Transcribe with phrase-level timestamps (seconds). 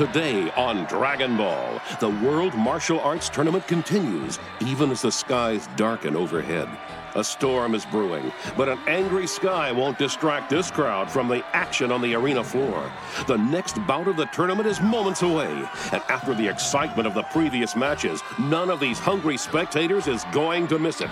[0.00, 6.16] Today on Dragon Ball, the World Martial Arts Tournament continues, even as the skies darken
[6.16, 6.70] overhead.
[7.16, 11.92] A storm is brewing, but an angry sky won't distract this crowd from the action
[11.92, 12.90] on the arena floor.
[13.26, 17.24] The next bout of the tournament is moments away, and after the excitement of the
[17.24, 21.10] previous matches, none of these hungry spectators is going to miss it.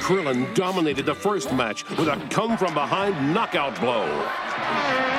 [0.00, 5.15] Krillin dominated the first match with a come from behind knockout blow.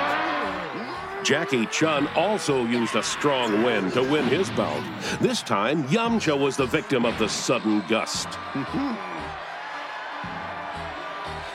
[1.27, 4.81] Jackie Chun also used a strong wind to win his bout.
[5.19, 8.29] This time, Yamcha was the victim of the sudden gust.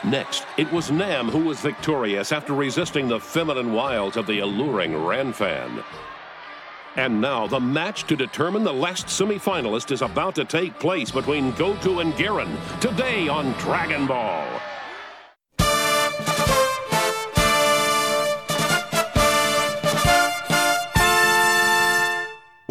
[0.05, 4.93] Next, it was Nam who was victorious after resisting the feminine wiles of the alluring
[4.93, 5.83] Ranfan.
[6.97, 11.55] And now, the match to determine the last semifinalist is about to take place between
[11.55, 14.47] Goku and Garen today on Dragon Ball.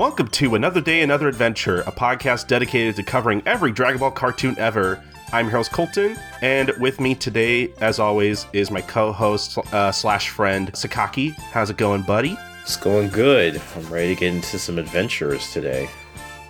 [0.02, 4.58] Welcome to Another Day, Another Adventure, a podcast dedicated to covering every Dragon Ball cartoon
[4.58, 5.00] ever.
[5.32, 10.30] I'm your host Colton, and with me today, as always, is my co-host uh, slash
[10.30, 11.34] friend Sakaki.
[11.34, 12.36] How's it going, buddy?
[12.64, 13.62] It's going good.
[13.76, 15.88] I'm ready to get into some adventures today.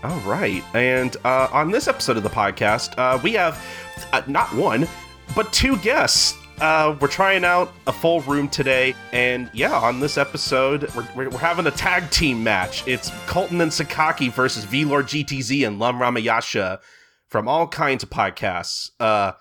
[0.01, 3.61] All right, and uh, on this episode of the podcast, uh, we have
[4.13, 4.87] uh, not one,
[5.35, 6.40] but two guests.
[6.61, 11.29] Uh, we're trying out a full room today, and yeah, on this episode, we're, we're,
[11.31, 12.87] we're having a tag team match.
[12.87, 16.77] It's Colton and Sakaki versus V Lord GTZ and Lum Ramayasha
[17.29, 18.91] from all kinds of podcasts.
[18.99, 19.31] Uh,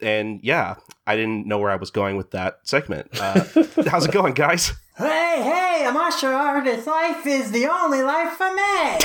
[0.00, 3.08] and yeah, I didn't know where I was going with that segment.
[3.20, 3.44] Uh,
[3.86, 4.72] how's it going, guys?
[4.96, 8.98] Hey, hey, I'm a martial artist life is the only life for me.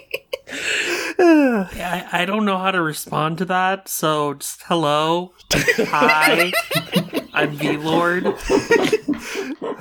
[1.18, 5.32] I, I don't know how to respond to that, so just hello.
[5.52, 6.52] Hi.
[7.32, 8.26] I'm V Lord.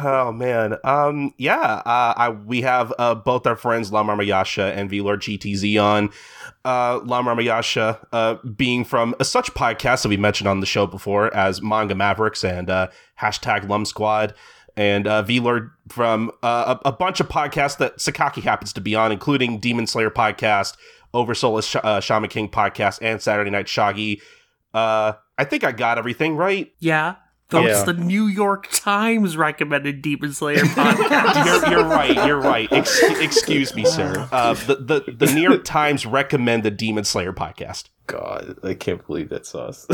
[0.06, 4.90] Oh man, um, yeah, uh, I we have uh, both our friends Lum Ramayasha and
[4.90, 6.10] V Lord GTZ on.
[6.66, 10.88] Uh, Lum Ramayasha, uh, being from uh, such podcasts that we mentioned on the show
[10.88, 12.88] before as Manga Mavericks and uh,
[13.20, 14.34] hashtag Lum Squad,
[14.76, 18.82] and uh, V Lord from uh, a, a bunch of podcasts that Sakaki happens to
[18.82, 20.76] be on, including Demon Slayer podcast,
[21.14, 24.22] Oversoul is Sh- uh, Shaman King podcast, and Saturday Night Shaggy.
[24.74, 26.72] Uh, I think I got everything right.
[26.80, 27.16] Yeah.
[27.50, 27.84] That's Yeah.
[27.84, 31.46] the New York Times recommended Demon Slayer podcast.
[31.46, 32.16] you're, you're right.
[32.28, 32.72] You're right.
[32.72, 34.28] Ex- excuse me, sir.
[34.32, 37.90] Uh, the, the the New York Times recommend the Demon Slayer podcast.
[38.08, 39.88] God, I can't believe that's us.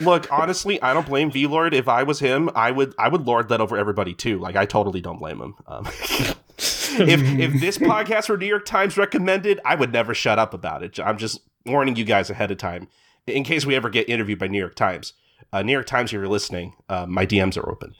[0.00, 1.74] Look, honestly, I don't blame V Lord.
[1.74, 4.38] If I was him, I would I would lord that over everybody too.
[4.38, 5.54] Like I totally don't blame him.
[5.66, 5.86] Um,
[6.58, 10.82] if if this podcast were New York Times recommended, I would never shut up about
[10.82, 10.98] it.
[10.98, 12.88] I'm just warning you guys ahead of time
[13.26, 15.12] in case we ever get interviewed by New York Times.
[15.52, 17.94] Uh, New York Times, if you're listening, uh, my DMs are open.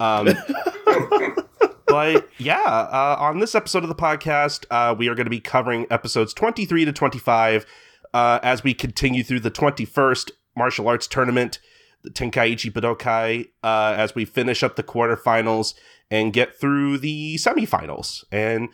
[0.00, 0.28] Um,
[1.86, 5.40] but yeah, uh, on this episode of the podcast, uh, we are going to be
[5.40, 7.66] covering episodes 23 to 25
[8.14, 11.58] uh, as we continue through the 21st martial arts tournament,
[12.02, 15.74] the Tenkaichi Budokai, uh, as we finish up the quarterfinals
[16.10, 18.24] and get through the semifinals.
[18.32, 18.68] And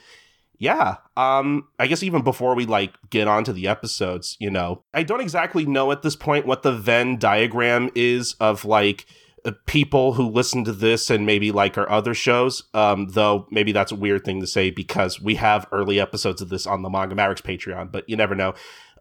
[0.58, 5.02] yeah, um, I guess even before we like get onto the episodes, you know, I
[5.02, 9.06] don't exactly know at this point what the Venn diagram is of like
[9.44, 12.62] uh, people who listen to this and maybe like our other shows.
[12.72, 16.50] Um, though maybe that's a weird thing to say because we have early episodes of
[16.50, 18.54] this on the Manga Mavericks Patreon, but you never know.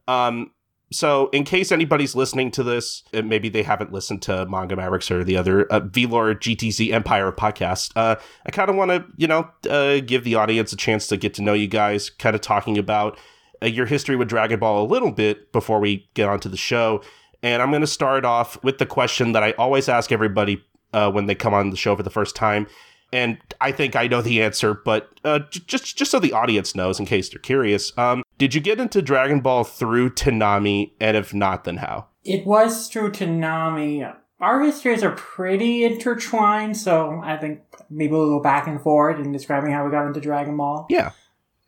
[0.08, 0.52] Um,
[0.92, 5.24] so in case anybody's listening to this, maybe they haven't listened to Manga Mavericks or
[5.24, 8.16] the other uh, V Lord GTZ Empire podcast, uh,
[8.46, 11.34] I kind of want to, you know, uh, give the audience a chance to get
[11.36, 13.18] to know you guys, kind of talking about
[13.62, 17.02] uh, your history with Dragon Ball a little bit before we get onto the show.
[17.42, 21.12] And I'm going to start off with the question that I always ask everybody uh,
[21.12, 22.68] when they come on the show for the first time.
[23.14, 26.76] And I think I know the answer, but uh, j- just just so the audience
[26.76, 30.92] knows, in case they're curious, um, did you get into Dragon Ball through Toonami?
[31.00, 32.08] And if not, then how?
[32.24, 34.16] it was through Toonami.
[34.40, 39.32] Our histories are pretty intertwined, so I think maybe we'll go back and forth in
[39.32, 40.88] describing how we got into Dragon Ball.
[40.90, 41.12] Yeah.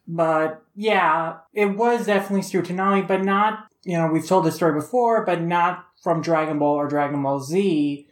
[0.07, 4.73] But yeah, it was definitely through Toonami, but not, you know, we've told this story
[4.73, 8.07] before, but not from Dragon Ball or Dragon Ball Z.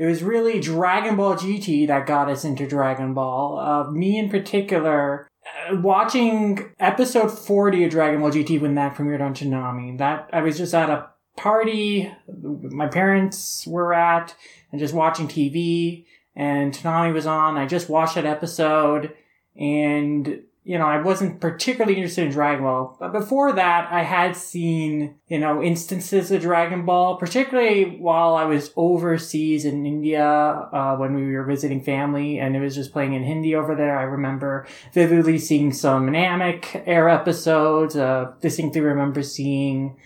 [0.00, 3.58] It was really Dragon Ball GT that got us into Dragon Ball.
[3.58, 5.28] Uh, me in particular,
[5.68, 9.98] uh, watching episode 40 of Dragon Ball GT when that premiered on Toonami.
[9.98, 12.10] That I was just at a party
[12.42, 14.34] my parents were at
[14.72, 17.58] and just watching TV and Toonami was on.
[17.58, 19.12] I just watched that episode
[19.54, 22.94] and you know, I wasn't particularly interested in Dragon Ball.
[23.00, 28.44] But before that, I had seen, you know, instances of Dragon Ball, particularly while I
[28.44, 33.14] was overseas in India uh, when we were visiting family and it was just playing
[33.14, 33.98] in Hindi over there.
[33.98, 37.96] I remember vividly seeing some Namek era episodes.
[37.96, 39.96] Uh, distinctly remember seeing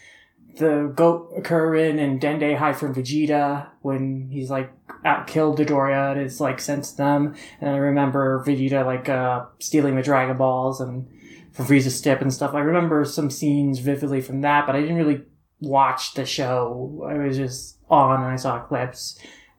[0.56, 4.72] the goat Kuririn and Dende hide from Vegeta when he's like
[5.04, 7.34] at, killed Dodoria and it's like sent to them.
[7.60, 11.08] And I remember Vegeta like uh, stealing the Dragon Balls and
[11.52, 12.54] from Frieza's step and stuff.
[12.54, 15.22] I remember some scenes vividly from that, but I didn't really
[15.60, 17.06] watch the show.
[17.08, 19.18] I was just on and I saw clips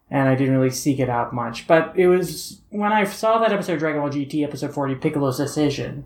[0.10, 1.68] and I didn't really seek it out much.
[1.68, 6.06] But it was when I saw that episode Dragon Ball GT, episode 40, Piccolo's Decision,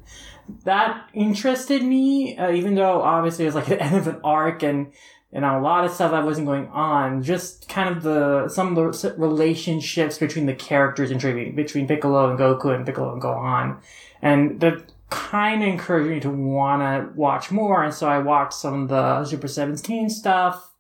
[0.64, 4.64] that interested me, uh, even though obviously it was like the end of an arc
[4.64, 4.92] and
[5.32, 7.22] know a lot of stuff that wasn't going on.
[7.24, 12.40] Just kind of the some of the relationships between the characters intriguing between Piccolo and
[12.40, 13.80] Goku and Piccolo and Gohan,
[14.22, 17.84] and that kind of encouraged me to want to watch more.
[17.84, 20.72] And so I watched some of the Super 17 stuff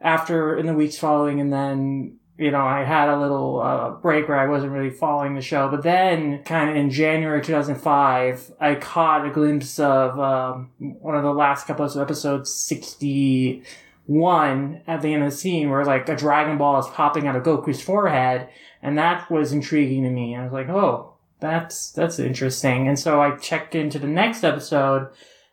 [0.00, 4.28] after in the weeks following, and then you know, I had a little uh, break
[4.28, 5.68] where I wasn't really following the show.
[5.68, 11.24] But then, kind of in January 2005, I caught a glimpse of um, one of
[11.24, 16.14] the last couple of episodes, 61, at the end of the scene where like a
[16.14, 18.48] Dragon Ball is popping out of Goku's forehead.
[18.82, 20.36] And that was intriguing to me.
[20.36, 22.86] I was like, oh, that's, that's interesting.
[22.86, 25.08] And so I checked into the next episode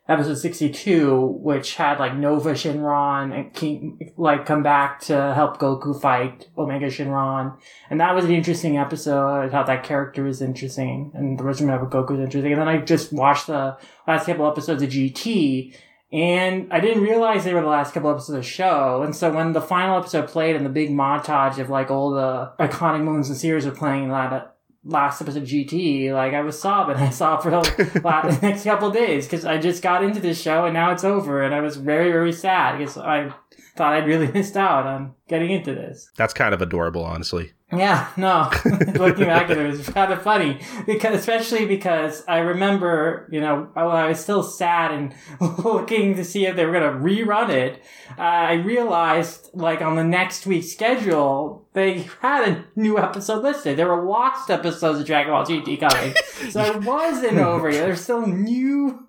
[0.08, 6.00] episode 62, which had like Nova Shenron and King, like come back to help Goku
[6.00, 7.56] fight Omega Shenron.
[7.90, 9.42] And that was an interesting episode.
[9.42, 12.52] I thought that character was interesting and the original of Goku was interesting.
[12.52, 13.76] And then I just watched the
[14.06, 15.74] last couple episodes of GT
[16.12, 19.02] and I didn't realize they were the last couple episodes of the show.
[19.02, 22.52] And so when the final episode played and the big montage of like all the
[22.60, 24.55] iconic moments in series were playing that
[24.86, 26.96] last episode of GT, like I was sobbing.
[26.96, 30.74] I saw for the next couple days because I just got into this show and
[30.74, 33.32] now it's over, and I was very very sad because I
[33.76, 36.10] thought I'd really missed out on getting into this.
[36.16, 37.52] That's kind of adorable, honestly.
[37.72, 38.48] Yeah, no.
[38.64, 43.40] Looking back at it, it was kind of funny because, especially because I remember, you
[43.40, 45.14] know, while I was still sad and
[45.64, 47.82] looking to see if they were going to rerun it,
[48.16, 53.76] uh, I realized, like, on the next week's schedule, they had a new episode listed.
[53.76, 56.14] There were lost episodes of Dragon Ball GT coming,
[56.50, 57.80] so it wasn't over yet.
[57.80, 59.08] There's still new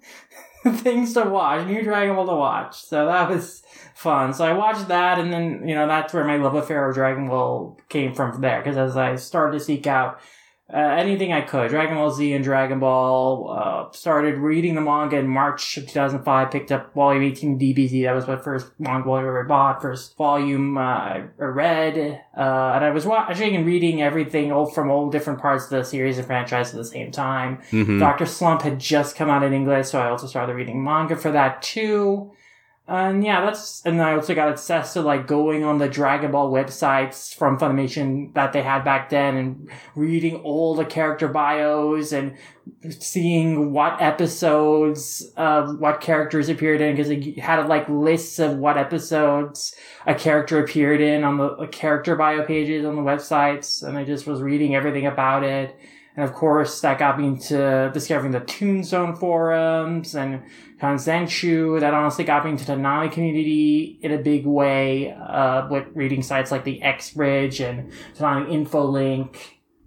[0.63, 2.81] things to watch, new Dragon Ball to watch.
[2.81, 3.61] So that was
[3.97, 4.33] fun.
[4.33, 7.27] So I watched that, and then you know that's where my love affair of Dragon
[7.27, 8.61] Ball came from there.
[8.61, 10.19] Because as I started to seek out
[10.71, 15.17] uh, anything I could, Dragon Ball Z and Dragon Ball, uh, started reading the manga
[15.17, 16.51] in March of 2005.
[16.51, 18.03] Picked up volume 18 DBZ.
[18.03, 19.81] That was my first manga I ever bought.
[19.81, 21.97] First volume uh, I read,
[22.37, 25.83] uh, and I was watching and reading everything all from all different parts of the
[25.83, 27.59] series and franchise at the same time.
[27.71, 27.99] Mhm.
[27.99, 31.31] Doctor Slump had just come out in English, so I also started reading manga for
[31.31, 32.31] that too.
[32.89, 36.49] And yeah, that's and I also got obsessed with like going on the Dragon Ball
[36.49, 42.37] websites from Funimation that they had back then and reading all the character bios and
[42.89, 48.77] seeing what episodes uh, what characters appeared in because they had like lists of what
[48.77, 49.75] episodes
[50.05, 54.05] a character appeared in on the uh, character bio pages on the websites and I
[54.05, 55.77] just was reading everything about it.
[56.15, 60.41] And of course, that got me into discovering the Toon Zone forums and
[60.79, 61.79] Kanzenshu.
[61.79, 66.21] That honestly got me into the Nami community in a big way, uh, with reading
[66.21, 69.37] sites like the X Bridge and Toonami InfoLink.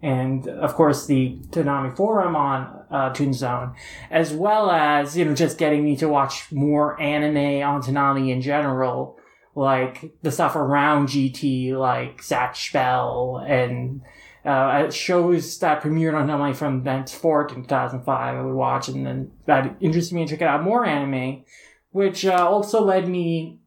[0.03, 3.75] And of course, the Toonami forum on uh, Toon Zone,
[4.11, 8.41] as well as, you know, just getting me to watch more anime on Toonami in
[8.41, 9.19] general,
[9.55, 14.01] like the stuff around GT, like Zatch Bell and
[14.45, 18.09] uh, shows that premiered on Nami from thenceforth in 2005.
[18.09, 21.45] I would watch, and then that interested me in checking out more anime,
[21.91, 23.59] which uh, also led me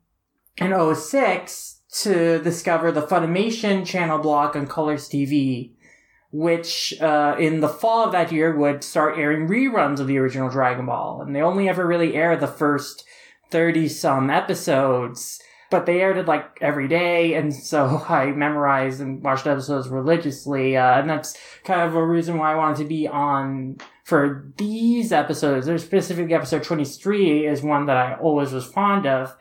[0.57, 5.71] in 06 to discover the Funimation channel block on Colors TV,
[6.31, 10.49] which uh, in the fall of that year would start airing reruns of the original
[10.49, 13.05] Dragon Ball, and they only ever really aired the first
[13.51, 15.39] 30 some episodes
[15.73, 20.77] but they aired it like every day, and so I memorized and watched episodes religiously,
[20.77, 25.11] uh, and that's kind of a reason why I wanted to be on for these
[25.11, 25.65] episodes.
[25.65, 29.35] There's specifically episode 23 is one that I always was fond of,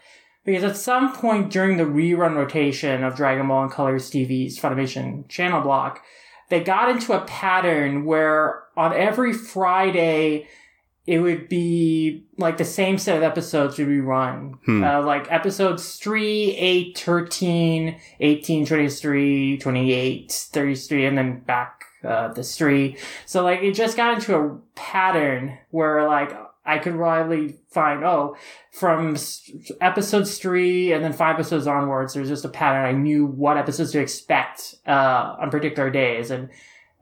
[0.47, 5.29] because at some point during the rerun rotation of Dragon Ball and Colors TV's Funimation
[5.29, 6.03] channel block,
[6.49, 10.49] they got into a pattern where on every Friday,
[11.07, 14.59] it would be like the same set of episodes would be run.
[14.65, 14.85] Hmm.
[14.85, 22.45] Uh, like episodes 3, 8, 13, 18, 23, 28, 33, and then back uh, the
[22.45, 22.99] street.
[23.27, 28.37] So like it just got into a pattern where like I could probably find oh
[28.71, 29.17] from
[29.81, 32.15] episodes three and then five episodes onwards.
[32.15, 32.85] There's just a pattern.
[32.85, 36.51] I knew what episodes to expect uh, on particular days, and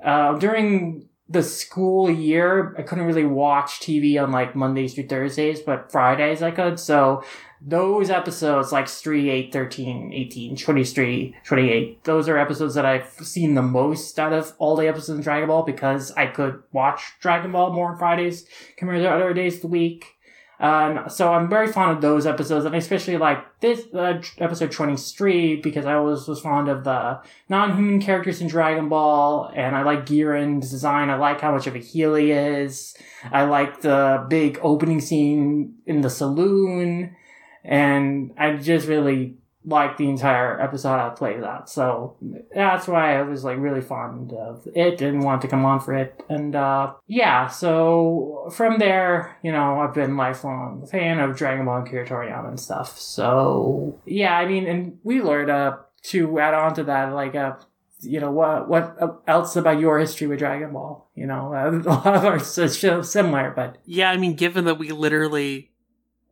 [0.03, 5.61] uh, during the school year, I couldn't really watch TV on like Mondays through Thursdays,
[5.61, 6.81] but Fridays I could.
[6.81, 7.23] So
[7.61, 13.55] those episodes like 3, 8, 13, 18, 23, 28, those are episodes that I've seen
[13.55, 17.53] the most out of all the episodes of Dragon Ball because I could watch Dragon
[17.53, 18.47] Ball more on Fridays
[18.77, 20.17] compared to other days of the week.
[20.61, 25.57] Um, so I'm very fond of those episodes, and especially like this uh, episode 23
[25.57, 30.05] because I always was fond of the non-human characters in Dragon Ball, and I like
[30.05, 31.09] Giran's design.
[31.09, 32.95] I like how much of a heel he is.
[33.33, 37.17] I like the big opening scene in the saloon,
[37.65, 41.69] and I just really like the entire episode how it plays out.
[41.69, 42.17] So
[42.55, 45.95] that's why I was like really fond of it and want to come on for
[45.95, 46.23] it.
[46.29, 51.79] And uh yeah, so from there, you know, I've been lifelong fan of Dragon Ball
[51.79, 52.99] and Kira and stuff.
[52.99, 57.57] So yeah, I mean, and we learned uh to add on to that, like uh
[58.03, 61.07] you know what what else about your history with Dragon Ball?
[61.15, 61.53] You know,
[61.87, 62.79] a lot of ours is
[63.11, 65.70] similar, but Yeah, I mean, given that we literally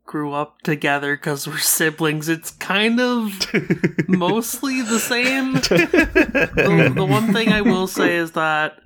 [0.09, 3.31] grew up together because we're siblings, it's kind of
[4.09, 5.53] mostly the same.
[5.53, 8.79] the, the one thing I will say is that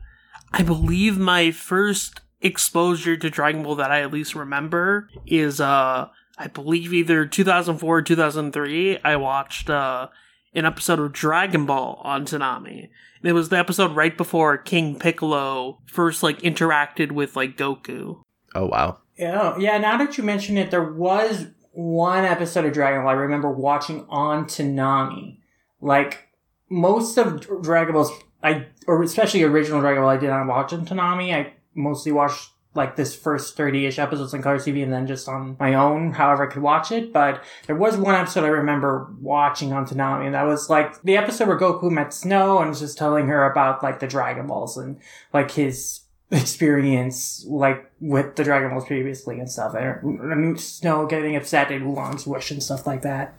[0.53, 6.09] I believe my first exposure to Dragon Ball that I at least remember is uh
[6.37, 10.09] I believe either 2004 or 2003 I watched uh
[10.55, 12.91] an episode of Dragon Ball on Toonami.
[13.21, 18.23] And it was the episode right before King Piccolo first like interacted with like Goku.
[18.57, 18.99] Oh wow.
[19.23, 19.79] Yeah, yeah.
[19.79, 24.05] Now that you mention it, there was one episode of Dragon Ball I remember watching
[24.09, 25.39] on Toonami.
[25.81, 26.29] Like
[26.69, 28.11] most of Dragon Ball's,
[28.43, 31.33] I or especially original Dragon Ball, I did not watch on Toonami.
[31.33, 35.57] I mostly watched like this first thirty-ish episodes on Color TV, and then just on
[35.61, 37.13] my own, however I could watch it.
[37.13, 41.17] But there was one episode I remember watching on Toonami, and that was like the
[41.17, 44.77] episode where Goku met Snow and was just telling her about like the Dragon Balls
[44.77, 44.99] and
[45.33, 46.01] like his
[46.33, 49.75] experience like with the Dragon Balls previously and stuff.
[49.75, 53.39] And Snow getting upset at Oolong's wish and stuff like that.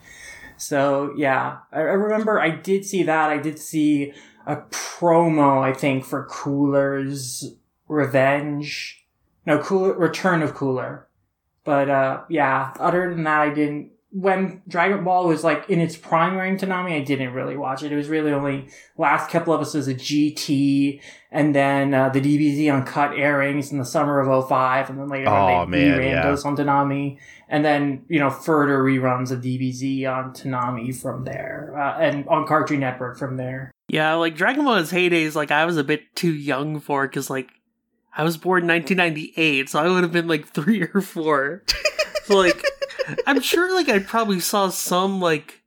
[0.57, 3.29] So yeah, I, I remember I did see that.
[3.29, 4.13] I did see
[4.45, 7.55] a promo, I think, for Cooler's
[7.87, 9.03] Revenge.
[9.45, 11.07] No, Cooler Return of Cooler.
[11.63, 15.97] But uh yeah, other than that I didn't when Dragon Ball was like in its
[15.97, 17.91] prime wearing Toonami, I didn't really watch it.
[17.91, 21.01] It was really only last couple episodes of GT
[21.31, 25.29] and then uh, the DBZ uncut airings in the summer of 05 and then later
[25.29, 26.23] Oh, on they man, reran yeah.
[26.23, 27.17] those on Toonami
[27.49, 32.45] and then, you know, further reruns of DBZ on Toonami from there uh, and on
[32.45, 33.71] Cartoon Network from there.
[33.87, 37.49] Yeah, like Dragon Ball's heydays, like I was a bit too young for because like
[38.15, 41.63] I was born in 1998, so I would have been like three or four.
[42.25, 42.63] so like
[43.27, 45.61] I'm sure like I probably saw some like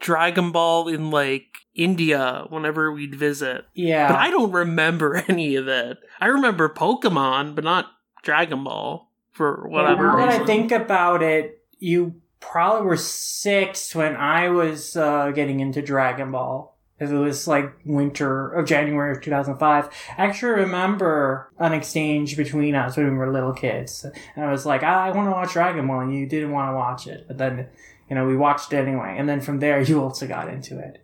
[0.00, 4.08] Dragon Ball in like India whenever we'd visit, Yeah.
[4.08, 5.98] but I don't remember any of it.
[6.20, 7.86] I remember Pokemon, but not
[8.22, 10.42] Dragon Ball for whatever now that reason.
[10.42, 16.30] I think about it, you probably were six when I was uh, getting into Dragon
[16.30, 16.75] Ball.
[16.98, 19.88] If it was like winter of January of 2005.
[20.16, 24.06] I actually remember an exchange between us when we were little kids.
[24.34, 26.70] And I was like, ah, I want to watch Dragon Ball, and you didn't want
[26.70, 27.26] to watch it.
[27.28, 27.68] But then,
[28.08, 29.14] you know, we watched it anyway.
[29.18, 31.02] And then from there, you also got into it.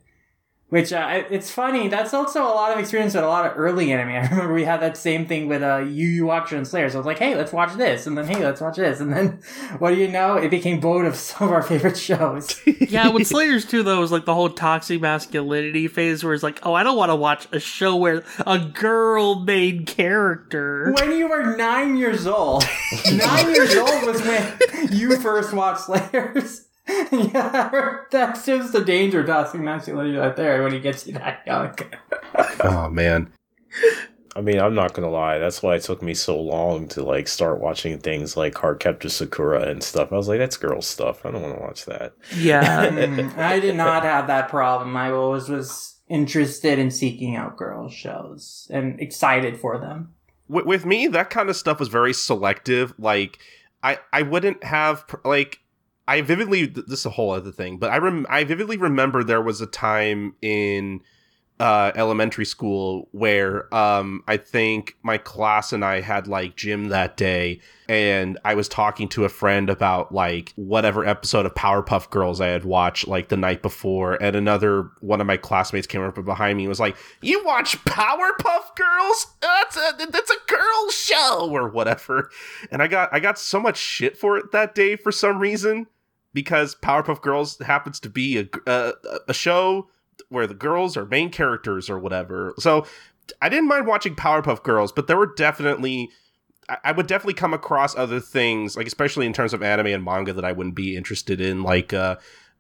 [0.73, 1.89] Which uh, it's funny.
[1.89, 4.09] That's also a lot of experience with a lot of early anime.
[4.25, 6.89] I remember we had that same thing with uh, Yu Yu Hakusho and Slayer.
[6.89, 9.13] So I was like, "Hey, let's watch this," and then, "Hey, let's watch this," and
[9.13, 9.43] then,
[9.81, 10.37] what do you know?
[10.37, 12.59] It became both of some of our favorite shows.
[12.65, 16.43] yeah, with Slayers too, though, it was like the whole toxic masculinity phase, where it's
[16.43, 20.95] like, oh, I don't want to watch a show where a girl made character.
[20.97, 22.65] when you were nine years old,
[23.13, 26.67] nine years old was when you first watched Slayers.
[27.13, 31.43] yeah, that's just the danger of toxic masculinity right there when he gets you that
[31.47, 31.75] young.
[32.65, 33.31] Oh man.
[34.35, 35.39] I mean, I'm not gonna lie.
[35.39, 39.11] That's why it took me so long to like start watching things like Heart Cardcaptor
[39.11, 40.11] Sakura and stuff.
[40.13, 41.27] I was like, that's girl stuff.
[41.27, 42.15] I don't want to watch that.
[42.35, 44.97] Yeah, Mm, I did not have that problem.
[44.97, 50.15] I always was interested in seeking out girl shows and excited for them.
[50.49, 53.39] with, with me that kind of stuff was very selective like
[53.83, 55.61] i i wouldn't have like
[56.09, 59.43] i vividly this is a whole other thing but i rem i vividly remember there
[59.43, 61.01] was a time in
[61.61, 67.17] uh, elementary school where um, I think my class and I had like gym that
[67.17, 72.41] day, and I was talking to a friend about like whatever episode of Powerpuff Girls
[72.41, 76.23] I had watched like the night before, and another one of my classmates came up
[76.25, 79.27] behind me and was like, "You watch Powerpuff Girls?
[79.41, 82.31] That's a that's a girl show or whatever."
[82.71, 85.87] And I got I got so much shit for it that day for some reason
[86.35, 88.93] because Powerpuff Girls happens to be a a,
[89.29, 89.89] a show
[90.33, 92.55] where the girls are main characters or whatever.
[92.59, 92.87] So
[93.41, 96.11] I didn't mind watching Powerpuff Girls, but there were definitely
[96.85, 100.33] I, would definitely come across other things, like especially in terms of anime and manga
[100.33, 101.63] that I wouldn't be interested in.
[101.63, 102.17] Like uh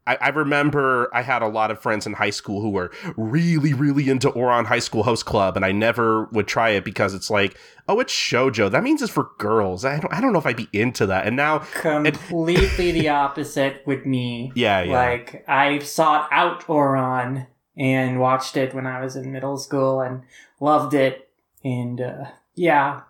[0.06, 3.72] I, I remember I had a lot of friends in high school who were really,
[3.72, 7.30] really into Ouran High School Host Club, and I never would try it because it's
[7.30, 7.56] like,
[7.88, 8.70] oh, it's shojo.
[8.70, 9.84] That means it's for girls.
[9.84, 11.26] I don't, I don't know if I'd be into that.
[11.26, 14.52] And now, completely the opposite with me.
[14.62, 14.92] Yeah, yeah.
[14.92, 20.22] Like I sought out Ouran and watched it when I was in middle school and
[20.60, 21.28] loved it.
[21.64, 22.24] And uh,
[22.54, 23.02] yeah,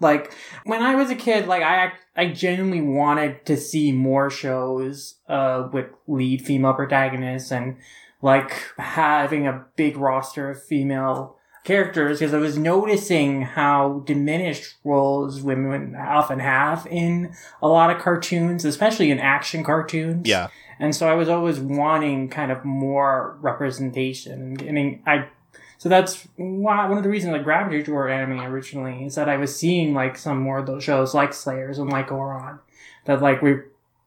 [0.00, 0.32] like
[0.64, 5.68] when I was a kid, like I I genuinely wanted to see more shows uh,
[5.72, 7.76] with lead female protagonists and
[8.22, 11.37] like having a big roster of female
[11.68, 18.00] characters because I was noticing how diminished roles women often have in a lot of
[18.00, 20.26] cartoons, especially in action cartoons.
[20.26, 20.48] Yeah.
[20.80, 24.56] And so I was always wanting kind of more representation.
[24.66, 25.28] I mean, I
[25.76, 29.36] so that's why one of the reasons I gravitated toward anime originally is that I
[29.36, 32.60] was seeing like some more of those shows like Slayers and like Ouran
[33.04, 33.66] that like were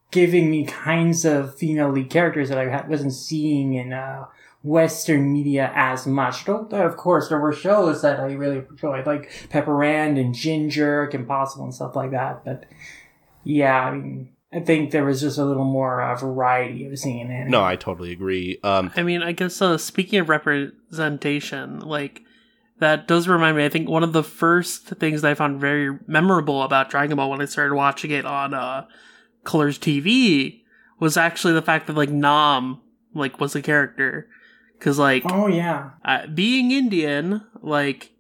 [0.10, 4.26] giving me kinds of female lead characters that I wasn't seeing in uh,
[4.64, 6.48] Western media as much.
[6.48, 11.66] Of course, there were shows that I really enjoyed, like Pepper Ann and Ginger, Impossible,
[11.66, 12.46] and stuff like that.
[12.46, 12.66] But
[13.44, 17.32] yeah, I mean, I think there was just a little more uh, variety of seeing
[17.32, 17.48] it.
[17.48, 18.60] No, I totally agree.
[18.64, 22.22] Um, I mean, I guess uh, speaking of representation, like
[22.80, 23.66] that does remind me.
[23.66, 27.30] I think one of the first things that I found very memorable about Dragon Ball
[27.30, 28.86] when I started watching it on uh,
[29.44, 30.62] Colors TV
[31.00, 32.82] was actually the fact that like Nam
[33.16, 34.28] like was a character
[34.82, 38.12] because like oh yeah, uh, being Indian, like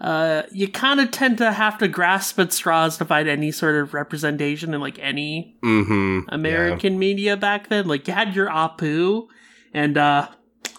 [0.00, 3.76] uh, you kind of tend to have to grasp at straws to find any sort
[3.76, 6.98] of representation in like any mm-hmm, American yeah.
[6.98, 7.86] media back then.
[7.86, 9.28] Like you had your Apu,
[9.72, 10.28] and uh,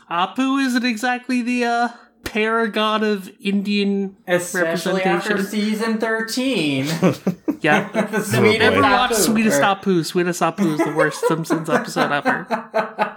[0.09, 1.89] Apu isn't exactly the uh,
[2.31, 6.85] paragon of Indian especially after season thirteen.
[7.61, 10.05] yeah, the sweetest Never watched Sweetest Apu.
[10.05, 12.45] Sweetest Apu is the worst Simpsons episode ever.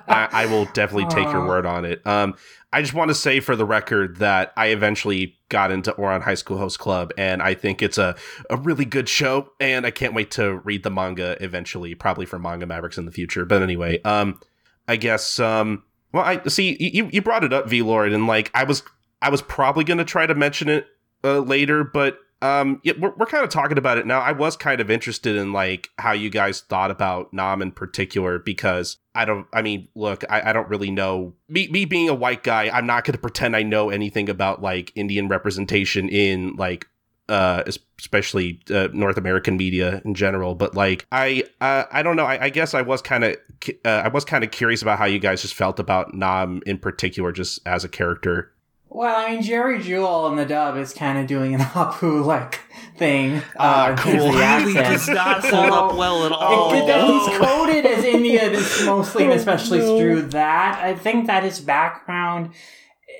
[0.08, 2.04] I, I, will definitely take your word on it.
[2.04, 2.34] Um,
[2.72, 6.34] I just want to say for the record that I eventually got into Ouran High
[6.34, 8.16] School Host Club, and I think it's a,
[8.50, 12.40] a really good show, and I can't wait to read the manga eventually, probably for
[12.40, 13.44] Manga Mavericks in the future.
[13.44, 14.40] But anyway, um,
[14.88, 18.50] I guess um, well, I see you you brought it up, V Lord, and like
[18.54, 18.82] I was
[19.22, 20.86] I was probably going to try to mention it
[21.22, 24.20] uh, later, but um, yeah, we're, we're kind of talking about it now.
[24.20, 28.38] I was kind of interested in like how you guys thought about Nam in particular
[28.38, 29.46] because I don't.
[29.52, 31.32] I mean, look, I, I don't really know.
[31.48, 34.60] Me, me being a white guy, I'm not going to pretend I know anything about
[34.60, 36.86] like Indian representation in like
[37.30, 37.62] uh
[37.96, 42.44] especially uh, north american media in general but like i uh, i don't know i,
[42.44, 43.36] I guess i was kind of
[43.82, 46.76] uh, i was kind of curious about how you guys just felt about nam in
[46.76, 48.52] particular just as a character
[48.94, 52.60] well, I mean, Jerry Jewell in the dub is kind of doing an Apu like
[52.96, 53.42] thing.
[53.58, 54.32] Ah, uh, cool.
[54.32, 56.72] Really does not hold up well at all.
[56.72, 58.52] It, he's coded as Indian
[58.86, 60.78] mostly, and especially through that.
[60.80, 62.50] I think that his background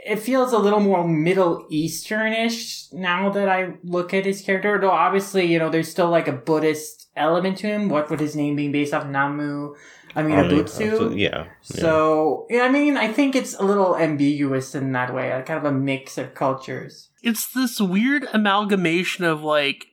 [0.06, 4.78] it feels a little more Middle Easternish now that I look at his character.
[4.78, 7.88] Though obviously, you know, there's still like a Buddhist element to him.
[7.88, 9.74] What with his name being based off Namu
[10.16, 11.18] I mean, a Butsu.
[11.18, 11.44] Yeah, yeah.
[11.62, 15.58] So, yeah, I mean, I think it's a little ambiguous in that way, like kind
[15.58, 17.10] of a mix of cultures.
[17.22, 19.86] It's this weird amalgamation of like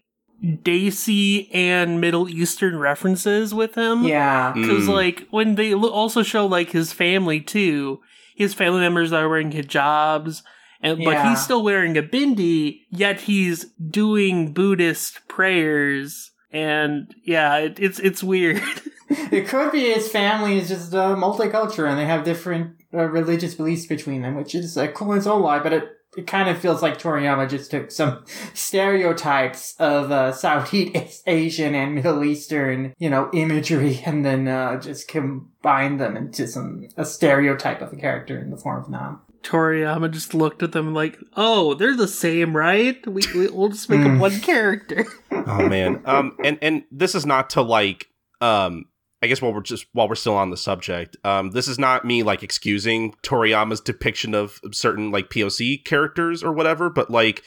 [0.43, 4.03] Desi and Middle Eastern references with him.
[4.03, 4.51] Yeah.
[4.53, 4.93] Because, Mm.
[4.93, 7.99] like, when they also show, like, his family, too,
[8.35, 10.41] his family members are wearing hijabs,
[10.81, 11.29] and, but Yeah.
[11.29, 16.31] he's still wearing a bindi, yet he's doing Buddhist prayers.
[16.51, 18.61] And, yeah, it, it's, it's weird.
[19.31, 23.55] It could be his family is just uh, multicultural and they have different uh, religious
[23.55, 25.83] beliefs between them, which is uh, cool in its own right, but it,
[26.17, 31.95] it kind of feels like Toriyama just took some stereotypes of uh, Southeast Asian and
[31.95, 37.81] Middle Eastern, you know, imagery and then uh, just combined them into some a stereotype
[37.81, 39.21] of a character in the form of Nam.
[39.43, 42.95] Toriyama just looked at them like, oh, they're the same, right?
[43.07, 45.05] We, we, we'll just make them one character.
[45.31, 48.09] oh man um and and this is not to like
[48.41, 48.85] um
[49.21, 52.05] I guess while we're just while we're still on the subject, um, this is not
[52.05, 57.43] me like excusing Toriyama's depiction of certain like POC characters or whatever, but like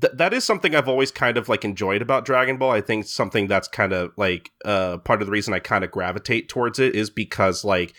[0.00, 2.70] th- that is something I've always kind of like enjoyed about Dragon Ball.
[2.70, 5.90] I think something that's kind of like uh, part of the reason I kind of
[5.90, 7.94] gravitate towards it is because like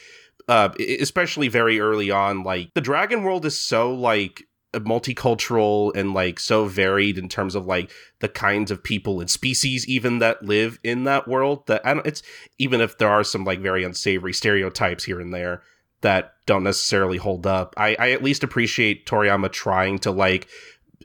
[0.48, 6.40] uh, especially very early on, like the Dragon World is so like multicultural and like
[6.40, 10.80] so varied in terms of like the kinds of people and species even that live
[10.84, 12.22] in that world that I don't, it's
[12.60, 15.64] even if there are some like very unsavory stereotypes here and there
[16.02, 20.48] that don't necessarily hold up i, I at least appreciate toriyama trying to like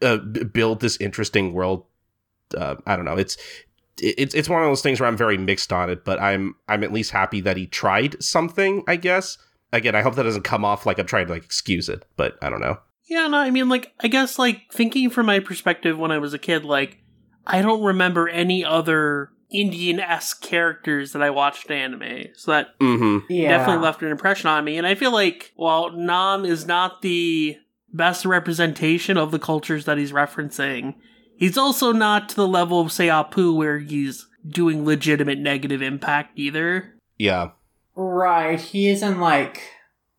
[0.02, 1.84] uh, build this interesting world
[2.56, 3.36] uh, i don't know it's
[3.98, 6.84] it's it's one of those things where i'm very mixed on it but i'm i'm
[6.84, 9.38] at least happy that he tried something i guess.
[9.72, 12.36] Again i hope that doesn't come off like i'm trying to like excuse it but
[12.42, 15.98] i don't know yeah, no, I mean, like, I guess, like, thinking from my perspective
[15.98, 16.98] when I was a kid, like,
[17.46, 22.28] I don't remember any other Indian esque characters that I watched anime.
[22.34, 23.30] So that mm-hmm.
[23.30, 23.58] Yeah.
[23.58, 24.78] definitely left an impression on me.
[24.78, 27.56] And I feel like, while Nam is not the
[27.92, 30.94] best representation of the cultures that he's referencing,
[31.36, 36.32] he's also not to the level of, say, Apu, where he's doing legitimate negative impact
[36.36, 36.94] either.
[37.18, 37.50] Yeah.
[37.94, 38.60] Right.
[38.60, 39.62] He isn't like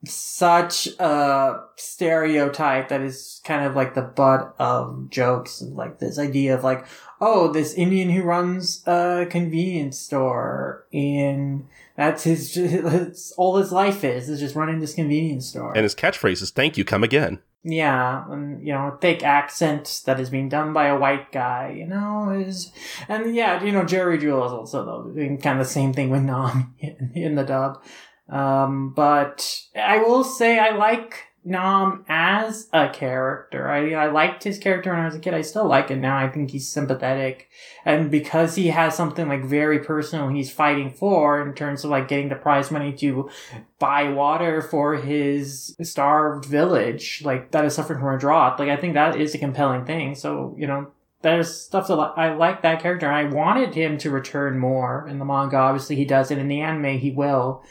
[0.05, 6.17] such a stereotype that is kind of like the butt of jokes and like this
[6.19, 6.85] idea of like
[7.21, 14.03] oh this indian who runs a convenience store and that's his that's all his life
[14.03, 17.39] is is just running this convenience store And his catchphrase is "Thank you, come again."
[17.67, 21.87] yeah, and you know, thick accent that is being done by a white guy, you
[21.87, 22.71] know, is
[23.09, 26.11] and yeah, you know, Jerry Jewell is also though doing kind of the same thing
[26.11, 27.81] with Nam in, in the dub.
[28.29, 33.69] Um, but I will say I like Nam as a character.
[33.69, 35.35] I I liked his character when I was a kid.
[35.35, 36.17] I still like it now.
[36.17, 37.49] I think he's sympathetic,
[37.85, 42.07] and because he has something like very personal he's fighting for in terms of like
[42.07, 43.29] getting the prize money to
[43.77, 48.57] buy water for his starved village, like that is suffering from a drought.
[48.59, 50.15] Like I think that is a compelling thing.
[50.15, 50.87] So you know.
[51.21, 53.09] There's stuff that I like that character.
[53.09, 55.57] I wanted him to return more in the manga.
[55.57, 56.99] Obviously, he does it in the anime.
[56.99, 57.63] He will.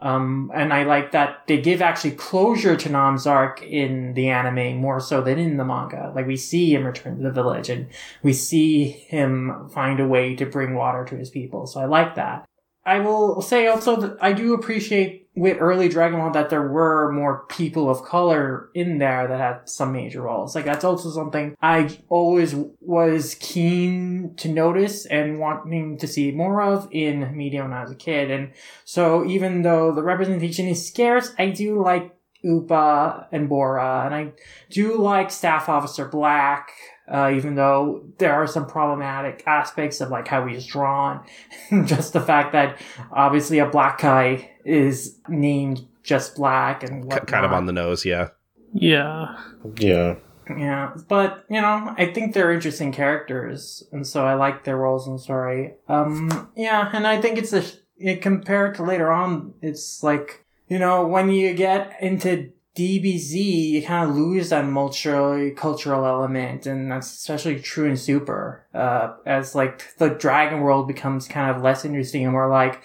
[0.00, 4.76] Um, and I like that they give actually closure to Nam's arc in the anime
[4.76, 6.12] more so than in the manga.
[6.14, 7.88] Like we see him return to the village and
[8.22, 11.66] we see him find a way to bring water to his people.
[11.66, 12.44] So I like that.
[12.86, 17.12] I will say also that I do appreciate with early Dragon Ball that there were
[17.12, 20.54] more people of color in there that had some major roles.
[20.54, 26.60] Like that's also something I always was keen to notice and wanting to see more
[26.60, 28.30] of in media when I was a kid.
[28.30, 28.52] And
[28.84, 34.32] so even though the representation is scarce, I do like Upa and Bora, and I
[34.70, 36.70] do like Staff Officer Black.
[37.10, 41.24] Uh, even though there are some problematic aspects of like how he's drawn,
[41.86, 42.78] just the fact that
[43.10, 47.26] obviously a black guy is named just black and whatnot.
[47.26, 48.28] kind of on the nose, yeah.
[48.72, 49.36] Yeah.
[49.78, 50.16] Yeah.
[50.56, 55.06] Yeah, but you know, I think they're interesting characters, and so I like their roles
[55.06, 55.74] in the story.
[55.88, 57.64] Um, yeah, and I think it's a
[57.98, 63.82] it, compared to later on, it's like you know when you get into DBZ, you
[63.82, 68.66] kind of lose that multi cultural element, and that's especially true in Super.
[68.72, 72.82] Uh, as like the Dragon World becomes kind of less interesting, and we're like.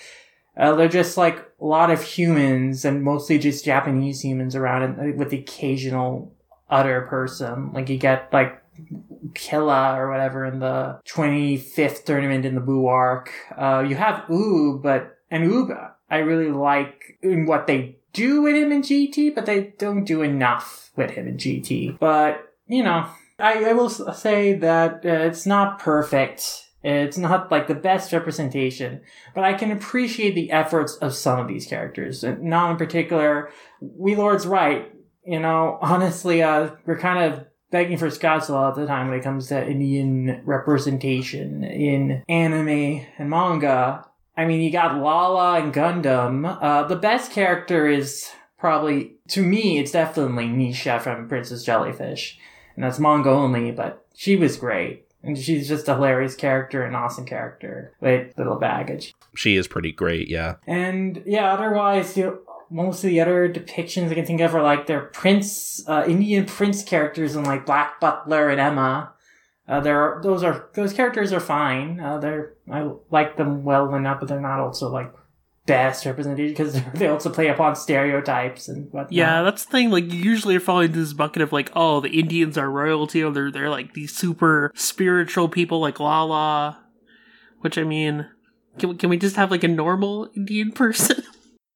[0.56, 5.18] Uh, they're just like a lot of humans and mostly just Japanese humans around and
[5.18, 6.34] with the occasional
[6.70, 7.72] other person.
[7.74, 8.62] Like you get like
[9.34, 13.32] Killa or whatever in the 25th tournament in the Boo arc.
[13.58, 18.72] Uh, you have Oob, but, and Oob, I really like what they do with him
[18.72, 21.98] in GT, but they don't do enough with him in GT.
[21.98, 23.08] But, you know,
[23.40, 26.63] I, I will say that uh, it's not perfect.
[26.84, 29.02] It's not like the best representation,
[29.34, 32.24] but I can appreciate the efforts of some of these characters.
[32.24, 33.50] Now in particular,
[33.82, 34.94] V Lord's right
[35.26, 39.24] you know, honestly, uh, we're kind of begging for Godzilla at the time when it
[39.24, 44.06] comes to Indian representation in anime and manga.
[44.38, 46.58] I mean, you got Lala and Gundam.
[46.62, 52.38] Uh, the best character is probably, to me, it's definitely Nisha from Princess Jellyfish.
[52.76, 55.06] And that's manga only, but she was great.
[55.24, 59.14] And she's just a hilarious character, an awesome character with little baggage.
[59.36, 60.56] She is pretty great, yeah.
[60.68, 64.64] And yeah, otherwise, you know, most of the other depictions I can think of are
[64.64, 69.14] like their prince, uh, Indian prince characters and like Black Butler and Emma.
[69.68, 72.00] Uh, there are those are those characters are fine.
[72.00, 75.14] Uh, they're I like them well enough, but they're not also like
[75.66, 79.12] best representation because they also play upon stereotypes and whatnot.
[79.12, 79.90] Yeah, that's the thing.
[79.92, 83.24] Like, you usually are falling into this bucket of like, oh, the Indians are royalty,
[83.24, 86.84] or they're they're like these super spiritual people like Lala,
[87.62, 88.28] which I mean,
[88.80, 91.24] Can we, can we just have like a normal Indian person?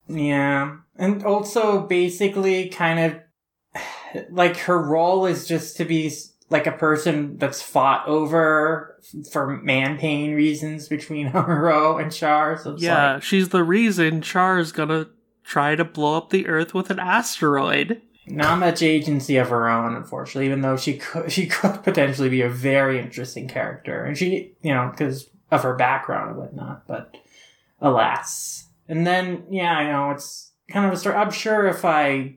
[0.07, 0.77] Yeah.
[0.95, 3.83] And also basically kind of
[4.31, 6.11] like her role is just to be
[6.49, 8.96] like a person that's fought over
[9.31, 12.57] for man pain reasons between Amuro and Char.
[12.57, 15.07] So it's yeah, like, she's the reason Char's gonna
[15.43, 18.01] try to blow up the Earth with an asteroid.
[18.27, 22.41] not much agency of her own, unfortunately, even though she could, she could potentially be
[22.41, 24.03] a very interesting character.
[24.03, 27.15] And she, you know, because of her background and whatnot, but
[27.79, 28.67] alas.
[28.89, 31.15] And then, yeah, I know, it's kind of a story.
[31.15, 32.36] I'm sure if I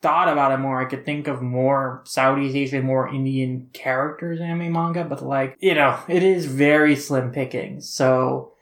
[0.00, 4.46] thought about it more, I could think of more Southeast Asian, more Indian characters in
[4.46, 7.88] anime manga, but like, you know, it is very slim pickings.
[7.88, 8.52] So,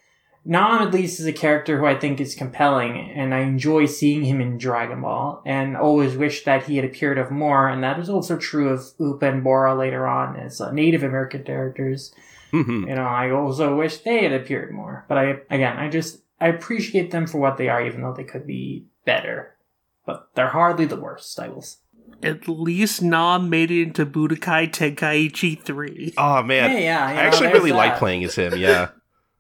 [0.48, 4.22] Nam at least is a character who I think is compelling, and I enjoy seeing
[4.22, 7.98] him in Dragon Ball, and always wish that he had appeared of more, and that
[7.98, 12.14] is also true of Upa and Bora later on as uh, Native American characters.
[12.52, 12.88] Mhm.
[12.88, 16.46] You know, I also wish they had appeared more, but I, again, I just, I
[16.46, 19.55] appreciate them for what they are, even though they could be better.
[20.06, 21.78] But they're hardly the worst, I will say.
[22.22, 26.14] At least Nam made it into Budokai Tenkaichi 3.
[26.18, 28.56] Oh man, Yeah, yeah, you I actually there's really like playing as him.
[28.56, 28.90] Yeah.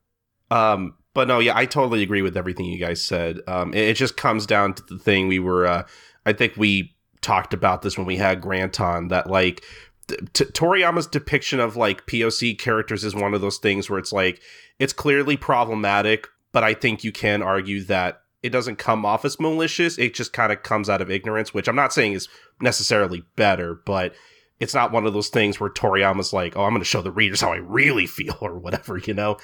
[0.50, 3.40] um, but no, yeah, I totally agree with everything you guys said.
[3.46, 5.66] Um, it, it just comes down to the thing we were.
[5.66, 5.84] Uh,
[6.26, 9.64] I think we talked about this when we had Grant on that like.
[10.08, 14.12] T- t- Toriyama's depiction of like POC characters is one of those things where it's
[14.12, 14.40] like
[14.78, 19.40] it's clearly problematic, but I think you can argue that it doesn't come off as
[19.40, 19.98] malicious.
[19.98, 22.28] It just kind of comes out of ignorance, which I'm not saying is
[22.60, 24.14] necessarily better, but
[24.60, 27.10] it's not one of those things where Toriyama's like, "Oh, I'm going to show the
[27.10, 29.36] readers how I really feel" or whatever, you know.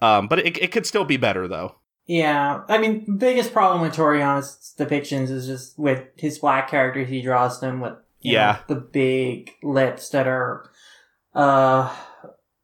[0.00, 1.76] Um, but it, it could still be better though.
[2.06, 7.08] Yeah, I mean, biggest problem with Toriyama's depictions is just with his black characters.
[7.08, 8.58] He draws them with you know, Yeah.
[8.68, 10.70] the big lips that are
[11.34, 11.94] uh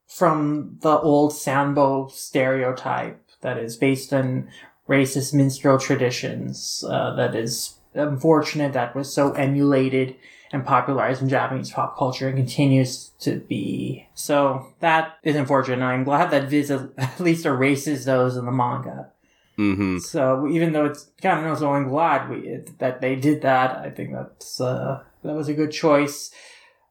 [0.07, 4.49] from the old Sambo stereotype that is based on
[4.91, 6.83] racist minstrel traditions.
[6.87, 8.73] Uh, that is unfortunate.
[8.73, 10.15] That was so emulated
[10.53, 14.07] and popularized in Japanese pop culture and continues to be.
[14.15, 15.83] So that is unfortunate.
[15.83, 19.11] I'm glad that Viz at least erases those in the manga.
[19.55, 22.37] hmm So even though it's kind of no, so I'm glad we
[22.79, 23.69] that they did that.
[23.77, 26.31] I think that's uh, that was a good choice.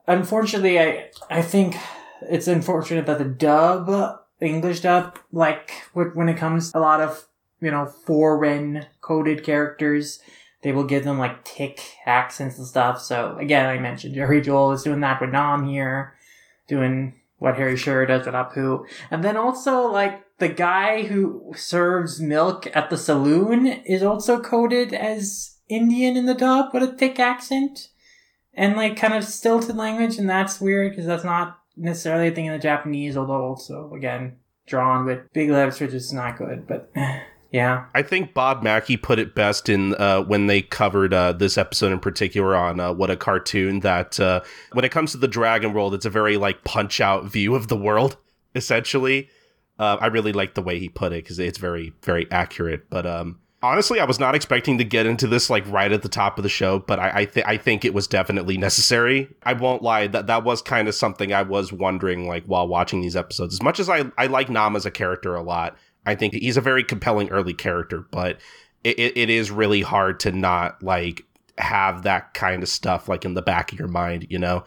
[0.07, 1.75] Unfortunately, I I think
[2.35, 7.27] it's unfortunate that the dub English dub, like wh- when it comes a lot of
[7.61, 10.19] you know foreign coded characters,
[10.63, 13.01] they will give them like tick accents and stuff.
[13.01, 16.15] So again, I mentioned Jerry Jewell is doing that with Nam here,
[16.67, 18.85] doing what Harry Shearer does with Apu.
[19.09, 24.93] And then also, like, the guy who serves milk at the saloon is also coded
[24.93, 27.89] as Indian in the dub with a thick accent
[28.53, 30.19] and, like, kind of stilted language.
[30.19, 34.35] And that's weird because that's not necessarily a thing in the Japanese, although also, again,
[34.67, 36.67] drawn with big lips, which is not good.
[36.67, 36.91] But
[37.51, 37.85] yeah.
[37.93, 41.91] I think Bob Mackey put it best in uh, when they covered uh, this episode
[41.91, 45.73] in particular on uh, what a cartoon that uh, when it comes to the Dragon
[45.73, 48.17] World, it's a very like punch out view of the world.
[48.55, 49.29] Essentially,
[49.79, 52.89] uh, I really like the way he put it because it's very very accurate.
[52.89, 56.09] But um, honestly, I was not expecting to get into this like right at the
[56.09, 59.29] top of the show, but I I, th- I think it was definitely necessary.
[59.43, 63.01] I won't lie that that was kind of something I was wondering like while watching
[63.01, 63.55] these episodes.
[63.55, 65.77] As much as I I like Nam as a character a lot.
[66.05, 68.39] I think he's a very compelling early character, but
[68.83, 71.23] it, it, is really hard to not like
[71.57, 74.63] have that kind of stuff like in the back of your mind, you know.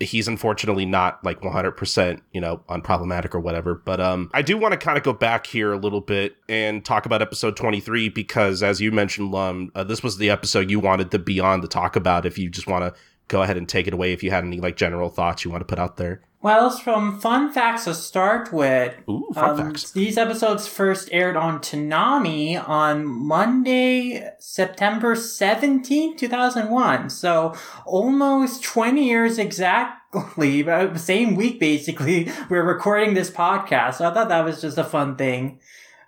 [0.00, 3.74] He's unfortunately not like 100%, you know, unproblematic or whatever.
[3.74, 6.84] But um I do want to kind of go back here a little bit and
[6.84, 10.80] talk about episode 23 because as you mentioned, Lum, uh, this was the episode you
[10.80, 13.86] wanted the Beyond to talk about if you just want to go ahead and take
[13.86, 16.22] it away if you had any like general thoughts you want to put out there.
[16.42, 19.92] Well, from fun facts to start with, Ooh, fun um, facts.
[19.92, 27.10] These episodes first aired on Toonami on Monday, September 17, 2001.
[27.10, 27.54] So
[27.86, 33.94] almost 20 years exactly, same week basically, we're recording this podcast.
[33.94, 35.60] So I thought that was just a fun thing.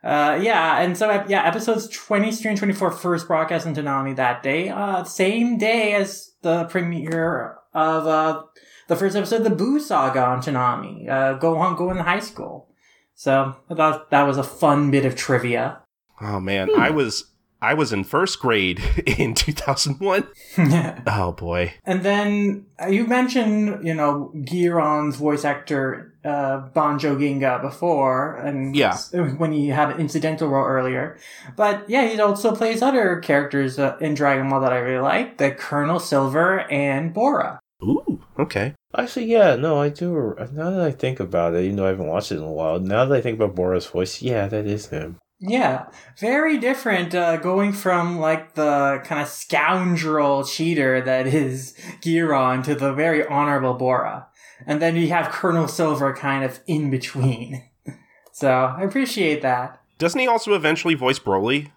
[0.02, 4.68] Uh, yeah, and so, yeah, episodes 23 and 24 first broadcast on Toonami that day.
[4.68, 8.42] Uh, same day as the premiere of, uh,
[8.88, 11.08] the first episode of the Boo Saga on Toonami.
[11.08, 12.68] Uh, on going to high school.
[13.14, 15.80] So I thought that was a fun bit of trivia.
[16.20, 17.30] Oh man, I was
[17.62, 20.26] I was in first grade in 2001.
[21.06, 21.74] Oh boy.
[21.84, 28.74] and then uh, you mentioned, you know, Giron's voice actor, uh, Banjo Ginga before, and
[28.76, 28.96] Yeah.
[29.38, 31.16] when he had an incidental role earlier.
[31.56, 35.38] But yeah, he also plays other characters uh, in Dragon Ball that I really like,
[35.38, 37.60] the Colonel Silver and Bora.
[37.84, 38.74] Ooh, okay.
[38.96, 40.34] Actually, yeah, no, I do.
[40.52, 42.78] Now that I think about it, even though I haven't watched it in a while,
[42.80, 45.18] now that I think about Bora's voice, yeah, that is him.
[45.40, 45.86] Yeah,
[46.18, 47.14] very different.
[47.14, 53.26] Uh, going from like the kind of scoundrel cheater that is Giron to the very
[53.26, 54.28] honorable Bora,
[54.66, 57.64] and then you have Colonel Silver kind of in between.
[58.36, 59.80] So I appreciate that.
[59.98, 61.70] Doesn't he also eventually voice Broly?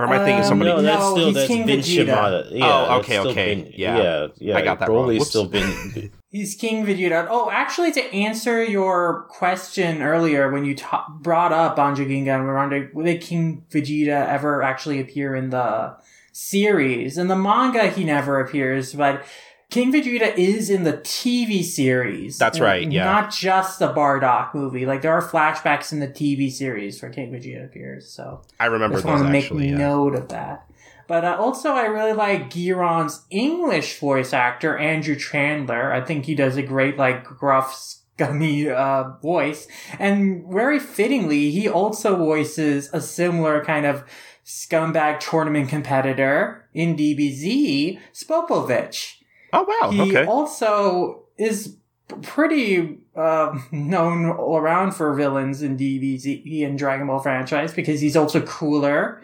[0.00, 0.70] Or am I thinking Um, somebody?
[0.70, 1.84] No, that's No, still he's that's King Vin Vegeta.
[1.84, 2.46] Shimada.
[2.50, 3.96] Yeah, Oh, okay, okay, Vin- yeah.
[4.02, 4.56] yeah, yeah.
[4.56, 5.06] I got that wrong.
[5.08, 5.28] Broly's Whoops.
[5.30, 6.10] still been.
[6.32, 7.26] He's King Vegeta.
[7.28, 12.46] Oh, actually, to answer your question earlier when you ta- brought up Banjo Ginga, we
[12.46, 15.96] were wondering, did King Vegeta ever actually appear in the
[16.32, 17.18] series?
[17.18, 19.24] In the manga, he never appears, but
[19.70, 22.38] King Vegeta is in the TV series.
[22.38, 23.04] That's right, yeah.
[23.04, 24.84] Not just the Bardock movie.
[24.84, 28.42] Like, there are flashbacks in the TV series where King Vegeta appears, so.
[28.58, 29.68] I remember just want to make actually.
[29.68, 29.78] Yeah.
[29.78, 30.66] note of that.
[31.06, 35.92] But uh, also, I really like Giron's English voice actor, Andrew Chandler.
[35.92, 39.68] I think he does a great, like, gruff, scummy uh, voice.
[39.98, 44.04] And very fittingly, he also voices a similar kind of
[44.44, 49.19] scumbag tournament competitor in DBZ, Spopovich.
[49.52, 49.90] Oh wow.
[49.90, 50.26] He okay.
[50.26, 51.76] also is
[52.22, 58.16] pretty uh, known all around for villains in DBZ and Dragon Ball franchise because he's
[58.16, 59.22] also Cooler,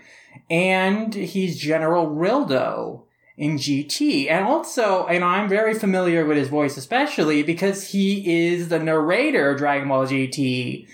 [0.50, 3.02] and he's General Rildo
[3.36, 8.48] in GT, and also, you know, I'm very familiar with his voice, especially because he
[8.48, 10.86] is the narrator of Dragon Ball GT,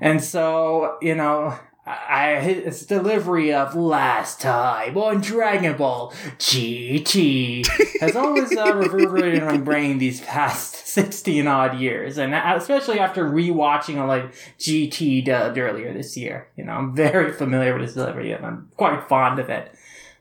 [0.00, 1.58] and so you know.
[1.88, 7.66] I, his delivery of last time on Dragon Ball GT
[8.00, 12.18] has always uh, reverberated in my brain these past 16 odd years.
[12.18, 16.48] And especially after rewatching like GT dubbed earlier this year.
[16.56, 19.72] You know, I'm very familiar with his delivery and I'm quite fond of it.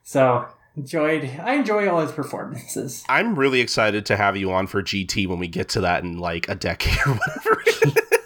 [0.03, 3.03] So enjoyed, I enjoy all his performances.
[3.09, 6.17] I'm really excited to have you on for GT when we get to that in
[6.17, 7.63] like a decade or whatever.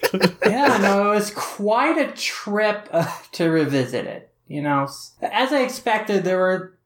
[0.82, 4.30] no, it was quite a trip uh, to revisit it.
[4.48, 4.88] You know,
[5.22, 6.38] as I expected, there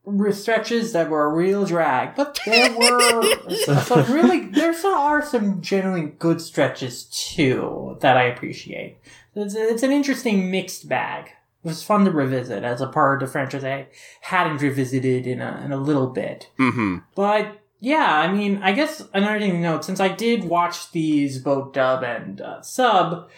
[0.04, 3.24] were stretches that were a real drag, but there were
[3.84, 8.98] some really there are some generally good stretches too that I appreciate.
[9.36, 11.32] It's, it's an interesting mixed bag.
[11.64, 13.88] It was fun to revisit as a part of the franchise I
[14.22, 16.52] hadn't revisited in a in a little bit.
[16.58, 20.92] hmm But yeah, I mean, I guess another thing to note, since I did watch
[20.92, 23.30] these both dub and uh, sub,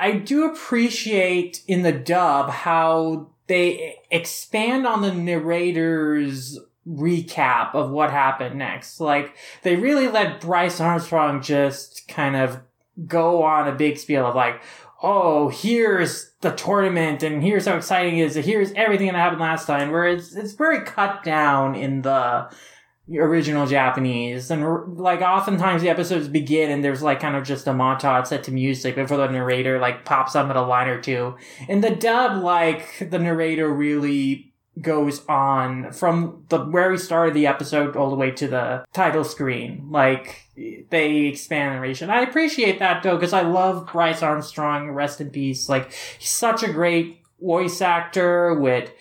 [0.00, 6.58] I do appreciate in the dub how they expand on the narrator's
[6.88, 8.98] recap of what happened next.
[8.98, 12.60] Like, they really let Brice Armstrong just kind of
[13.06, 14.62] go on a big spiel of like,
[15.02, 18.46] oh, here's the tournament and here's how exciting it is.
[18.46, 19.90] Here's everything that happened last time.
[19.90, 22.50] Where it's, it's very cut down in the
[23.18, 24.50] original Japanese.
[24.50, 28.44] And like oftentimes the episodes begin and there's like kind of just a montage set
[28.44, 31.36] to music before the narrator like pops up at a line or two.
[31.68, 37.46] In the dub, like the narrator really goes on from the where we started the
[37.46, 39.88] episode all the way to the title screen.
[39.90, 40.46] Like
[40.90, 42.10] they expand the narration.
[42.10, 44.90] I appreciate that though because I love Brice Armstrong.
[44.90, 45.68] Rest in peace.
[45.68, 48.92] Like he's such a great voice actor with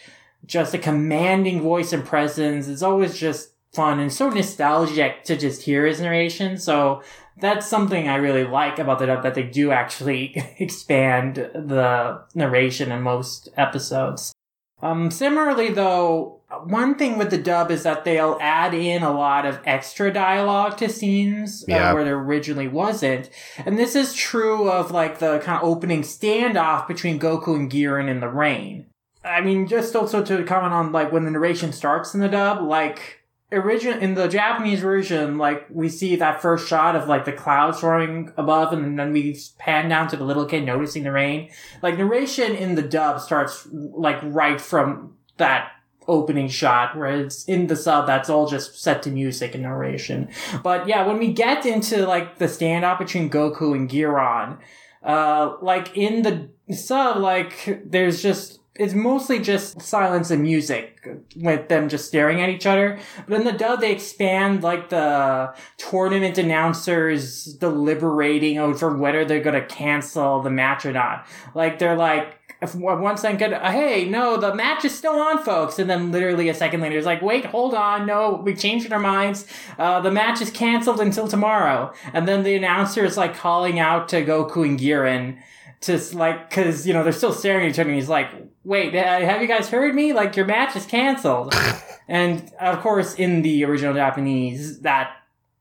[0.46, 2.68] just a commanding voice and presence.
[2.68, 6.58] It's always just fun and so nostalgic to just hear his narration.
[6.58, 7.04] So
[7.40, 12.92] that's something I really like about the dub that they do actually expand the narration
[12.92, 14.34] in most episodes.
[14.82, 19.46] Um, similarly though, one thing with the dub is that they'll add in a lot
[19.46, 23.30] of extra dialogue to scenes uh, where there originally wasn't.
[23.66, 28.10] And this is true of like the kind of opening standoff between Goku and Giran
[28.10, 28.88] in the rain.
[29.24, 32.62] I mean, just also to comment on like when the narration starts in the dub,
[32.62, 33.19] like
[33.52, 37.80] origin in the Japanese version, like we see that first shot of like the clouds
[37.80, 41.50] soaring above, and then we pan down to the little kid noticing the rain.
[41.82, 45.72] Like narration in the dub starts like right from that
[46.08, 50.30] opening shot, whereas in the sub that's all just set to music and narration.
[50.64, 54.60] But yeah, when we get into like the standoff between Goku and Giran,
[55.04, 61.68] uh, like in the sub, like there's just it's mostly just silence and music with
[61.68, 62.98] them just staring at each other.
[63.28, 69.66] But in the dub, they expand like the tournament announcers deliberating over whether they're gonna
[69.66, 71.28] cancel the match or not.
[71.54, 72.36] Like they're like.
[72.62, 75.80] If one second, hey, no, the match is still on, folks.
[75.80, 79.00] And then literally a second later, it's like, wait, hold on, no, we changed our
[79.00, 79.48] minds.
[79.78, 81.94] Uh, the match is canceled until tomorrow.
[82.12, 85.38] And then the announcer is like calling out to Goku and Giran
[85.82, 88.30] to like, cause, you know, they're still staring at each other and he's like,
[88.64, 90.14] wait, uh, have you guys heard me?
[90.14, 91.54] Like, your match is canceled.
[92.08, 95.16] and of course, in the original Japanese, that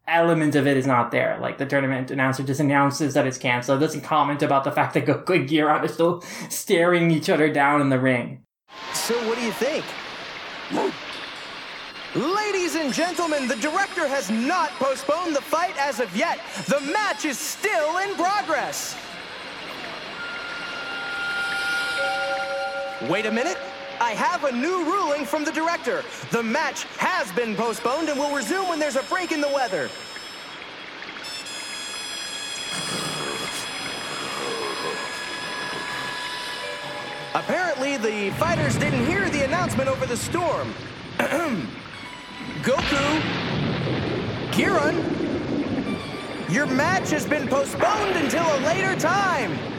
[0.09, 1.39] element of it is not there.
[1.41, 5.07] Like the tournament announcer just announces that it's canceled, doesn't comment about the fact that
[5.07, 8.43] Goku and Giron are still staring each other down in the ring.
[8.95, 9.85] So what do you think?
[12.15, 16.41] Ladies and gentlemen, the director has not postponed the fight as of yet.
[16.67, 18.97] The match is still in progress.
[23.07, 23.57] Wait a minute.
[24.01, 26.05] I have a new ruling from the director.
[26.33, 29.89] The match has been postponed and will resume when there's a break in the weather.
[37.35, 40.75] Apparently, the fighters didn't hear the announcement over the storm.
[42.63, 43.21] Goku,
[44.51, 44.97] Giran,
[46.53, 49.78] your match has been postponed until a later time.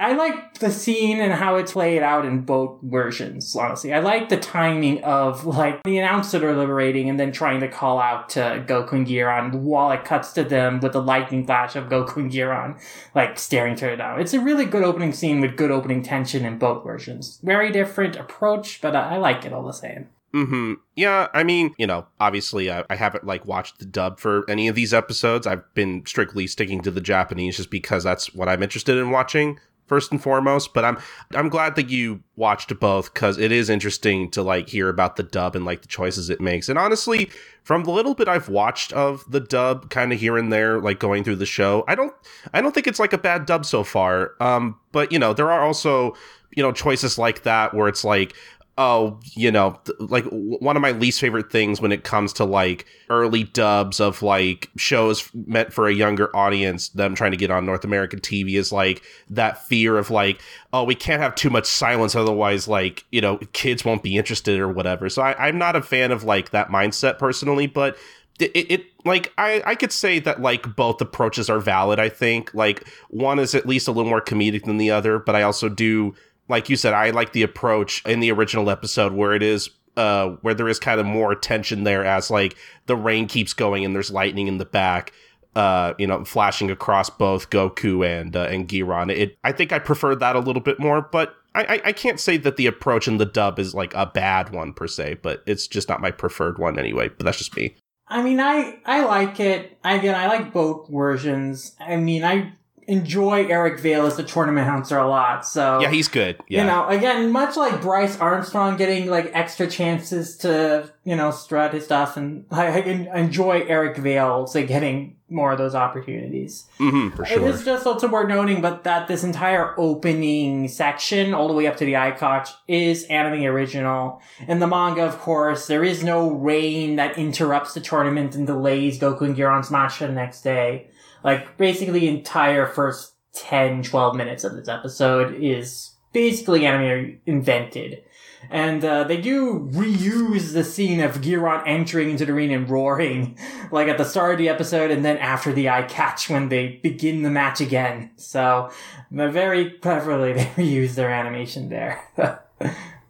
[0.00, 3.92] I like the scene and how it's played out in both versions, honestly.
[3.92, 8.30] I like the timing of like the announcer liberating and then trying to call out
[8.30, 12.16] to Goku and Giron while it cuts to them with the lightning flash of Goku
[12.16, 12.80] and Giron
[13.14, 14.20] like staring to it down.
[14.20, 17.38] It's a really good opening scene with good opening tension in both versions.
[17.42, 20.08] Very different approach, but I, I like it all the same.
[20.32, 20.74] Hmm.
[20.94, 21.26] Yeah.
[21.34, 24.76] I mean, you know, obviously, I, I haven't like watched the dub for any of
[24.76, 25.46] these episodes.
[25.46, 29.58] I've been strictly sticking to the Japanese just because that's what I'm interested in watching
[29.90, 30.72] first and foremost.
[30.72, 30.98] But I'm
[31.34, 35.24] I'm glad that you watched both because it is interesting to like hear about the
[35.24, 36.68] dub and like the choices it makes.
[36.68, 37.28] And honestly,
[37.64, 41.00] from the little bit I've watched of the dub, kind of here and there, like
[41.00, 42.14] going through the show, I don't
[42.54, 44.34] I don't think it's like a bad dub so far.
[44.40, 46.14] Um, but you know, there are also
[46.56, 48.34] you know choices like that where it's like
[48.80, 52.32] oh, you know, th- like w- one of my least favorite things when it comes
[52.32, 57.36] to like early dubs of like shows meant for a younger audience, them trying to
[57.36, 60.40] get on North American TV is like that fear of like,
[60.72, 64.58] oh, we can't have too much silence, otherwise, like, you know, kids won't be interested
[64.58, 65.10] or whatever.
[65.10, 67.98] So I, I'm not a fan of like that mindset personally, but
[68.38, 72.54] it, it, like I, I could say that like both approaches are valid i think
[72.54, 75.68] like one is at least a little more comedic than the other but i also
[75.68, 76.14] do
[76.50, 80.30] like you said i like the approach in the original episode where it is uh
[80.42, 83.94] where there is kind of more tension there as like the rain keeps going and
[83.94, 85.12] there's lightning in the back
[85.56, 89.78] uh you know flashing across both goku and uh, and giron it i think i
[89.78, 93.16] prefer that a little bit more but I, I, can't say that the approach in
[93.16, 96.60] the dub is like a bad one per se, but it's just not my preferred
[96.60, 97.08] one anyway.
[97.08, 97.74] But that's just me.
[98.06, 99.76] I mean, I I like it.
[99.82, 101.74] Again, I like both versions.
[101.80, 102.52] I mean, I
[102.86, 105.46] enjoy Eric Vale as the tournament announcer a lot.
[105.46, 106.36] So Yeah, he's good.
[106.48, 106.62] Yeah.
[106.62, 111.74] you know, again, much like Brice Armstrong getting like extra chances to you know strut
[111.74, 116.66] his stuff, and I, enjoy Eric Vale so getting more of those opportunities.
[116.78, 117.48] hmm for It sure.
[117.48, 121.76] is just also worth noting, but that this entire opening section, all the way up
[121.76, 124.20] to the eye catch, is anime original.
[124.48, 128.98] In the manga, of course, there is no rain that interrupts the tournament and delays
[128.98, 130.88] Goku and Giron's match the next day.
[131.24, 138.02] Like, basically, entire first 10, 12 minutes of this episode is basically anime invented.
[138.48, 143.38] And uh, they do reuse the scene of Giron entering into the ring and roaring,
[143.70, 146.80] like at the start of the episode, and then after the eye catch when they
[146.82, 148.10] begin the match again.
[148.16, 148.70] So,
[149.10, 152.02] very cleverly they reuse their animation there.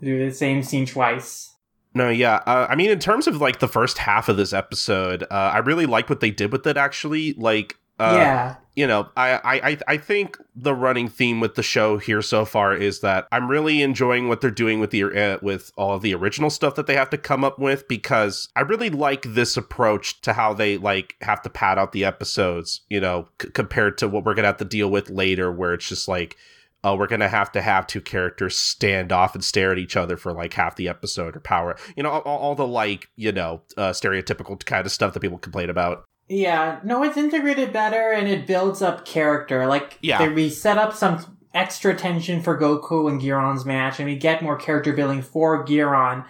[0.02, 1.54] do the same scene twice.
[1.94, 2.36] No, yeah.
[2.46, 5.58] Uh, I mean, in terms of like the first half of this episode, uh, I
[5.58, 6.76] really like what they did with it.
[6.76, 11.62] Actually, like, uh, yeah, you know, I, I I- think the running theme with the
[11.62, 15.38] show here so far is that I'm really enjoying what they're doing with the uh,
[15.42, 18.60] with all of the original stuff that they have to come up with because I
[18.62, 22.80] really like this approach to how they like have to pad out the episodes.
[22.88, 25.88] You know, c- compared to what we're gonna have to deal with later, where it's
[25.88, 26.36] just like.
[26.82, 30.16] Oh, we're gonna have to have two characters stand off and stare at each other
[30.16, 33.60] for like half the episode or power, you know, all, all the like, you know,
[33.76, 36.04] uh, stereotypical kind of stuff that people complain about.
[36.30, 36.78] Yeah.
[36.84, 39.66] No, it's integrated better and it builds up character.
[39.66, 40.18] Like, Yeah.
[40.18, 44.40] they, we set up some extra tension for Goku and Giron's match, and we get
[44.42, 46.24] more character building for Giron.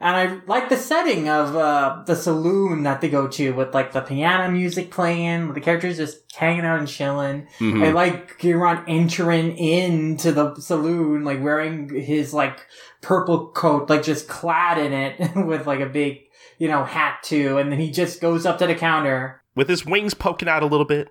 [0.00, 3.92] And I like the setting of uh, the saloon that they go to with like
[3.92, 7.46] the piano music playing, the characters just hanging out and chilling.
[7.60, 7.82] Mhm.
[7.86, 12.66] I like Giron entering into the saloon, like wearing his like
[13.00, 16.18] purple coat, like just clad in it with like a big,
[16.58, 17.56] you know, hat too.
[17.58, 19.40] And then he just goes up to the counter.
[19.54, 21.08] With his wings poking out a little bit.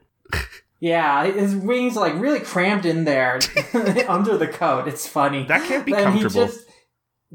[0.79, 3.39] Yeah, his wings are like really cramped in there
[4.07, 4.87] under the coat.
[4.87, 5.45] It's funny.
[5.45, 6.47] That can't be Then he comfortable.
[6.47, 6.65] just-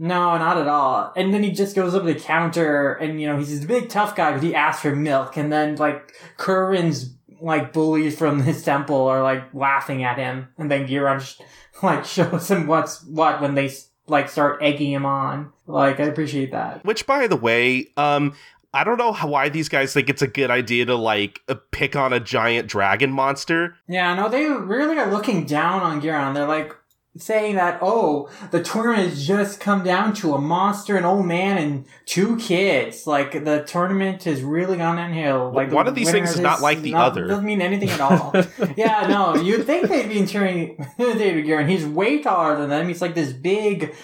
[0.00, 1.12] no, not at all.
[1.16, 3.88] And then he just goes up to the counter and, you know, he's this big
[3.88, 5.36] tough guy, but he asks for milk.
[5.36, 10.46] And then, like, Curran's, like, bullies from his temple are, like, laughing at him.
[10.56, 11.42] And then Giron,
[11.82, 13.72] like, shows him what's what when they
[14.06, 15.52] like start egging him on.
[15.66, 16.84] Like I appreciate that.
[16.84, 18.34] Which, by the way, um,
[18.72, 21.56] I don't know how, why these guys think it's a good idea to like uh,
[21.70, 23.76] pick on a giant dragon monster.
[23.88, 26.34] Yeah, no, they really are looking down on Giron.
[26.34, 26.74] They're like
[27.16, 31.58] saying that, oh, the tournament has just come down to a monster, an old man,
[31.58, 33.06] and two kids.
[33.06, 35.50] Like the tournament has really gone downhill.
[35.52, 37.26] Like One the of these things is not like the other.
[37.26, 38.32] Doesn't mean anything at all.
[38.76, 41.68] yeah, no, you'd think they'd be intimidating David Giron.
[41.68, 42.88] He's way taller than them.
[42.88, 43.94] He's like this big,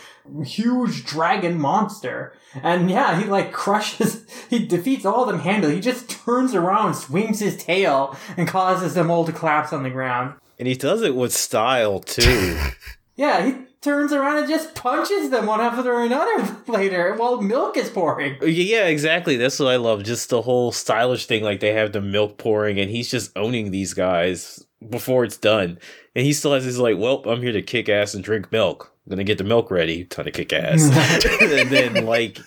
[0.44, 2.32] huge dragon monster.
[2.62, 5.76] And yeah, he like crushes, he defeats all of them handily.
[5.76, 9.90] He just turns around, swings his tail, and causes them all to collapse on the
[9.90, 10.34] ground.
[10.58, 12.58] And he does it with style too.
[13.16, 17.88] Yeah, he turns around and just punches them one after another later while milk is
[17.88, 18.36] pouring.
[18.42, 19.36] yeah, exactly.
[19.36, 20.02] That's what I love.
[20.02, 21.44] Just the whole stylish thing.
[21.44, 25.78] Like they have the milk pouring, and he's just owning these guys before it's done.
[26.16, 28.93] And he still has his like, well, I'm here to kick ass and drink milk.
[29.06, 30.04] I'm gonna get the milk ready.
[30.04, 30.82] Time to kick ass.
[31.40, 32.38] and then like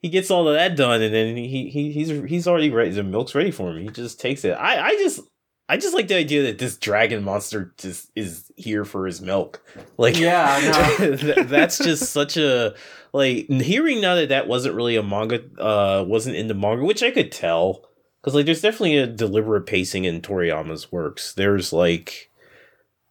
[0.00, 2.90] he gets all of that done, and then he, he he's he's already ready.
[2.90, 3.82] The milk's ready for him.
[3.82, 4.52] He just takes it.
[4.52, 5.20] I I just.
[5.70, 9.62] I just like the idea that this dragon monster just is here for his milk.
[9.98, 10.58] Like, Yeah,
[10.96, 12.74] th- that's just such a
[13.12, 17.02] like hearing now that that wasn't really a manga, uh, wasn't in the manga, which
[17.02, 17.84] I could tell
[18.22, 21.34] because like there's definitely a deliberate pacing in Toriyama's works.
[21.34, 22.27] There's like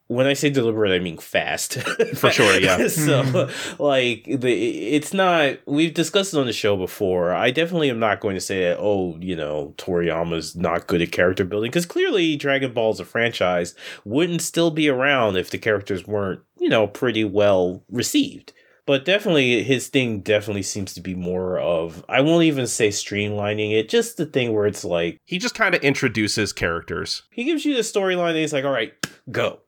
[0.08, 1.74] when I say deliberate, I mean fast.
[2.16, 2.88] For sure, yeah.
[2.88, 3.82] so, hmm.
[3.84, 5.58] like, the it's not.
[5.66, 7.34] We've discussed it on the show before.
[7.34, 8.78] I definitely am not going to say that.
[8.80, 13.06] Oh, you know, Toriyama's not good at character building because clearly Dragon Ball as a
[13.06, 18.54] franchise wouldn't still be around if the characters weren't, you know, pretty well received.
[18.86, 22.06] But definitely, his thing definitely seems to be more of.
[22.08, 23.90] I won't even say streamlining it.
[23.90, 27.24] Just the thing where it's like He just kind of introduces characters.
[27.30, 28.94] he gives you the storyline and he's like, all right,
[29.30, 29.60] go.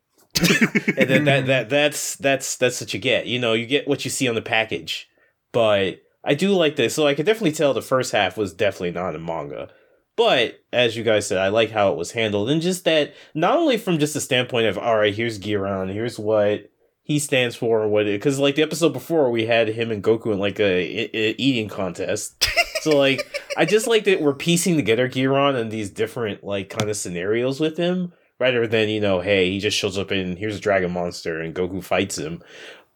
[0.98, 3.28] And then that that that's that's that's what you get.
[3.28, 5.08] You know, you get what you see on the package.
[5.52, 6.94] But I do like this.
[6.94, 9.70] So I could definitely tell the first half was definitely not a manga.
[10.16, 13.56] But as you guys said, I like how it was handled, and just that not
[13.56, 16.70] only from just the standpoint of all right, here's Giron, here's what
[17.02, 20.34] he stands for, and what because like the episode before we had him and Goku
[20.34, 22.46] in like a, a- a eating contest.
[22.82, 23.26] so like
[23.56, 27.62] I just like that we're piecing together Giron and these different like kind of scenarios
[27.62, 30.92] with him rather than you know hey he just shows up and here's a dragon
[30.92, 32.42] monster and Goku fights him.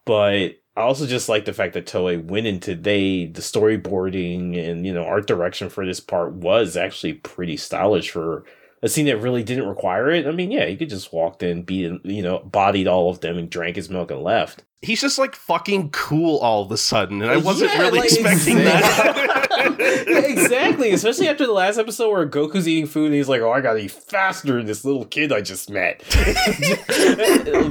[0.04, 4.86] But I also just like the fact that Toei went into they the storyboarding and
[4.86, 8.44] you know art direction for this part was actually pretty stylish for
[8.84, 10.26] a scene that really didn't require it.
[10.26, 13.38] I mean, yeah, he could just walked in, beat, you know, bodied all of them
[13.38, 14.62] and drank his milk and left.
[14.82, 18.12] He's just like fucking cool all of a sudden, and I wasn't Yeah, really like,
[18.12, 19.46] expecting that.
[20.06, 20.90] yeah, exactly.
[20.90, 23.78] Especially after the last episode where Goku's eating food and he's like, "Oh, I gotta
[23.78, 26.04] eat faster than this little kid I just met."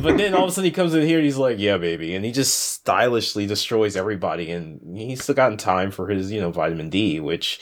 [0.01, 2.16] but then all of a sudden he comes in here and he's like, "Yeah, baby,"
[2.16, 6.49] and he just stylishly destroys everybody, and he's still gotten time for his, you know,
[6.49, 7.59] vitamin D, which,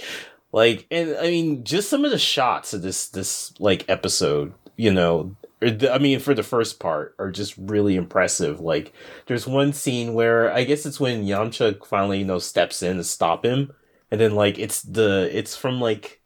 [0.52, 4.92] like, and I mean, just some of the shots of this this like episode, you
[4.92, 5.36] know.
[5.64, 8.60] I mean, for the first part, are just really impressive.
[8.60, 8.94] Like,
[9.28, 13.04] there's one scene where I guess it's when Yamcha finally, you know, steps in to
[13.04, 13.72] stop him,
[14.12, 16.22] and then like it's the it's from like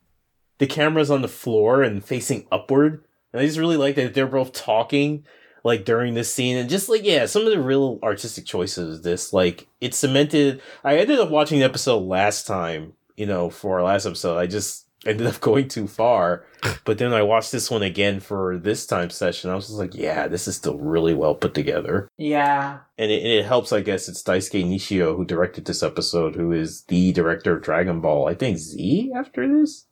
[0.57, 4.27] the camera's on the floor and facing upward and i just really like that they're
[4.27, 5.23] both talking
[5.63, 9.03] like during this scene and just like yeah some of the real artistic choices of
[9.03, 13.77] this like it cemented i ended up watching the episode last time you know for
[13.79, 16.45] our last episode i just ended up going too far
[16.85, 19.93] but then i watched this one again for this time session i was just like
[19.93, 22.79] yeah this is still really well put together Yeah.
[22.97, 26.51] and it, and it helps, I guess, it's Daisuke Nishio who directed this episode, who
[26.51, 28.27] is the director of Dragon Ball.
[28.27, 29.85] I think Z after this?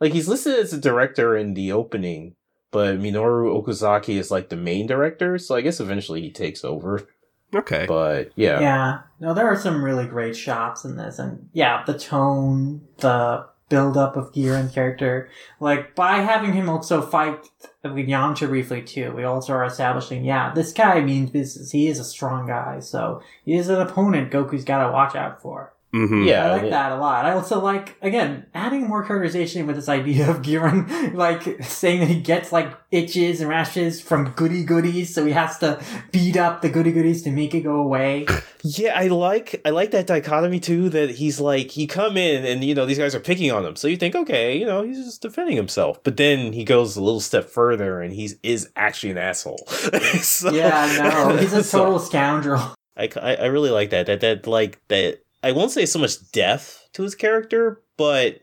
[0.00, 2.34] Like, he's listed as a director in the opening,
[2.70, 7.06] but Minoru Okazaki is like the main director, so I guess eventually he takes over.
[7.54, 7.86] Okay.
[7.86, 8.60] But yeah.
[8.60, 8.98] Yeah.
[9.20, 13.96] No, there are some really great shots in this, and yeah, the tone, the build
[13.96, 15.28] up of gear and character.
[15.60, 17.48] Like by having him also fight
[17.82, 21.72] with Yamcha briefly too, we also are establishing, yeah, this guy means business.
[21.72, 25.42] He is a strong guy, so he is an opponent Goku's got to watch out
[25.42, 25.73] for.
[25.94, 26.46] Hmm Yeah.
[26.46, 27.24] I like it- that a lot.
[27.24, 32.08] I also like again adding more characterization with this idea of Giron, like saying that
[32.08, 35.80] he gets like itches and rashes from goody goodies, so he has to
[36.12, 38.26] beat up the goody goodies to make it go away.
[38.66, 40.88] Yeah, I like I like that dichotomy too.
[40.88, 43.76] That he's like he come in and you know these guys are picking on him,
[43.76, 47.02] so you think okay, you know he's just defending himself, but then he goes a
[47.02, 49.58] little step further and he's is actually an asshole.
[50.22, 52.74] So- Yeah, no, he's a so total scoundrel.
[52.96, 56.32] I, I I really like that that that like that I won't say so much
[56.32, 58.40] depth to his character, but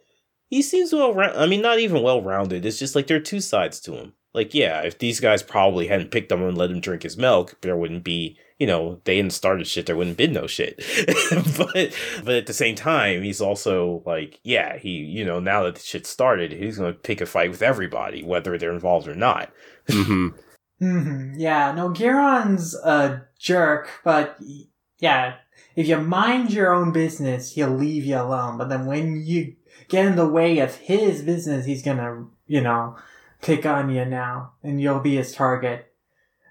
[0.47, 1.13] he seems well.
[1.13, 2.65] round I mean, not even well rounded.
[2.65, 4.13] It's just like there are two sides to him.
[4.33, 7.57] Like, yeah, if these guys probably hadn't picked him and let him drink his milk,
[7.61, 10.77] there wouldn't be you know, they hadn't start started shit, there wouldn't been no shit.
[11.57, 15.73] but but at the same time, he's also like, yeah, he you know, now that
[15.73, 19.51] the shit started, he's gonna pick a fight with everybody, whether they're involved or not.
[19.89, 20.27] hmm
[20.79, 24.37] hmm Yeah, no, Giron's a jerk, but
[24.99, 25.37] yeah,
[25.75, 28.57] if you mind your own business, he'll leave you alone.
[28.57, 29.55] But then when you
[29.87, 32.97] get in the way of his business, he's gonna, you know,
[33.41, 35.91] pick on you now, and you'll be his target.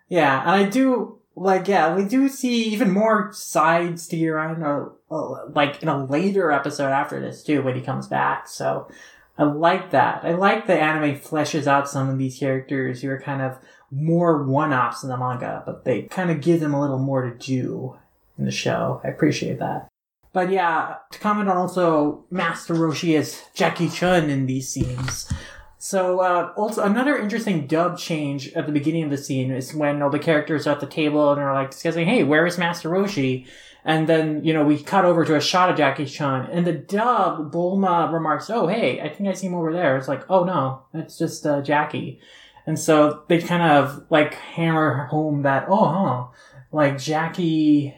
[0.09, 4.97] Yeah, and I do like, yeah, we do see even more sides to Giron, or,
[5.09, 8.49] or like in a later episode after this too, when he comes back.
[8.49, 8.91] So
[9.39, 10.25] I like that.
[10.25, 13.59] I like the anime fleshes out some of these characters who are kind of
[13.91, 17.37] more one-offs in the manga, but they kind of give them a little more to
[17.37, 17.97] do
[18.41, 19.01] in the show.
[19.05, 19.87] I appreciate that.
[20.33, 25.33] But yeah, to comment on also Master Roshi as Jackie Chun in these scenes.
[25.79, 30.03] So uh, also another interesting dub change at the beginning of the scene is when
[30.03, 32.91] all the characters are at the table and are like discussing, "Hey, where is Master
[32.91, 33.47] Roshi?"
[33.85, 36.75] And then you know we cut over to a shot of Jackie Chun, and the
[36.75, 40.45] dub Bulma remarks, "Oh, hey, I think I see him over there." It's like, "Oh
[40.45, 42.21] no, it's just uh, Jackie."
[42.67, 46.27] And so they kind of like hammer home that, oh, huh,
[46.73, 47.95] like Jackie,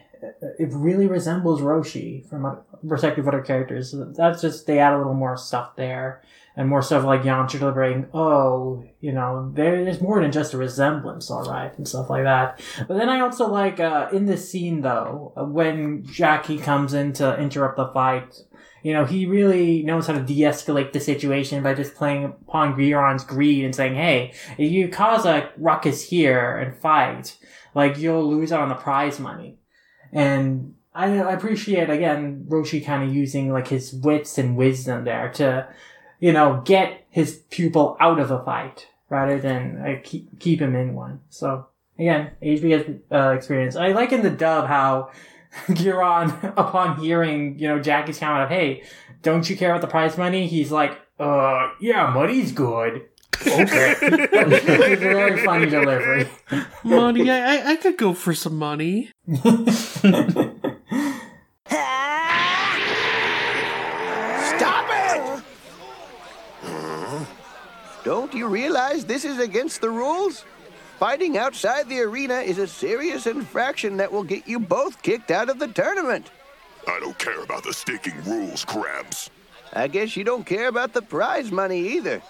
[0.59, 3.91] it really resembles Roshi from a perspective of other characters.
[3.91, 6.23] So that's just, they add a little more stuff there.
[6.55, 11.31] And more stuff like Yamcha deliberating, oh, you know, there's more than just a resemblance,
[11.31, 12.61] alright, and stuff like that.
[12.87, 17.35] But then I also like, uh, in this scene though, when Jackie comes in to
[17.39, 18.35] interrupt the fight,
[18.83, 23.23] you know, he really knows how to de-escalate the situation by just playing upon Giron's
[23.23, 27.35] greed and saying, hey, if you cause a ruckus here and fight,
[27.73, 29.57] like, you'll lose out on the prize money.
[30.13, 35.31] And I, I appreciate, again, Roshi kind of using, like, his wits and wisdom there
[35.33, 35.67] to,
[36.19, 40.75] you know, get his pupil out of a fight rather than uh, keep, keep him
[40.75, 41.21] in one.
[41.29, 43.75] So, again, HBS uh, experience.
[43.75, 45.09] I like in the dub how
[45.67, 48.83] Giron, upon hearing, you know, Jackie's comment of, hey,
[49.21, 50.47] don't you care about the prize money?
[50.47, 53.03] He's like, uh, yeah, money's good.
[53.41, 53.95] Okay.
[54.01, 56.27] it's a very funny delivery.
[56.83, 59.11] Money, I, I, I could go for some money.
[64.55, 65.43] Stop it!
[68.03, 70.45] Don't you realize this is against the rules?
[70.99, 75.49] Fighting outside the arena is a serious infraction that will get you both kicked out
[75.49, 76.31] of the tournament.
[76.87, 79.29] I don't care about the stinking rules, Krabs.
[79.73, 82.21] I guess you don't care about the prize money either.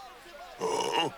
[0.60, 1.10] Huh?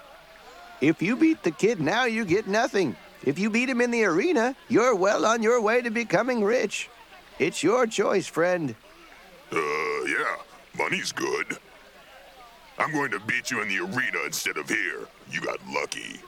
[0.82, 2.96] If you beat the kid now, you get nothing.
[3.24, 6.90] If you beat him in the arena, you're well on your way to becoming rich.
[7.40, 8.76] It's your choice, friend.
[9.52, 10.36] Uh, yeah,
[10.78, 11.58] money's good.
[12.78, 15.08] I'm going to beat you in the arena instead of here.
[15.32, 16.20] You got lucky.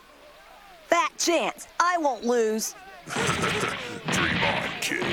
[0.88, 1.68] Fat chance.
[1.80, 2.74] I won't lose.
[3.08, 5.06] Dream on, kid.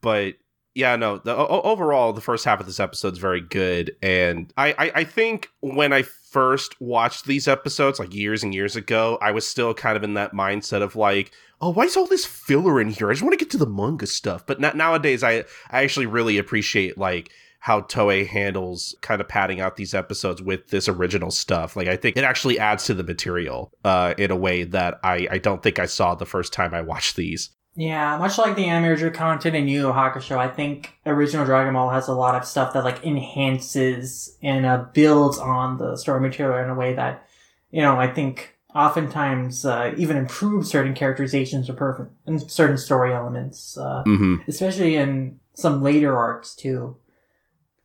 [0.00, 0.34] but
[0.74, 1.18] yeah, no.
[1.18, 4.92] The, o- overall, the first half of this episode is very good, and I, I,
[4.96, 9.46] I think when I first watched these episodes, like years and years ago, I was
[9.46, 12.90] still kind of in that mindset of like, oh, why is all this filler in
[12.90, 13.10] here?
[13.10, 14.46] I just want to get to the manga stuff.
[14.46, 19.76] But nowadays, I, I actually really appreciate like how Toei handles kind of padding out
[19.76, 21.76] these episodes with this original stuff.
[21.76, 25.28] Like I think it actually adds to the material uh, in a way that I,
[25.30, 27.50] I don't think I saw the first time I watched these.
[27.80, 31.72] Yeah, much like the anime original content in Yu Yu Hakusho, I think original Dragon
[31.72, 36.20] Ball has a lot of stuff that like enhances and uh, builds on the story
[36.20, 37.26] material in a way that,
[37.70, 43.14] you know, I think oftentimes uh, even improves certain characterizations or perfect and certain story
[43.14, 44.42] elements, uh, Mm-hmm.
[44.46, 46.96] especially in some later arcs too.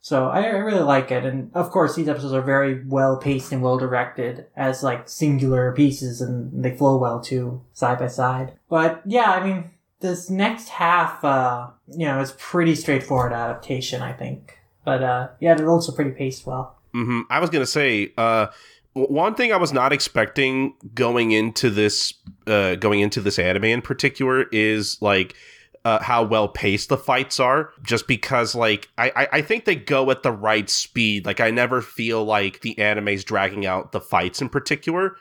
[0.02, 3.54] So I, I really like it, and of course these episodes are very well paced
[3.54, 8.52] and well directed as like singular pieces, and they flow well too, side by side.
[8.70, 9.72] But yeah, I mean,
[10.02, 14.60] this next half, uh, you know, is pretty straightforward adaptation, I think.
[14.84, 16.78] But uh, yeah, they're also pretty paced well.
[16.94, 18.48] hmm I was gonna say, uh,
[18.94, 22.14] one thing I was not expecting going into this,
[22.48, 25.36] uh, going into this anime in particular is like
[25.84, 27.72] uh, how well paced the fights are.
[27.84, 31.26] Just because, like, I, I I think they go at the right speed.
[31.26, 35.16] Like, I never feel like the anime's dragging out the fights in particular.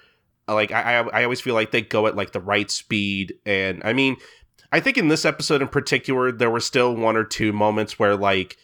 [0.47, 3.93] Like, I, I always feel like they go at like the right speed, and I
[3.93, 4.17] mean.
[4.75, 8.17] I think in this episode in particular, there were still one or two moments where,
[8.17, 8.57] like,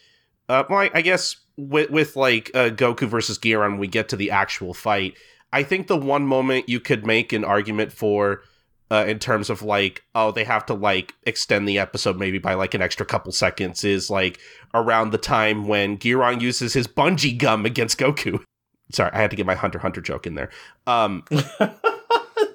[0.49, 4.17] uh, well, I, I guess with with like uh, Goku versus Giron, we get to
[4.17, 5.15] the actual fight.
[5.53, 8.43] I think the one moment you could make an argument for,
[8.91, 12.55] uh, in terms of like, oh, they have to like extend the episode maybe by
[12.55, 14.41] like an extra couple seconds, is like
[14.75, 18.43] around the time when Giron uses his bungee gum against Goku.
[18.91, 20.51] Sorry, I had to get my Hunter Hunter joke in there.
[20.89, 21.23] Um,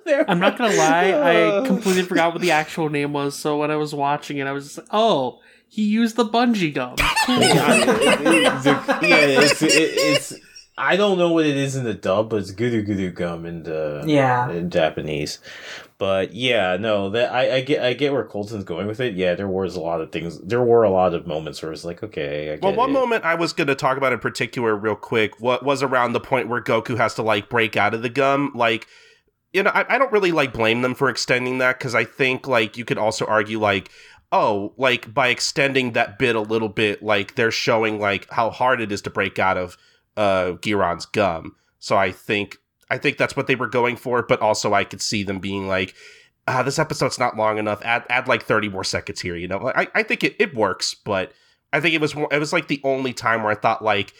[0.05, 0.29] there.
[0.29, 1.13] I'm not gonna lie,
[1.61, 3.35] I completely forgot what the actual name was.
[3.35, 6.73] So when I was watching it, I was just like, "Oh, he used the bungee
[6.73, 7.41] gum." Cool.
[7.41, 8.59] yeah,
[9.41, 10.33] it's it, it's.
[10.77, 13.63] I don't know what it is in the dub, but it's guru guru gum in
[13.63, 14.49] the Yeah.
[14.51, 15.39] in Japanese.
[15.97, 19.15] But yeah, no, that I, I get I get where Colton's going with it.
[19.15, 20.39] Yeah, there was a lot of things.
[20.41, 22.93] There were a lot of moments where it's like, okay, I get Well, one it.
[22.93, 26.19] moment I was going to talk about in particular, real quick, what was around the
[26.19, 28.51] point where Goku has to like break out of the gum.
[28.53, 28.85] Like,
[29.55, 32.45] you know, I, I don't really like blame them for extending that because I think
[32.45, 33.89] like you could also argue like,
[34.33, 38.81] oh, like by extending that bit a little bit, like they're showing like how hard
[38.81, 39.77] it is to break out of
[40.17, 41.55] uh Giron's gum.
[41.79, 42.57] So I think
[42.89, 45.67] I think that's what they were going for, but also I could see them being
[45.67, 45.95] like,
[46.49, 47.81] ah, this episode's not long enough.
[47.83, 49.37] Add add like thirty more seconds here.
[49.37, 51.31] You know, Like, I I think it, it works, but
[51.71, 54.13] I think it was it was like the only time where I thought like,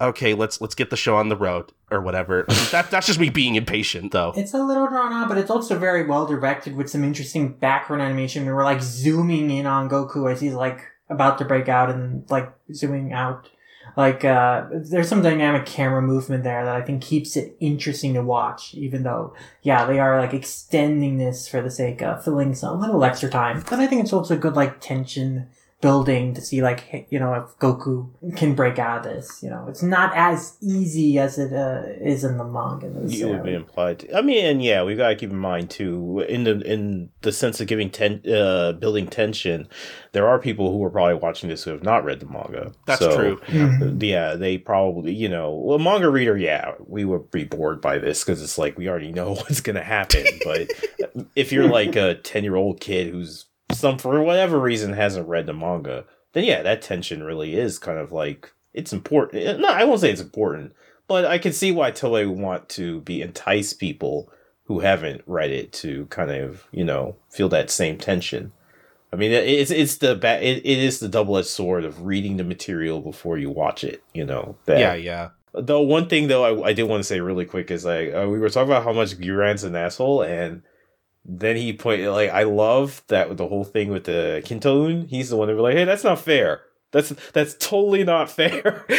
[0.00, 2.44] okay, let's let's get the show on the road or whatever.
[2.70, 4.32] that that's just me being impatient though.
[4.36, 8.02] It's a little drawn out, but it's also very well directed with some interesting background
[8.02, 8.46] animation.
[8.46, 12.52] We're like zooming in on Goku as he's like about to break out and like
[12.72, 13.48] zooming out.
[13.96, 18.22] Like, uh, there's some dynamic camera movement there that I think keeps it interesting to
[18.22, 22.80] watch, even though, yeah, they are like extending this for the sake of filling some
[22.80, 23.64] little extra time.
[23.70, 25.48] But I think it's also good, like, tension
[25.80, 29.40] building to see, like, hey, you know, if Goku can break out of this.
[29.42, 32.86] You know, it's not as easy as it uh, is in the manga.
[32.86, 33.54] it would be necessarily.
[33.54, 34.08] implied.
[34.14, 37.60] I mean, and yeah, we've gotta keep in mind too, in the in the sense
[37.60, 39.68] of giving ten, uh, building tension.
[40.12, 42.72] There are people who are probably watching this who have not read the manga.
[42.86, 43.96] That's So, true.
[44.00, 48.24] Yeah, they probably, you know, well, manga reader, yeah, we would be bored by this
[48.24, 50.24] because it's like we already know what's gonna happen.
[50.44, 50.68] but
[51.36, 53.45] if you're like a ten year old kid who's
[53.76, 57.98] some for whatever reason hasn't read the manga, then yeah, that tension really is kind
[57.98, 59.60] of like it's important.
[59.60, 60.72] No, I won't say it's important,
[61.08, 64.30] but I can see why Toei would want to be entice people
[64.64, 68.52] who haven't read it to kind of you know feel that same tension.
[69.12, 72.36] I mean, it's it's the ba- it, it is the double edged sword of reading
[72.36, 74.02] the material before you watch it.
[74.12, 75.30] You know, that, Yeah, yeah.
[75.54, 78.26] Though one thing though I, I did want to say really quick is like uh,
[78.28, 80.62] we were talking about how much Guran's an asshole and
[81.28, 85.06] then he pointed like I love that with the whole thing with the Kinto Un.
[85.08, 86.62] He's the one that was like, hey, that's not fair.
[86.92, 88.86] That's that's totally not fair.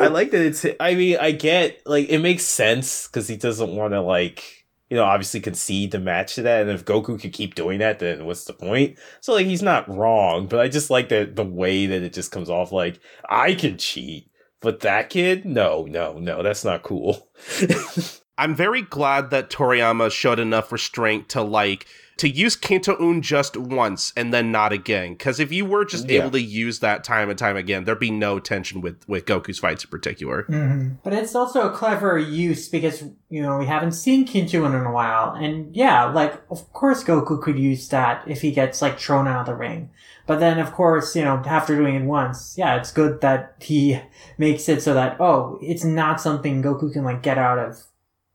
[0.00, 0.64] I like that it's.
[0.80, 4.96] I mean, I get like it makes sense because he doesn't want to like you
[4.96, 8.24] know obviously concede the match to that, and if Goku could keep doing that, then
[8.24, 8.98] what's the point?
[9.20, 12.32] So like he's not wrong, but I just like that the way that it just
[12.32, 14.30] comes off like I can cheat,
[14.60, 17.28] but that kid, no, no, no, that's not cool.
[18.38, 21.86] I'm very glad that Toriyama showed enough restraint to like
[22.18, 25.12] to use Kinto Un just once and then not again.
[25.12, 26.22] Because if you were just Yeah.
[26.22, 29.60] able to use that time and time again, there'd be no tension with with Goku's
[29.60, 30.42] fights in particular.
[30.48, 34.74] hmm But it's also a clever use because, you know, we haven't seen Kinto Un
[34.74, 35.32] in a while.
[35.34, 39.40] And yeah, like, of course Goku could use that if he gets, like, thrown out
[39.40, 39.90] of the ring.
[40.26, 44.00] But then, of course, you know, after doing it once, yeah, it's good that he
[44.38, 47.78] makes it so that, oh, it's not something Goku can, like, get out of,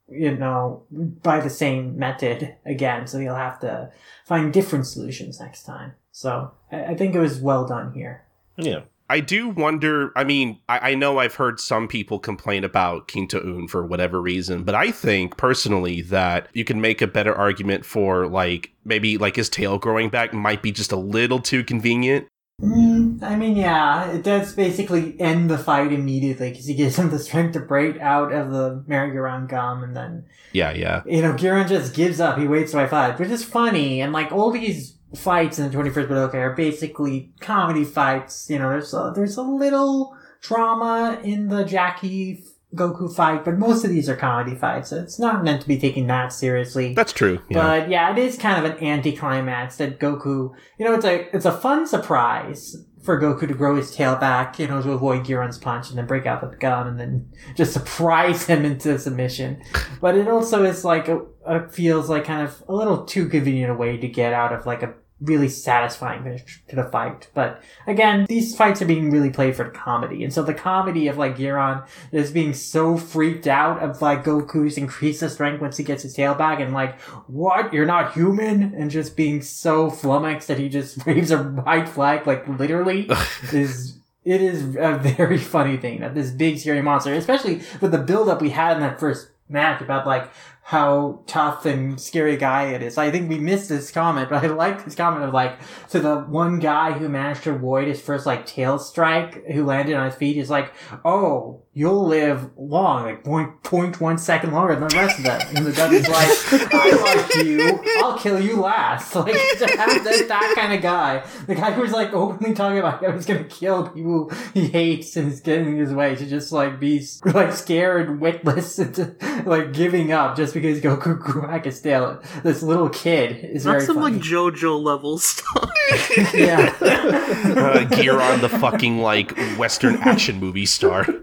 [0.09, 3.07] you know, by the same method again.
[3.07, 3.91] So you'll have to
[4.25, 5.93] find different solutions next time.
[6.11, 8.25] So I, I think it was well done here.
[8.57, 8.81] yeah.
[9.09, 10.11] I do wonder.
[10.15, 14.21] I mean, I, I know I've heard some people complain about Kinto Un for whatever
[14.21, 19.17] reason, but I think personally that you can make a better argument for like maybe
[19.17, 22.27] like his tail growing back might be just a little too convenient.
[22.61, 27.09] Mm, I mean, yeah, it does basically end the fight immediately because he gives him
[27.09, 31.01] the strength to break out of the merry-go-round gum, and then Yeah, yeah.
[31.05, 32.37] you know Giron just gives up.
[32.37, 34.01] He waits by fight, which is funny.
[34.01, 38.49] And like all these fights in the 21st Budokai are basically comedy fights.
[38.49, 42.43] You know, there's a, there's a little drama in the Jackie
[42.75, 44.89] Goku fight, but most of these are comedy fights.
[44.89, 46.93] So it's not meant to be taken that seriously.
[46.93, 47.41] That's true.
[47.49, 47.61] Yeah.
[47.61, 51.45] But yeah, it is kind of an anticlimax that Goku, you know, it's a it's
[51.45, 55.57] a fun surprise for Goku to grow his tail back, you know, to avoid Giron's
[55.57, 59.61] punch and then break out the gun and then just surprise him into submission.
[60.01, 63.71] But it also is like a, a feels like kind of a little too convenient
[63.71, 64.93] a way to get out of like a
[65.23, 67.29] really satisfying finish to the fight.
[67.33, 70.23] But again, these fights are being really played for the comedy.
[70.23, 74.77] And so the comedy of like Giron is being so freaked out of like Goku's
[74.77, 77.73] increase the strength once he gets his tail back and like, what?
[77.73, 78.73] You're not human?
[78.75, 83.09] And just being so flummoxed that he just waves a white flag, like literally,
[83.53, 87.97] is it is a very funny thing that this big scary monster, especially with the
[87.97, 90.29] build up we had in that first match about like
[90.65, 92.97] how tough and scary a guy it is.
[92.97, 96.21] I think we missed this comment, but I like this comment of like, so the
[96.21, 100.15] one guy who managed to avoid his first like tail strike, who landed on his
[100.15, 104.95] feet, is like, oh, you'll live long, like point point one second longer than the
[104.95, 105.41] rest of them.
[105.55, 109.13] And the Dudley's like, I like you, I'll kill you last.
[109.23, 113.03] Like to have that, that kind of guy, the guy who's like openly talking about
[113.03, 116.51] how he's gonna kill people he hates and is getting in his way to just
[116.51, 122.21] like be like scared, witless, and like giving up just because Goku grew back his.
[122.43, 124.15] This little kid is very That's some funny.
[124.15, 125.71] like JoJo level stuff.
[126.33, 126.73] yeah.
[126.81, 131.05] uh, gear on the fucking like Western action movie star.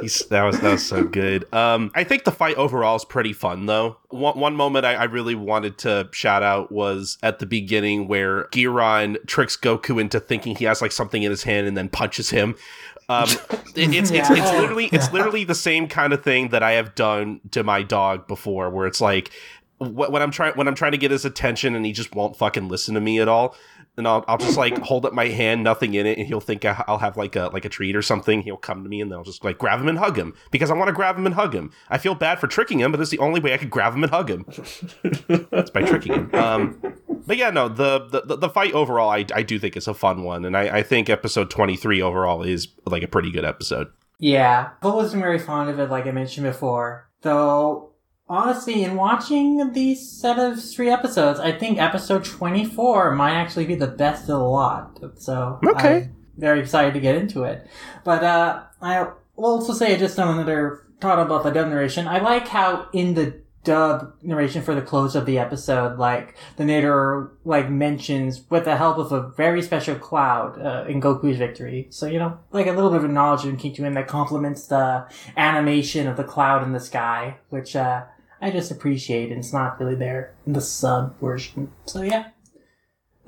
[0.00, 1.52] He's, that was that was so good.
[1.52, 3.96] Um, I think the fight overall is pretty fun though.
[4.10, 8.44] One one moment I, I really wanted to shout out was at the beginning where
[8.44, 12.30] Giron tricks Goku into thinking he has like something in his hand and then punches
[12.30, 12.54] him.
[13.08, 13.28] Um,
[13.74, 16.94] it- it's, it's it's literally it's literally the same kind of thing that I have
[16.94, 19.30] done to my dog before, where it's like
[19.78, 22.68] when I'm trying when I'm trying to get his attention and he just won't fucking
[22.68, 23.54] listen to me at all.
[23.98, 26.64] And I'll, I'll just like hold up my hand, nothing in it, and he'll think
[26.64, 28.42] I'll have like a like a treat or something.
[28.42, 30.70] He'll come to me, and then I'll just like grab him and hug him because
[30.70, 31.72] I want to grab him and hug him.
[31.90, 34.04] I feel bad for tricking him, but it's the only way I could grab him
[34.04, 34.46] and hug him.
[35.02, 36.34] It's by tricking him.
[36.34, 36.80] Um,
[37.26, 40.22] but yeah, no, the, the the fight overall, I, I do think it's a fun
[40.22, 43.88] one, and I, I think episode twenty three overall is like a pretty good episode.
[44.20, 47.08] Yeah, I wasn't very fond of it, like I mentioned before.
[47.22, 47.87] Though,
[48.28, 53.74] honestly, in watching these set of three episodes, I think episode 24 might actually be
[53.74, 54.98] the best of the lot.
[55.16, 55.96] So, Okay.
[56.02, 57.66] I'm very excited to get into it.
[58.04, 59.02] But, uh, I
[59.36, 62.06] will also say just on another thought about the dub narration.
[62.08, 66.64] I like how in the dub narration for the close of the episode, like, the
[66.64, 71.86] narrator, like, mentions, with the help of a very special cloud, uh, in Goku's victory.
[71.90, 75.06] So, you know, like a little bit of knowledge in Kichuin that complements the
[75.36, 78.04] animation of the cloud in the sky, which, uh,
[78.40, 81.72] I just appreciate, it's not really there in the sub version.
[81.86, 82.30] So, yeah.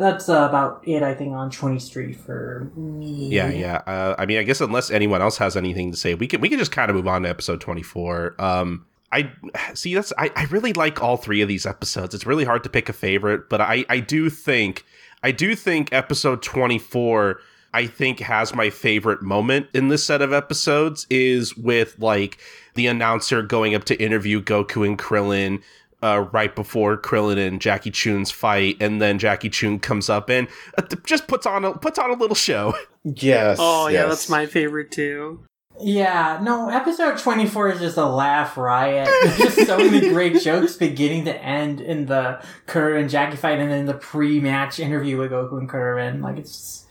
[0.00, 3.28] That's uh, about it, I think, on 20th Street for me.
[3.28, 3.82] Yeah, yeah.
[3.86, 6.48] Uh, I mean, I guess unless anyone else has anything to say, we can we
[6.48, 8.34] can just kind of move on to episode twenty four.
[8.38, 9.30] Um, I
[9.74, 12.14] see that's I, I really like all three of these episodes.
[12.14, 14.86] It's really hard to pick a favorite, but I I do think
[15.22, 17.40] I do think episode twenty four.
[17.72, 22.38] I think has my favorite moment in this set of episodes is with like
[22.74, 25.62] the announcer going up to interview Goku and Krillin
[26.02, 30.48] uh, right before Krillin and Jackie Chun's fight, and then Jackie Chun comes up and
[30.78, 32.74] uh, just puts on a puts on a little show.
[33.02, 33.56] Yes.
[33.58, 35.42] Oh yeah, that's my favorite too.
[35.80, 39.08] Yeah, no, episode 24 is just a laugh riot.
[39.22, 43.58] There's just so many great jokes beginning to end in the Kerr and Jackie fight
[43.58, 46.20] and then the pre-match interview with Goku and Curran.
[46.20, 46.84] Like, it's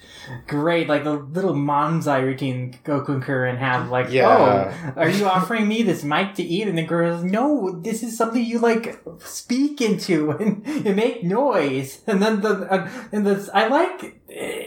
[0.47, 0.87] great.
[0.87, 3.89] Like, the little Manzai routine Goku and Curran have.
[3.89, 4.73] Like, Yeah.
[4.95, 6.67] oh, are you offering me this mic to eat?
[6.67, 11.23] And the girl goes, no, this is something you, like, speak into and you make
[11.23, 12.01] noise.
[12.07, 14.15] And then the, uh, and the, I like,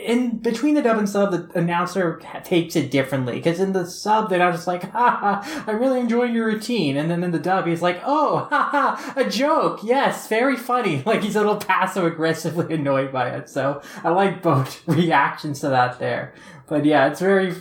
[0.03, 3.35] in between the dub and sub, the announcer takes it differently.
[3.35, 6.97] Because in the sub, they're not just like, ha ha, I'm really enjoying your routine.
[6.97, 9.81] And then in the dub, he's like, oh, ha ha, a joke.
[9.83, 11.03] Yes, very funny.
[11.13, 13.49] Like he's a little passive aggressively annoyed by it.
[13.49, 16.33] So I like both reactions to that there.
[16.69, 17.55] But yeah, it's very,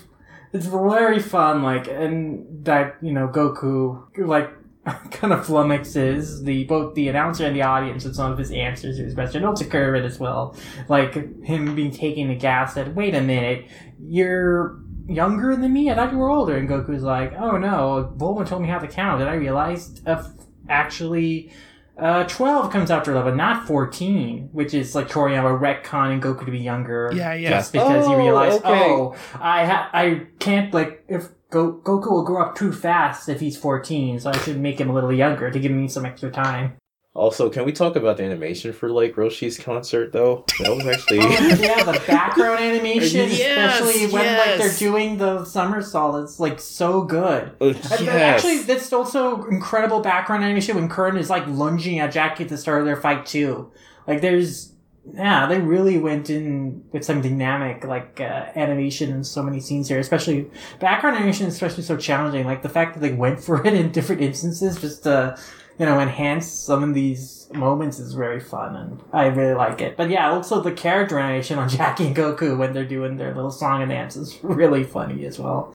[0.53, 1.63] it's very fun.
[1.63, 4.49] Like, and that, you know, Goku, like,
[5.11, 8.97] kind of flummoxes the both the announcer and the audience with some of his answers
[8.97, 9.43] to his question.
[9.45, 10.55] Also Curran as well.
[10.89, 11.13] Like
[11.43, 13.65] him being taking taken aghast that wait a minute,
[13.99, 15.89] you're younger than me?
[15.91, 16.57] I thought you were older.
[16.57, 20.23] And Goku's like, oh no, Bulma told me how to count, and I realized uh,
[20.69, 21.51] actually
[21.97, 26.57] uh, 12 comes after 11, not 14, which is like Toriyama retconning Goku to be
[26.59, 27.11] younger.
[27.13, 27.49] Yeah, yeah.
[27.51, 28.83] Just because he Oh, realized, okay.
[28.91, 33.39] oh, I ha- I can't, like, if Go- Goku will grow up too fast if
[33.39, 36.31] he's 14, so I should make him a little younger to give me some extra
[36.31, 36.77] time.
[37.13, 40.45] Also, can we talk about the animation for like Roshi's concert though?
[40.61, 41.27] That was actually Oh,
[41.59, 47.01] yeah, the background animation, Yes, especially when like they're doing the somersault, is like so
[47.01, 47.51] good.
[47.59, 48.45] Uh, and then yes.
[48.45, 52.57] Actually, that's also incredible background animation when Curran is like lunging at Jackie at the
[52.57, 53.69] start of their fight too.
[54.07, 54.71] Like there's,
[55.13, 59.89] yeah, they really went in with some dynamic like uh, animation in so many scenes
[59.89, 59.99] here.
[59.99, 60.49] Especially
[60.79, 62.45] background animation, is especially so challenging.
[62.45, 65.37] Like the fact that they went for it in different instances just to,
[65.79, 69.97] you know, enhance some of these moments is very fun, and I really like it.
[69.97, 73.51] But yeah, also the character animation on Jackie and Goku when they're doing their little
[73.51, 75.73] song and dance is really funny as well.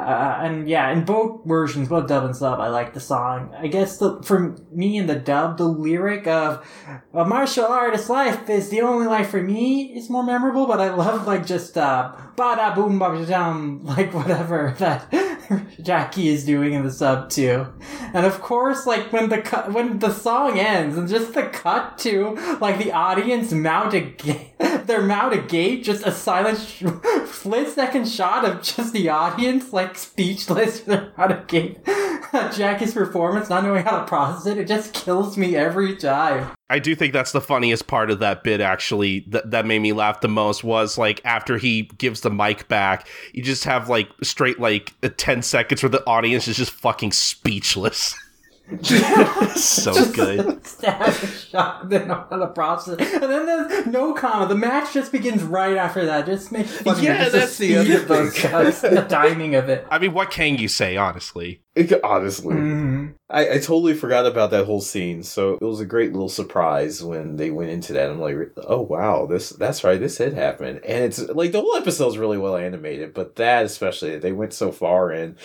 [0.00, 3.54] Uh, and yeah, in both versions, both dub and sub, I like the song.
[3.56, 6.66] I guess the for me in the dub, the lyric of
[7.12, 10.66] "A martial artist life is the only life for me" is more memorable.
[10.66, 15.12] But I love like just uh, "bada boom bada dum," like whatever that
[15.82, 17.66] Jackie is doing in the sub too.
[18.14, 21.98] And of course, like when the cu- when the song ends and just the cut
[21.98, 26.84] to like the audience mount a gate, their mount a gate, just a silent sh-
[27.30, 30.80] split second shot of just the audience like speechless.
[30.80, 31.78] They're out of gate.
[32.54, 36.50] Jackie's performance, not knowing how to process it, it just kills me every time.
[36.68, 38.60] I do think that's the funniest part of that bit.
[38.60, 42.68] Actually, that that made me laugh the most was like after he gives the mic
[42.68, 47.12] back, you just have like straight like ten seconds where the audience is just fucking
[47.12, 48.14] speechless.
[49.56, 50.64] so good.
[50.66, 52.98] Stab shot, then know the to process.
[52.98, 54.46] And then there's no comma.
[54.46, 56.26] The match just begins right after that.
[56.26, 59.68] Just makes fun Yeah, of the that's the speed other of cuts, the timing of
[59.68, 59.86] it.
[59.90, 61.62] I mean, what can you say, honestly?
[62.04, 63.14] Honestly, Mhm.
[63.30, 65.22] I, I totally forgot about that whole scene.
[65.22, 68.10] So it was a great little surprise when they went into that.
[68.10, 71.76] I'm like, oh wow, this that's right, this did happen, and it's like the whole
[71.76, 75.36] episode's really well animated, but that especially they went so far in,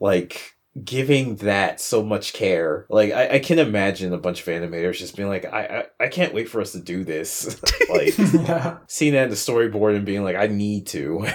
[0.00, 2.86] like giving that so much care.
[2.88, 6.08] Like I, I can imagine a bunch of animators just being like, I, I I
[6.08, 7.60] can't wait for us to do this.
[7.90, 8.78] like Yeah.
[8.86, 11.26] seeing that in the storyboard and being like, I need to.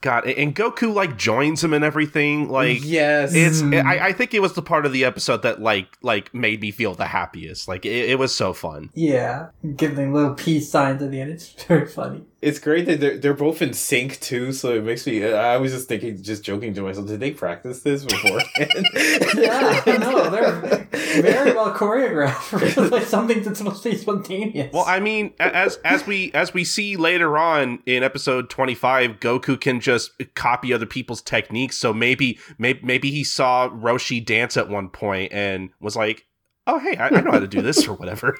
[0.00, 2.48] God, and Goku like joins him and everything.
[2.48, 3.62] Like, yes, it's.
[3.62, 6.72] I, I think it was the part of the episode that like like made me
[6.72, 7.68] feel the happiest.
[7.68, 8.90] Like, it, it was so fun.
[8.94, 9.50] Yeah.
[9.76, 11.30] Giving little peace signs at the end.
[11.30, 12.24] It's very funny.
[12.42, 15.24] It's great that they're they're both in sync too, so it makes me.
[15.24, 18.86] I was just thinking, just joking to myself, did they practice this beforehand?
[19.34, 20.86] Yeah, no, they're
[21.22, 22.90] very well choreographed.
[22.90, 24.72] like something that's supposed to be spontaneous.
[24.72, 29.20] Well, I mean, as as we as we see later on in episode twenty five,
[29.20, 31.78] Goku can just copy other people's techniques.
[31.78, 36.26] So maybe maybe maybe he saw Roshi dance at one point and was like,
[36.66, 38.36] "Oh, hey, I, I know how to do this or whatever."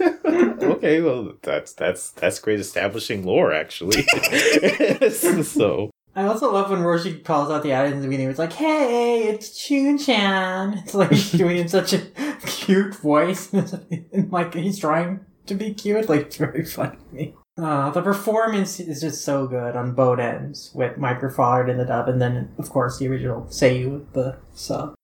[0.00, 4.02] okay, well, that's that's that's great establishing lore, actually.
[5.10, 8.30] so I also love when Roshi calls out the audience in the beginning.
[8.30, 12.00] It's like, "Hey, it's Chun-chan." It's like he's doing it in such a
[12.44, 16.08] cute voice, and like he's trying to be cute.
[16.08, 17.34] Like it's very funny to me.
[17.56, 21.84] Uh, the performance is just so good on both ends with Mike McFarland in the
[21.84, 24.94] dub, and then of course the original Seiyu with the sub.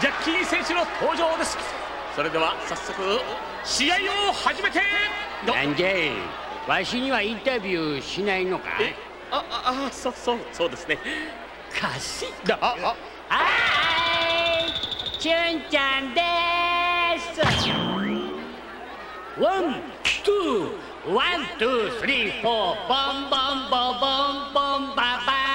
[0.00, 1.58] ジャッキー選手の登場です。
[2.16, 3.20] それでは早速
[3.64, 3.96] 試合
[4.30, 4.80] を始めて。
[5.46, 6.12] のなんじゃい？
[6.66, 8.64] わしにはインタビューしないのか？
[9.30, 10.98] あああそうそうそうですね。
[11.78, 12.96] かしだああ。
[13.28, 13.44] は
[14.66, 15.20] い。
[15.20, 16.22] チュンちゃんで
[17.20, 17.40] す。
[19.38, 22.94] ワン、ツー、ワン、ツー、スリー、フォー、ボ
[23.26, 24.60] ンボンボボンボ
[24.92, 25.49] ンババン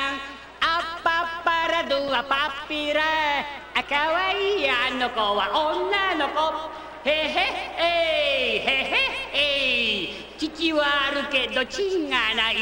[1.87, 3.01] ドゥアパッピラ
[3.75, 8.97] あかわいいあの子は女の子へへへいへへ
[9.33, 12.55] へい父はあるけど血がない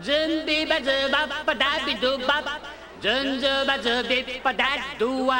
[0.00, 4.64] ズンビバズバッパダビドゥバッズンズバズビッパダ
[4.96, 5.34] ドゥワ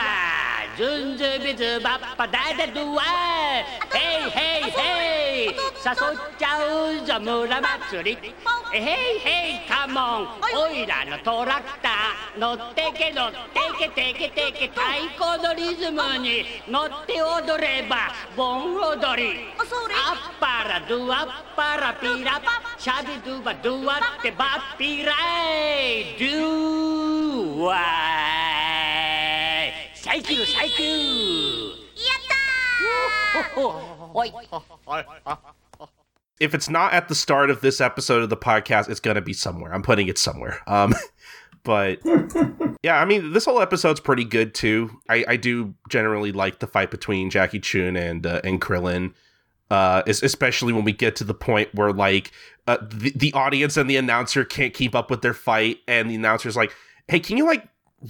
[0.76, 3.02] ズンズビズバッパダダドゥワ
[3.92, 5.46] ヘイヘイヘイ。
[5.46, 5.54] 誘っ
[6.36, 6.58] ちゃ
[6.90, 8.18] うぞ村祭り。
[8.72, 10.28] ヘイヘイカモン。
[10.56, 12.40] おいらのトラクター。
[12.40, 13.36] 乗ってけ乗って
[13.78, 14.66] けてけてけ。
[14.66, 14.80] 太
[15.16, 19.52] 鼓のリズムに乗って踊れば盆踊り。
[19.54, 22.42] アッパラドゥアッパラピラ
[22.76, 30.90] シャビドゥバドゥアってバッピライドゥわーい最強最強や
[32.18, 33.82] ったー
[36.40, 39.20] If it's not at the start of this episode of the podcast, it's going to
[39.20, 39.72] be somewhere.
[39.72, 40.58] I'm putting it somewhere.
[40.66, 40.92] Um,
[41.62, 42.00] but
[42.82, 44.90] yeah, I mean, this whole episode's pretty good too.
[45.08, 49.14] I, I do generally like the fight between Jackie Chun and uh, and Krillin,
[49.70, 52.32] uh, especially when we get to the point where like
[52.66, 56.16] uh, the, the audience and the announcer can't keep up with their fight, and the
[56.16, 56.72] announcer's like,
[57.09, 57.66] "Hey, can you like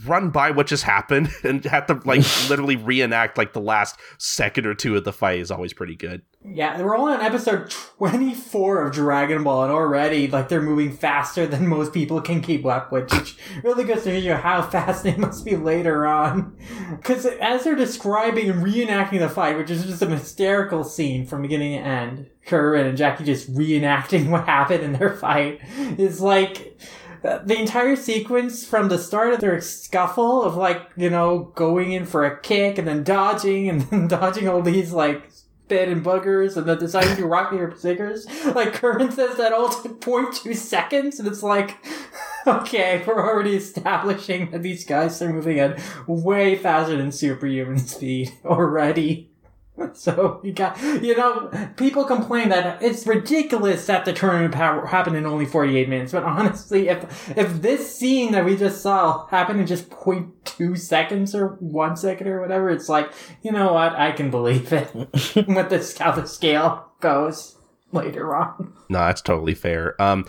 [0.06, 4.66] run by what just happened?" and have to like literally reenact like the last second
[4.66, 6.22] or two of the fight is always pretty good.
[6.44, 11.46] Yeah, we're only on episode 24 of Dragon Ball, and already, like, they're moving faster
[11.46, 15.04] than most people can keep up with, which really goes to show you how fast
[15.04, 16.56] they must be later on.
[16.96, 21.42] Because as they're describing and reenacting the fight, which is just a hysterical scene from
[21.42, 25.60] beginning to end, Curran and Jackie just reenacting what happened in their fight,
[25.96, 26.76] is like,
[27.22, 32.04] the entire sequence from the start of their scuffle of like you know going in
[32.04, 36.56] for a kick and then dodging and then dodging all these like spit and boogers
[36.56, 41.18] and then deciding to rock paper scissors like Curran says that all took 0.2 seconds
[41.18, 41.78] and it's like
[42.46, 48.32] okay we're already establishing that these guys are moving at way faster than superhuman speed
[48.44, 49.31] already
[49.94, 55.16] So you got, you know, people complain that it's ridiculous that the tournament ha- happened
[55.16, 56.12] in only 48 minutes.
[56.12, 61.34] But honestly, if if this scene that we just saw happened in just 0.2 seconds
[61.34, 63.12] or one second or whatever, it's like,
[63.42, 63.94] you know what?
[63.94, 64.94] I can believe it.
[64.94, 67.56] With this how the scale goes
[67.92, 68.72] later on.
[68.88, 70.00] No, that's totally fair.
[70.00, 70.26] Um,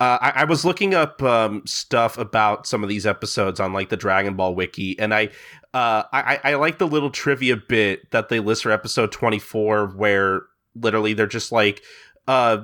[0.00, 3.88] uh, I, I was looking up um, stuff about some of these episodes on like
[3.88, 5.30] the Dragon Ball wiki, and I
[5.74, 10.42] uh, I, I like the little trivia bit that they list for episode 24 where
[10.74, 11.82] literally they're just like
[12.26, 12.58] uh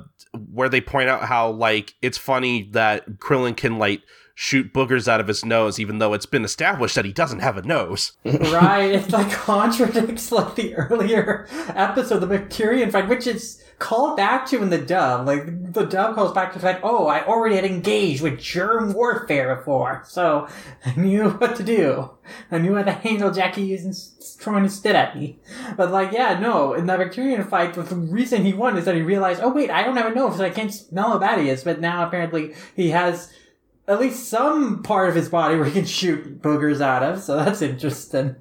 [0.53, 4.03] where they point out how like it's funny that Krillin can like
[4.35, 7.57] shoot boogers out of his nose even though it's been established that he doesn't have
[7.57, 8.13] a nose.
[8.25, 14.47] right, it like contradicts like the earlier episode, the Bacterian fight, which is called back
[14.47, 15.27] to in the dub.
[15.27, 18.93] Like the dub calls back to the fact, oh, I already had engaged with germ
[18.93, 20.49] warfare before, so
[20.85, 22.11] I knew what to do.
[22.51, 23.95] I knew how to handle Jackie using
[24.39, 25.39] trying to spit at me.
[25.77, 29.03] But like, yeah, no, in the Bacterian fight, the reason he won is that he
[29.03, 31.49] realized, oh wait, I don't have a nose, so I can't smell how bad he
[31.49, 31.65] is.
[31.65, 33.33] But now apparently he has
[33.87, 37.37] at least some part of his body where he can shoot boogers out of, so
[37.37, 38.37] that's interesting.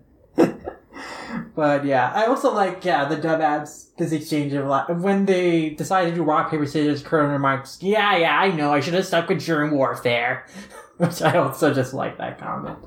[1.55, 5.71] But yeah, I also like yeah the dub adds this exchange of like when they
[5.71, 7.03] decided to do rock paper scissors.
[7.03, 8.73] Krillin remarks, "Yeah, yeah, I know.
[8.73, 10.47] I should have stuck with germ warfare,"
[10.97, 12.79] which I also just like that comment.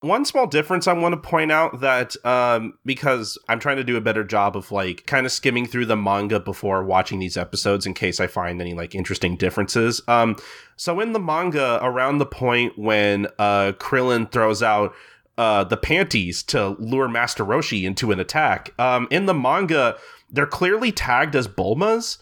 [0.00, 3.96] One small difference I want to point out that um, because I'm trying to do
[3.96, 7.86] a better job of like kind of skimming through the manga before watching these episodes
[7.86, 10.02] in case I find any like interesting differences.
[10.06, 10.36] Um,
[10.76, 14.94] so in the manga, around the point when uh, Krillin throws out
[15.38, 19.96] uh, the panties to lure Master Roshi into an attack, um, in the manga
[20.30, 22.18] they're clearly tagged as Bulmas,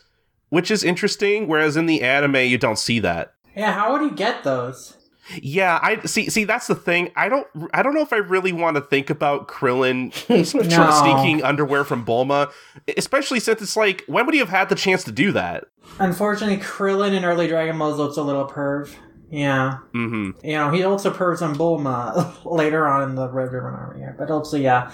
[0.51, 1.49] which is interesting.
[1.49, 3.33] Whereas in the anime, you don't see that.
[3.57, 4.97] Yeah, how would he get those?
[5.41, 6.29] Yeah, I see.
[6.29, 7.11] See, that's the thing.
[7.17, 7.47] I don't.
[7.73, 10.91] I don't know if I really want to think about Krillin No.
[10.91, 12.53] sneaking underwear from Bulma,
[12.99, 15.65] especially since it's like, when would he have had the chance to do that?
[15.99, 18.95] Unfortunately, Krillin in early Dragon Ball looks a little perv.
[19.35, 19.79] Yeah.
[19.93, 20.47] Mm-hmm.
[20.47, 24.07] You know, he also pervs on Bulma later on in the Red Ribbon Army.
[24.17, 24.93] But also, yeah,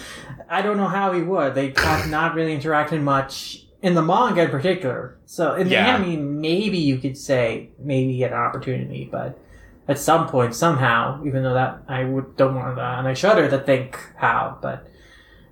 [0.48, 1.54] I don't know how he would.
[1.54, 5.18] They have not really interacted much in the manga in particular.
[5.26, 5.94] So in the Yeah.
[5.96, 9.38] anime, maybe you could say maybe get an opportunity, but
[9.86, 13.48] at some point, somehow, even though that I would don't want that, and I shudder
[13.50, 14.86] to think how, but.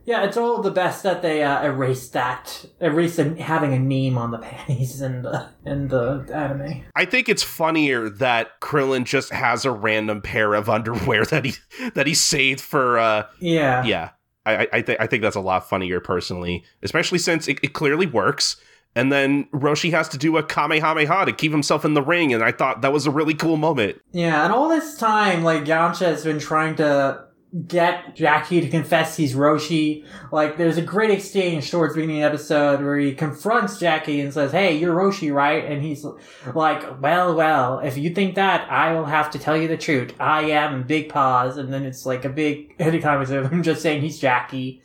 [0.09, 4.31] Yeah, it's all the best that they uh, erased that, erased having a name on
[4.31, 6.87] the panties in the in the anime.
[6.97, 11.53] I think it's funnier that Krillin just has a random pair of underwear that he
[11.93, 12.99] that he saved for.
[12.99, 14.11] uh Yeah, Yeah,
[14.47, 18.07] I I, think I think that's a lot funnier personally, especially since it, it clearly
[18.07, 18.57] works.
[18.95, 22.43] And then Roshi has to do a Kamehameha to keep himself in the ring, and
[22.43, 24.01] I thought that was a really cool moment.
[24.13, 27.28] Yeah, and all this time, like, Yamcha has been trying to
[27.67, 30.05] get Jackie to confess he's Roshi.
[30.31, 34.21] Like, there's a great exchange towards the beginning of the episode where he confronts Jackie
[34.21, 35.65] and says, Hey, you're Roshi, right?
[35.65, 36.05] And he's
[36.55, 40.15] like, Well, well, if you think that, I will have to tell you the truth.
[40.21, 41.57] I am Big Paws.
[41.57, 44.83] And then it's like a big of him just saying he's Jackie.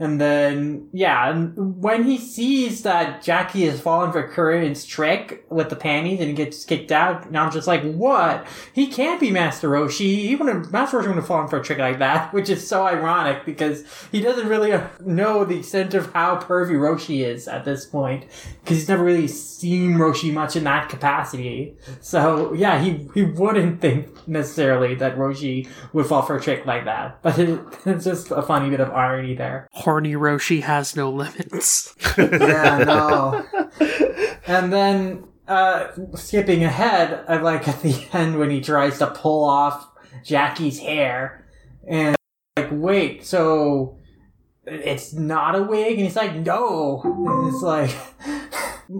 [0.00, 5.70] And then, yeah, and when he sees that Jackie has fallen for Kuririn's trick with
[5.70, 8.46] the panties and he gets kicked out, now I'm just like, what?
[8.72, 10.00] He can't be Master Roshi.
[10.00, 12.84] Even if Master Roshi wouldn't have fallen for a trick like that, which is so
[12.86, 17.86] ironic because he doesn't really know the extent of how pervy Roshi is at this
[17.86, 18.26] point
[18.60, 21.76] because he's never really seen Roshi much in that capacity.
[22.00, 26.84] So, yeah, he, he wouldn't think necessarily that Roshi would fall for a trick like
[26.84, 27.18] that.
[27.26, 29.68] But it, it's just a funny bit of irony there.
[29.76, 31.94] Horny Roshi has no limits.
[32.18, 33.46] yeah, no.
[34.48, 39.44] And then, uh, skipping ahead, I like at the end when he tries to pull
[39.44, 39.90] off
[40.24, 41.44] Jackie's hair,
[41.86, 42.14] and
[42.56, 43.98] like, wait, so
[44.64, 45.94] it's not a wig?
[45.94, 47.02] And he's like, no.
[47.04, 47.90] And it's like,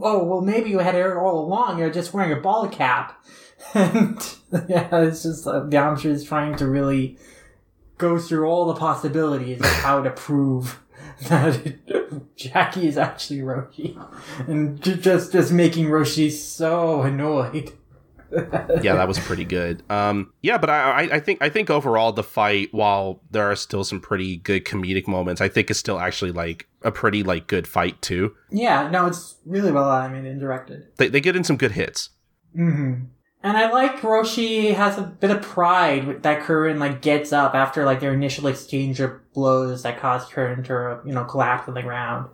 [0.03, 1.79] oh, well, maybe you had hair all along.
[1.79, 3.25] You're just wearing a ball cap.
[3.73, 4.19] And
[4.69, 7.19] yeah, it's just uh, Yamcha is trying to really
[7.99, 10.83] go through all the possibilities of how to prove
[11.29, 11.77] that
[12.37, 13.97] Jackie is actually Roshi,
[14.47, 17.73] and just just making Roshi so annoyed.
[18.33, 19.83] yeah, that was pretty good.
[19.89, 23.85] Um, yeah, but I, I, think I think overall the fight, while there are still
[23.85, 27.69] some pretty good comedic moments, I think it's still actually like a pretty like good
[27.69, 28.35] fight too.
[28.51, 30.89] Yeah, no, it's really well I mean and directed.
[30.97, 32.11] They they get in some good hits.
[32.57, 33.05] Mm-hmm.
[33.43, 37.85] And I like Roshi has a bit of pride that Kurin like gets up after
[37.85, 41.83] like their initial exchange of blows that caused Kurin to you know collapse on the
[41.83, 42.29] ground.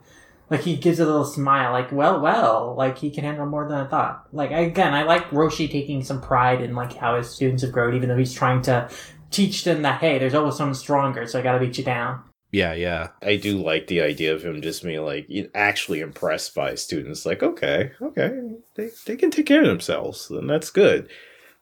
[0.49, 3.77] Like he gives a little smile, like well, well, like he can handle more than
[3.79, 4.27] I thought.
[4.31, 7.95] Like again, I like Roshi taking some pride in like how his students have grown,
[7.95, 8.89] even though he's trying to
[9.29, 12.23] teach them that hey, there's always someone stronger, so I got to beat you down.
[12.53, 13.09] Yeah, yeah.
[13.23, 17.25] I do like the idea of him just being like actually impressed by students.
[17.25, 21.09] Like, okay, okay, they they can take care of themselves, and that's good.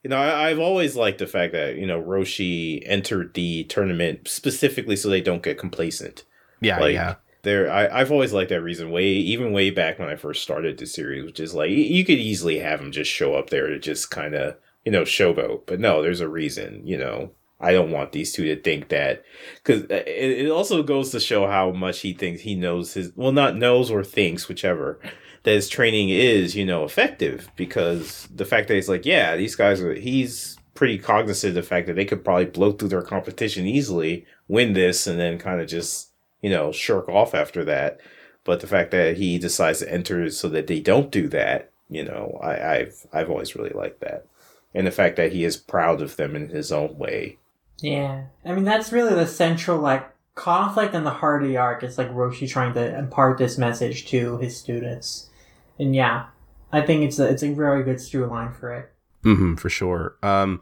[0.03, 4.27] You know, I, I've always liked the fact that you know Roshi entered the tournament
[4.27, 6.26] specifically so they don't get complacent.
[6.59, 7.15] Yeah, like, yeah.
[7.43, 8.91] There, I, I've always liked that reason.
[8.91, 12.19] Way even way back when I first started the series, which is like you could
[12.19, 15.80] easily have him just show up there to just kind of you know showboat, but
[15.80, 16.85] no, there's a reason.
[16.85, 17.31] You know,
[17.61, 19.23] I don't want these two to think that
[19.55, 23.11] because uh, it, it also goes to show how much he thinks he knows his
[23.15, 24.99] well, not knows or thinks, whichever
[25.43, 29.55] that his training is you know effective because the fact that he's like yeah these
[29.55, 33.01] guys are he's pretty cognizant of the fact that they could probably blow through their
[33.01, 36.09] competition easily win this and then kind of just
[36.41, 37.99] you know shirk off after that.
[38.43, 42.03] But the fact that he decides to enter so that they don't do that you
[42.03, 44.25] know I, i've i've always really liked that.
[44.73, 47.38] And the fact that he is proud of them in his own way
[47.81, 48.23] Yeah.
[48.45, 51.83] I mean, that's really the central, like, conflict in the heart of the arc.
[51.83, 55.29] It's like Roshi trying to impart this message to his students.
[55.77, 56.27] And yeah,
[56.71, 58.91] I think it's a, it's a very good through line for it.
[59.23, 60.15] Mm-hmm, for sure.
[60.23, 60.61] Um,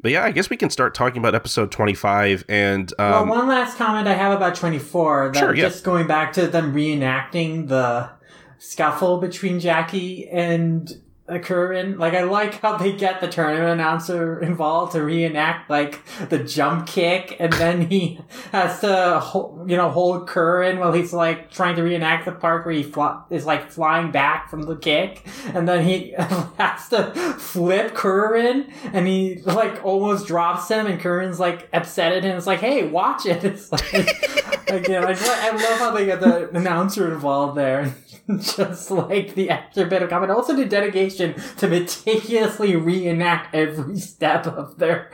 [0.00, 3.48] but yeah, I guess we can start talking about episode 25 and um, well, one
[3.48, 5.30] last comment I have about 24.
[5.32, 5.62] That Sure, yeah.
[5.62, 8.10] Just going back to them reenacting the
[8.58, 11.98] scuffle between Jackie and uh, Curran.
[11.98, 16.86] Like, I like how they get the tournament announcer involved to reenact, like, the jump
[16.86, 18.20] kick, and then he
[18.52, 19.22] has to,
[19.66, 23.22] you know, hold Curran while he's, like, trying to reenact the part where he fly-
[23.30, 26.10] is, like, flying back from the kick, and then he
[26.58, 32.24] has to flip Curran, and he, like, almost drops him, and Curran's, like, upset at
[32.24, 32.36] him.
[32.36, 33.44] It's like, hey, watch it.
[33.54, 33.92] It's like,
[34.68, 37.94] again, I, I love how they get the announcer involved there.
[38.38, 44.46] Just like the extra bit of comment, also the dedication to meticulously reenact every step
[44.46, 45.10] of their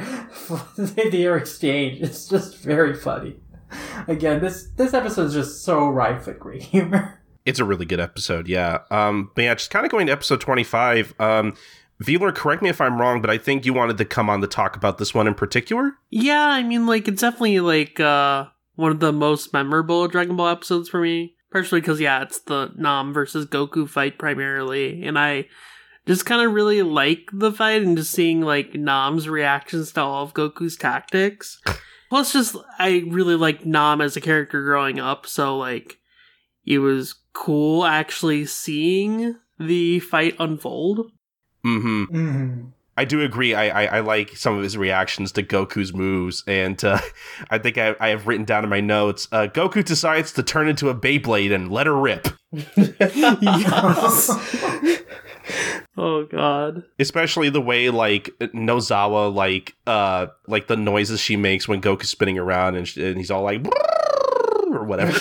[0.77, 2.01] their exchange.
[2.01, 3.37] It's just very funny.
[4.07, 7.21] Again, this this episode is just so rife with great humor.
[7.45, 8.79] it's a really good episode, yeah.
[8.93, 11.15] Um, but yeah, just kind of going to episode 25.
[11.19, 11.57] Um,
[11.99, 14.41] V Lord, correct me if I'm wrong, but I think you wanted to come on
[14.41, 15.93] to talk about this one in particular.
[16.11, 18.47] Yeah, I mean, like it's definitely like uh
[18.77, 21.35] one of the most memorable Dragon Ball episodes for me.
[21.53, 25.47] Partially because yeah, it's the Nam versus Goku fight primarily, and I
[26.07, 30.25] just kind of really like the fight and just seeing like Nam's reactions to all
[30.25, 31.61] of Goku's tactics.
[32.09, 35.99] Plus, just I really liked Nam as a character growing up, so like
[36.65, 41.11] it was cool actually seeing the fight unfold.
[41.65, 42.05] Mm-hmm.
[42.05, 42.67] Mm-hmm.
[43.01, 43.55] I do agree.
[43.55, 46.99] I, I, I like some of his reactions to Goku's moves, and uh,
[47.51, 49.27] I think I, I have written down in my notes.
[49.33, 52.29] Uh, Goku decides to turn into a Beyblade and let her rip.
[55.97, 56.85] Oh god.
[56.99, 62.39] Especially the way like Nozawa like uh like the noises she makes when Goku's spinning
[62.39, 63.67] around and, sh- and he's all like
[64.75, 65.13] or whatever.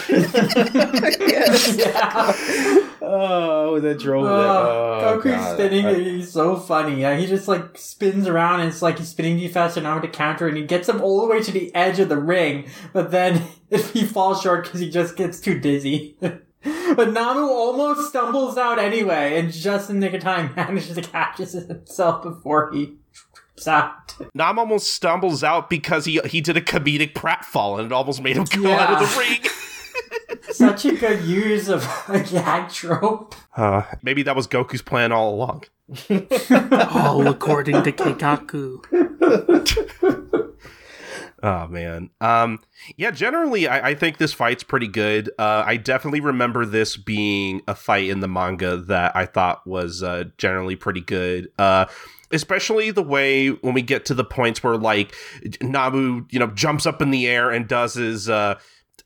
[3.01, 5.53] oh that drove that Oh, oh, Goku's God.
[5.55, 7.01] spinning, I- he's so funny.
[7.01, 9.99] Yeah, he just like spins around and it's like he's spinning too fast and now
[9.99, 12.67] to counter and he gets him all the way to the edge of the ring,
[12.93, 16.17] but then if he falls short because he just gets too dizzy.
[16.21, 21.01] but Namu almost stumbles out anyway and just in the nick of time manages to
[21.01, 22.97] catch himself before he
[23.60, 24.15] trips out.
[24.34, 28.38] Nam almost stumbles out because he he did a comedic pratfall and it almost made
[28.38, 29.40] him go out of the ring.
[30.52, 33.36] Such a good use of a gag trope.
[33.56, 35.65] Uh, maybe that was Goku's plan all along.
[36.91, 38.86] All according to Keikaku.
[41.41, 42.11] Oh man.
[42.22, 42.60] Um
[42.95, 45.31] yeah, generally I, I think this fight's pretty good.
[45.40, 50.03] Uh I definitely remember this being a fight in the manga that I thought was
[50.03, 51.49] uh generally pretty good.
[52.31, 55.15] Especially the way when we get to the points where like
[55.61, 58.60] Namu, you know, jumps up in the air and does his uh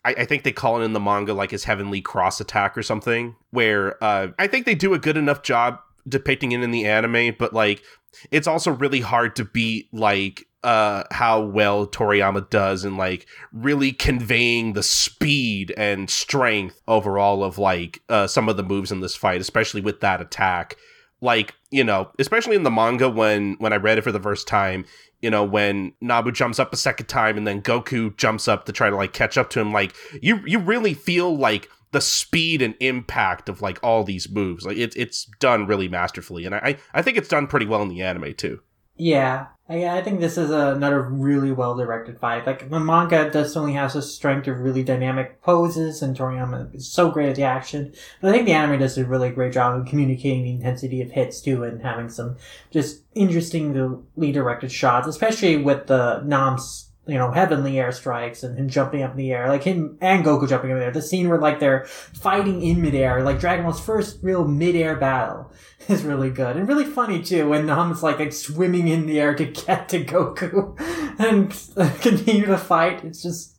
[0.03, 2.83] I, I think they call it in the manga like his heavenly cross attack or
[2.83, 6.85] something, where uh I think they do a good enough job depicting it in the
[6.85, 7.81] anime, but like
[8.29, 13.93] it's also really hard to beat like uh how well Toriyama does in like really
[13.93, 19.15] conveying the speed and strength overall of like uh some of the moves in this
[19.15, 20.75] fight, especially with that attack.
[21.23, 24.45] Like, you know, especially in the manga when when I read it for the first
[24.45, 24.83] time,
[25.21, 28.73] you know, when Namu jumps up a second time and then Goku jumps up to
[28.73, 32.61] try to like catch up to him, like you you really feel like the speed
[32.61, 34.65] and impact of like all these moves.
[34.65, 36.43] Like it's it's done really masterfully.
[36.43, 38.59] And I I think it's done pretty well in the anime too.
[38.97, 42.45] Yeah, I, I think this is another really well directed fight.
[42.45, 47.09] Like the manga definitely has a strength of really dynamic poses, and Toriyama is so
[47.09, 47.93] great at the action.
[48.19, 51.11] But I think the anime does a really great job of communicating the intensity of
[51.11, 52.35] hits too, and having some
[52.71, 59.03] just interestingly directed shots, especially with the Nam's you know, heavenly airstrikes and him jumping
[59.03, 60.91] up in the air, like him and Goku jumping up in the air.
[60.91, 65.51] The scene where like they're fighting in midair, like Dragon Ball's first real midair battle
[65.89, 67.49] is really good and really funny too.
[67.49, 70.79] When Nam's like, like swimming in the air to get to Goku
[71.19, 71.51] and
[72.01, 73.03] continue to fight.
[73.03, 73.53] It's just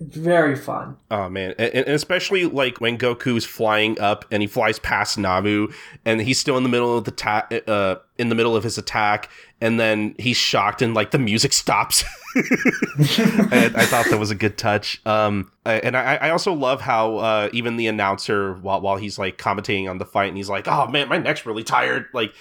[0.00, 0.96] it's very fun.
[1.10, 5.68] Oh man, and, especially like when Goku's flying up and he flies past Namu,
[6.04, 8.78] and he's still in the middle of the ta- uh, in the middle of his
[8.78, 9.30] attack,
[9.60, 12.04] and then he's shocked and like the music stops.
[12.36, 15.00] I, I, thought that was a good touch.
[15.06, 19.38] Um, and I, I also love how uh, even the announcer while while he's like
[19.38, 22.34] commentating on the fight, and he's like, "Oh man, my neck's really tired," like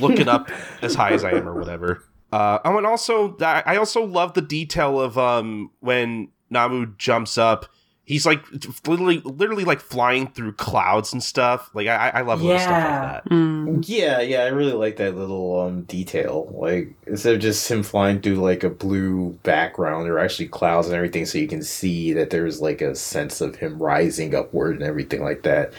[0.00, 0.50] looking up
[0.82, 2.02] as high as I am or whatever.
[2.32, 7.66] Uh, oh, and also I also love the detail of um when Namu jumps up.
[8.06, 8.40] He's like
[8.86, 11.70] literally, literally like flying through clouds and stuff.
[11.74, 13.28] Like I, I love little stuff like that.
[13.30, 13.84] Mm.
[13.88, 16.48] Yeah, yeah, I really like that little um detail.
[16.56, 20.86] Like instead of just him flying through like a blue background, there are actually clouds
[20.86, 24.76] and everything, so you can see that there's like a sense of him rising upward
[24.76, 25.72] and everything like that.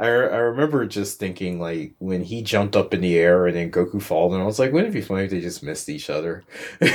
[0.00, 3.70] I, I remember just thinking like when he jumped up in the air and then
[3.70, 6.08] Goku followed and I was like, wouldn't it be funny if they just missed each
[6.08, 6.42] other?
[6.80, 6.90] and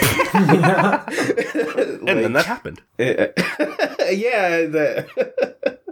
[2.08, 2.82] then that happened.
[2.98, 5.08] yeah, that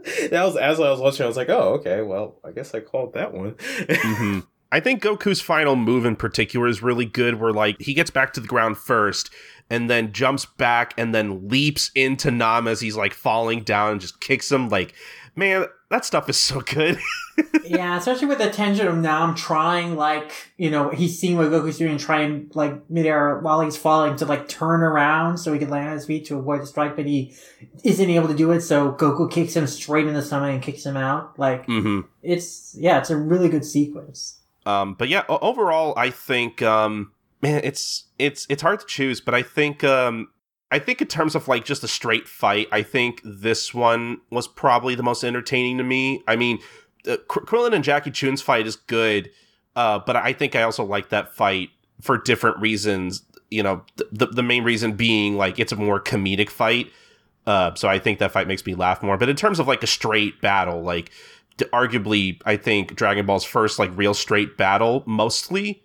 [0.31, 1.23] that was as I was watching.
[1.23, 3.51] I was like, oh, okay, well, I guess I called that one.
[3.53, 4.39] mm-hmm.
[4.71, 7.39] I think Goku's final move in particular is really good.
[7.39, 9.29] Where like he gets back to the ground first,
[9.69, 14.01] and then jumps back, and then leaps into Nam as he's like falling down, and
[14.01, 14.69] just kicks him.
[14.69, 14.95] Like,
[15.35, 16.97] man, that stuff is so good.
[17.65, 21.47] yeah, especially with the tension of now I'm trying, like, you know, he's seeing what
[21.49, 25.69] Goku's doing, trying, like, midair while he's falling to, like, turn around so he can
[25.69, 27.35] land on his feet to avoid the strike, but he
[27.83, 30.83] isn't able to do it, so Goku kicks him straight in the stomach and kicks
[30.83, 31.37] him out.
[31.37, 32.07] Like, mm-hmm.
[32.23, 34.39] it's, yeah, it's a really good sequence.
[34.65, 37.11] Um, but yeah, overall, I think, um,
[37.43, 40.29] man, it's, it's, it's hard to choose, but I think, um,
[40.73, 44.47] I think in terms of like just a straight fight, I think this one was
[44.47, 46.23] probably the most entertaining to me.
[46.27, 46.57] I mean,
[47.07, 49.29] uh, Krillin and Jackie Chun's fight is good,
[49.75, 51.69] uh, but I think I also like that fight
[52.01, 53.21] for different reasons.
[53.51, 56.91] You know, the the main reason being like it's a more comedic fight.
[57.45, 59.15] Uh, so I think that fight makes me laugh more.
[59.15, 61.11] But in terms of like a straight battle, like
[61.71, 65.83] arguably, I think Dragon Ball's first like real straight battle, mostly.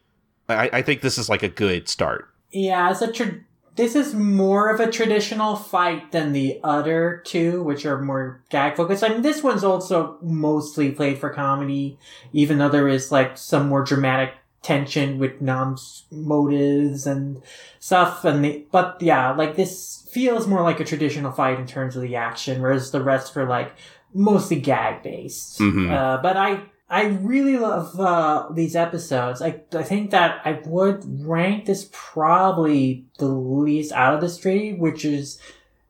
[0.48, 2.30] I, I think this is like a good start.
[2.50, 3.40] Yeah, it's a tra-
[3.78, 8.74] this is more of a traditional fight than the other two, which are more gag
[8.74, 9.04] focused.
[9.04, 11.96] I mean, this one's also mostly played for comedy,
[12.32, 17.40] even though there is like some more dramatic tension with Nam's motives and
[17.78, 18.24] stuff.
[18.24, 22.02] And the, but yeah, like this feels more like a traditional fight in terms of
[22.02, 23.72] the action, whereas the rest are like
[24.12, 25.60] mostly gag based.
[25.60, 25.88] Mm-hmm.
[25.88, 29.42] Uh, but I I really love uh, these episodes.
[29.42, 34.72] I, I think that I would rank this probably the least out of the three,
[34.72, 35.38] which is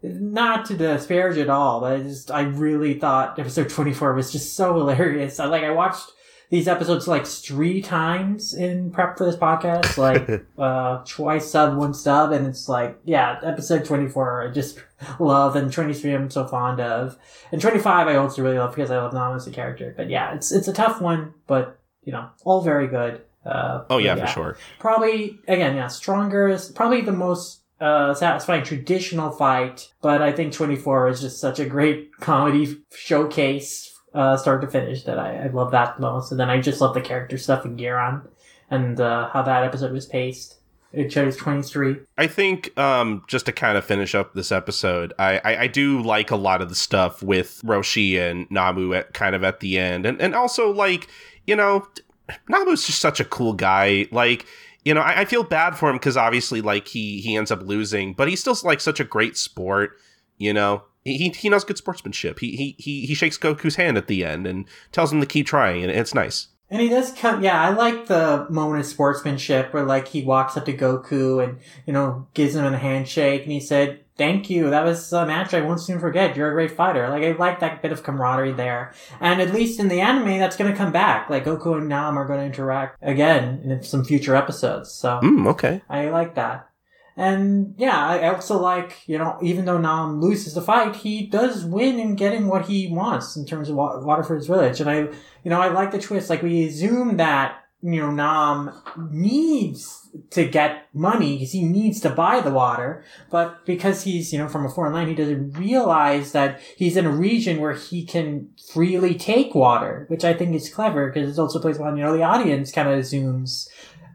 [0.02, 4.32] not to disparage at all, but I just I really thought episode twenty four was
[4.32, 5.38] just so hilarious.
[5.38, 6.10] I like I watched
[6.50, 11.94] these episodes like three times in prep for this podcast, like uh twice sub, one
[11.94, 14.82] sub, and it's like yeah, episode twenty four I just
[15.18, 17.18] love, and twenty three I'm so fond of,
[17.52, 19.92] and twenty five I also really love because I love Nam as a character.
[19.96, 23.20] But yeah, it's it's a tough one, but you know, all very good.
[23.44, 24.58] Uh, oh yeah, yeah, for sure.
[24.78, 30.52] Probably again, yeah, stronger is probably the most uh, satisfying traditional fight, but I think
[30.52, 35.46] 24 is just such a great comedy showcase uh, start to finish that I, I
[35.48, 36.30] love that most.
[36.30, 38.26] And then I just love the character stuff in Giran
[38.70, 40.58] and uh, how that episode was paced.
[40.90, 41.96] It chose 23.
[42.16, 46.00] I think um, just to kind of finish up this episode, I, I, I, do
[46.00, 49.78] like a lot of the stuff with Roshi and Namu at kind of at the
[49.78, 50.06] end.
[50.06, 51.08] And, and also, like,
[51.46, 51.86] you know,
[52.48, 54.06] Namu's just such a cool guy.
[54.10, 54.46] Like,
[54.82, 57.60] you know, I, I feel bad for him because obviously, like, he, he ends up
[57.60, 59.98] losing, but he's still, like, such a great sport,
[60.38, 60.84] you know?
[61.04, 62.38] He he knows good sportsmanship.
[62.40, 65.46] He he he he shakes Goku's hand at the end and tells him to keep
[65.46, 66.48] trying, and it's nice.
[66.70, 70.56] And he does come, yeah, I like the moment of sportsmanship where like he walks
[70.56, 74.68] up to Goku and, you know, gives him a handshake and he said, thank you.
[74.68, 76.36] That was a match I won't soon forget.
[76.36, 77.08] You're a great fighter.
[77.08, 78.92] Like I like that bit of camaraderie there.
[79.20, 81.30] And at least in the anime, that's going to come back.
[81.30, 84.92] Like Goku and Nam are going to interact again in some future episodes.
[84.92, 85.80] So, mm, okay.
[85.88, 86.67] I like that.
[87.18, 91.64] And yeah, I also like, you know, even though Nam loses the fight, he does
[91.64, 94.80] win in getting what he wants in terms of Waterford's village.
[94.80, 96.30] And I, you know, I like the twist.
[96.30, 98.70] Like we assume that, you know, Nam
[99.10, 103.04] needs to get money because he needs to buy the water.
[103.32, 107.04] But because he's, you know, from a foreign land, he doesn't realize that he's in
[107.04, 111.40] a region where he can freely take water, which I think is clever because it
[111.40, 113.68] also plays on, you know, the audience kind of assumes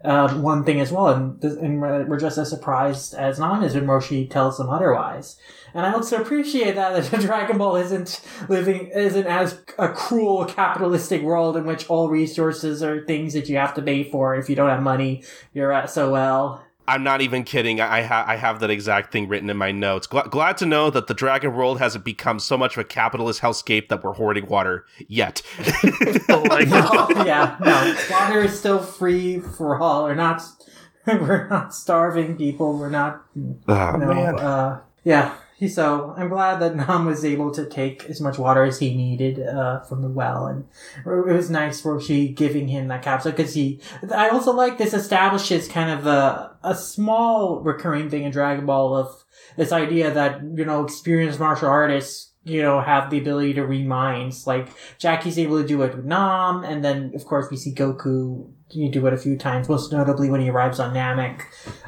[0.03, 3.87] uh, one thing as well, and, and we're just as surprised as Nam is when
[3.87, 5.37] Roshi tells them otherwise.
[5.73, 11.21] And I also appreciate that that Dragon Ball isn't living isn't as a cruel capitalistic
[11.21, 14.35] world in which all resources are things that you have to pay for.
[14.35, 15.23] If you don't have money,
[15.53, 16.61] you're at SOL.
[16.87, 17.79] I'm not even kidding.
[17.79, 20.05] I ha- I have that exact thing written in my notes.
[20.05, 23.41] Gla- glad to know that the Dragon World hasn't become so much of a capitalist
[23.41, 25.41] hellscape that we're hoarding water yet.
[26.29, 27.15] Oh my god.
[27.15, 27.95] No, yeah, no.
[28.11, 30.03] Water is still free for all.
[30.03, 30.41] We're not,
[31.07, 32.77] we're not starving people.
[32.77, 33.23] We're not.
[33.67, 34.39] Oh, no, man.
[34.39, 35.35] Uh, yeah.
[35.67, 39.39] So I'm glad that Nam was able to take as much water as he needed
[39.39, 40.65] uh, from the well, and
[41.05, 43.79] it was nice for she giving him that capsule because he.
[44.13, 48.95] I also like this establishes kind of a a small recurring thing in Dragon Ball
[48.95, 49.23] of
[49.57, 53.87] this idea that you know experienced martial artists you know have the ability to read
[53.87, 54.45] minds.
[54.45, 58.51] Like Jackie's able to do it with Nam, and then of course we see Goku.
[58.75, 61.41] You do it a few times, most notably when he arrives on Namek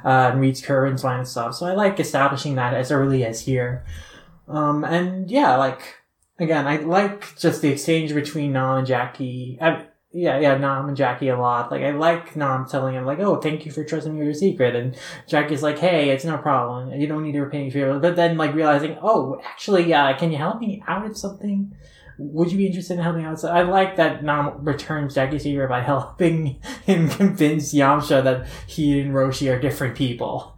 [0.03, 1.56] uh, and reads Curran's line and stuff.
[1.56, 3.86] So I like establishing that as early as here.
[4.48, 5.95] Um, and yeah, like
[6.40, 9.57] again, I like just the exchange between Nam and Jackie.
[9.62, 11.72] I, yeah, yeah, Nam and Jackie a lot.
[11.72, 14.34] Like I like Nam telling him like, "Oh, thank you for trusting me with your
[14.34, 14.95] secret," and
[15.28, 16.99] Jackie's like, "Hey, it's no problem.
[16.99, 20.18] You don't need to repay me for it." But then like realizing, "Oh, actually, uh,
[20.18, 21.76] can you help me out of something?"
[22.18, 23.40] Would you be interested in helping out?
[23.40, 29.02] So I like that Nam returns Jackie favor by helping him convince Yamcha that he
[29.02, 30.56] and Roshi are different people.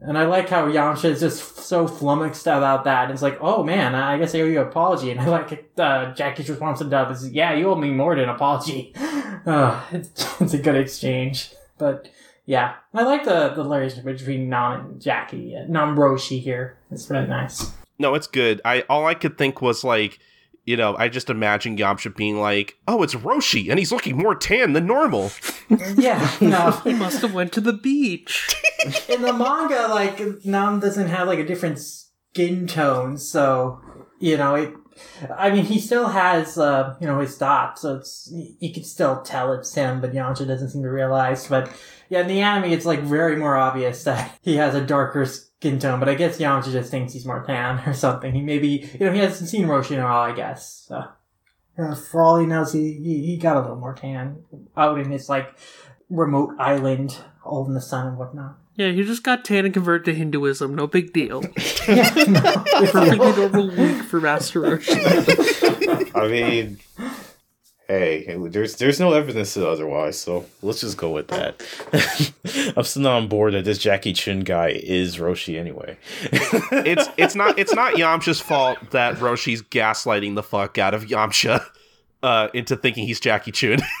[0.00, 3.10] And I like how Yamcha is just so flummoxed about that.
[3.10, 5.12] It's like, oh man, I guess I owe you an apology.
[5.12, 8.24] And I like uh, Jackie's response to that is, yeah, you owe me more than
[8.24, 8.94] an apology.
[9.44, 11.50] Uh, it's, it's a good exchange.
[11.76, 12.08] But
[12.46, 16.78] yeah, I like the, the layers between Nam and Jackie, uh, Nam Roshi here.
[16.92, 17.72] It's really nice.
[17.98, 18.60] No, it's good.
[18.64, 20.20] I all I could think was like,
[20.64, 24.34] you know, I just imagine Yamcha being like, "Oh, it's Roshi, and he's looking more
[24.34, 25.30] tan than normal."
[25.96, 26.70] Yeah, no.
[26.84, 28.54] He must have went to the beach.
[29.08, 33.80] in the manga, like Nam doesn't have like a different skin tone, so
[34.20, 34.74] you know it.
[35.34, 38.30] I mean, he still has uh, you know his dots, so it's
[38.60, 41.48] you can still tell it's him, but Yamcha doesn't seem to realize.
[41.48, 41.72] But
[42.10, 45.51] yeah, in the anime, it's like very more obvious that he has a darker skin
[45.62, 45.98] tone.
[45.98, 48.34] But I guess Yamcha just thinks he's more tan or something.
[48.34, 50.86] He maybe you know he hasn't seen Roshi in a while, I guess.
[50.88, 51.04] So.
[51.78, 54.44] Uh, for all he knows, he, he he got a little more tan
[54.76, 55.56] out in his like
[56.10, 58.58] remote island, all in the sun and whatnot.
[58.74, 60.74] Yeah, he just got tan and converted to Hinduism.
[60.74, 61.42] No big deal.
[61.88, 62.40] Yeah, no,
[62.78, 66.12] Perfectly normal week for Master Roshi.
[66.14, 66.78] I mean,
[67.92, 71.62] hey, there's there's no evidence to otherwise, so let's just go with that.
[72.76, 75.98] I'm still not on board that this Jackie Chun guy is Roshi anyway.
[76.32, 81.64] it's it's not it's not Yamcha's fault that Roshi's gaslighting the fuck out of Yamcha
[82.22, 83.80] uh, into thinking he's Jackie Chun.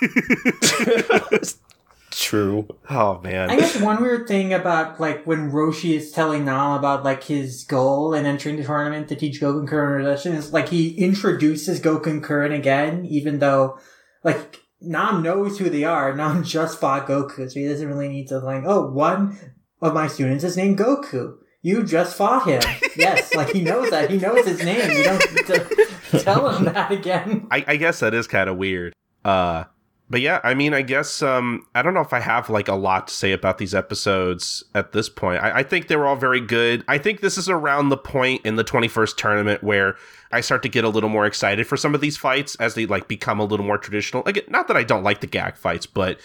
[2.12, 2.68] True.
[2.90, 3.50] Oh man.
[3.50, 7.64] I guess one weird thing about like when Roshi is telling Nam about like his
[7.64, 12.22] goal in entering the tournament to teach Goku Current Redemption is like he introduces Goku
[12.22, 13.78] Current again, even though
[14.22, 16.14] like Nam knows who they are.
[16.14, 19.38] Nam just fought Goku, so he doesn't really need to like, oh, one
[19.80, 21.36] of my students is named Goku.
[21.62, 22.60] You just fought him.
[22.96, 24.10] yes, like he knows that.
[24.10, 24.98] He knows his name.
[24.98, 27.46] You don't need to tell him that again.
[27.50, 28.92] I, I guess that is kind of weird.
[29.24, 29.64] Uh,
[30.12, 32.74] but yeah, I mean, I guess um, I don't know if I have like a
[32.74, 35.42] lot to say about these episodes at this point.
[35.42, 36.84] I, I think they were all very good.
[36.86, 39.96] I think this is around the point in the 21st tournament where
[40.30, 42.84] I start to get a little more excited for some of these fights as they
[42.84, 44.22] like become a little more traditional.
[44.26, 46.20] Again, not that I don't like the gag fights, but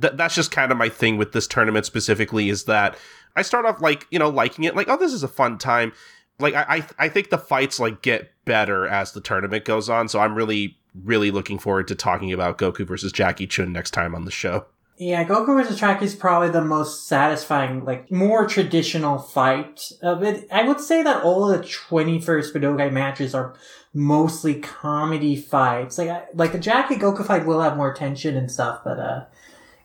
[0.00, 2.96] th- that's just kind of my thing with this tournament specifically is that
[3.36, 5.92] I start off like you know liking it, like oh this is a fun time.
[6.38, 10.08] Like I I, I think the fights like get better as the tournament goes on,
[10.08, 14.14] so I'm really really looking forward to talking about Goku versus Jackie Chun next time
[14.14, 14.66] on the show.
[14.98, 15.78] Yeah, Goku vs.
[15.78, 19.92] Track is probably the most satisfying, like, more traditional fight.
[20.02, 23.54] Uh, but I would say that all the 21st Budokai matches are
[23.92, 25.98] mostly comedy fights.
[25.98, 29.24] Like, I, like the Jackie Goku fight will have more tension and stuff, but, uh,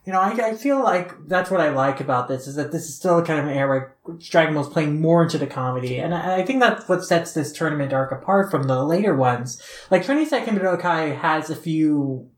[0.05, 2.89] you know, I, I feel like that's what I like about this, is that this
[2.89, 5.97] is still kind of an era where Dragon Ball's playing more into the comedy.
[5.97, 9.61] And I, I think that's what sets this tournament arc apart from the later ones.
[9.91, 12.31] Like, 22nd Budokai has a few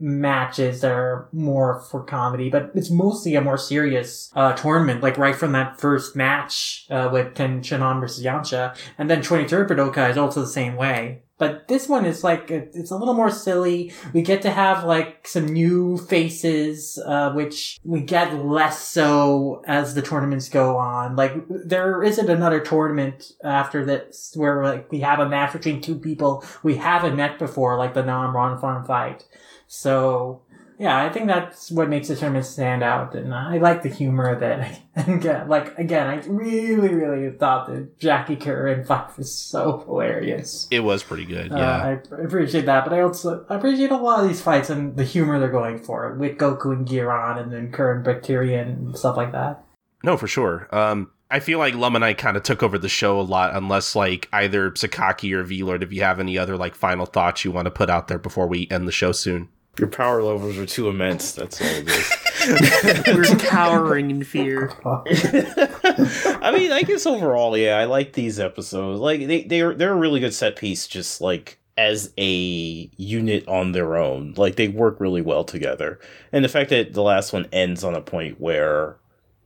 [0.00, 5.02] matches that are more for comedy, but it's mostly a more serious uh, tournament.
[5.02, 10.10] Like right from that first match uh, with Tenshinhan versus Yamcha, and then 23rd Budokai
[10.10, 11.22] is also the same way.
[11.40, 13.94] But this one is like it's a little more silly.
[14.12, 19.94] We get to have like some new faces, uh, which we get less so as
[19.94, 21.16] the tournaments go on.
[21.16, 25.98] Like there isn't another tournament after this where like we have a match between two
[25.98, 29.24] people we haven't met before, like the Nam Ranfan fight.
[29.66, 30.42] So
[30.80, 34.34] yeah, I think that's what makes the tournament stand out, and I like the humor
[34.40, 34.82] that I
[35.12, 40.66] again, like again, I really, really thought that Jackie Kerr and Five was so hilarious.
[40.70, 41.52] It was pretty good.
[41.52, 41.98] Uh, Yeah.
[42.16, 45.04] I appreciate that, but I also I appreciate a lot of these fights and the
[45.04, 49.18] humor they're going for with Goku and Giran, and then Kerr and Bacterian and stuff
[49.18, 49.62] like that.
[50.02, 50.66] No, for sure.
[50.74, 53.54] Um, I feel like Lum and I kind of took over the show a lot,
[53.54, 57.52] unless like either Sakaki or V-Lord, if you have any other like final thoughts you
[57.52, 59.50] want to put out there before we end the show soon.
[59.78, 61.32] Your power levels are too immense.
[61.32, 63.06] That's all it is.
[63.06, 64.72] We're cowering in fear.
[64.84, 69.00] I mean, I guess overall, yeah, I like these episodes.
[69.00, 73.72] Like they they're they're a really good set piece, just like as a unit on
[73.72, 74.34] their own.
[74.36, 75.98] Like they work really well together.
[76.30, 78.96] And the fact that the last one ends on a point where,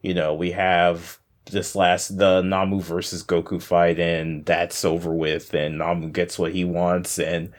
[0.02, 1.20] you know, we have
[1.50, 6.52] this last the Namu versus Goku fight and that's over with and Namu gets what
[6.52, 7.52] he wants and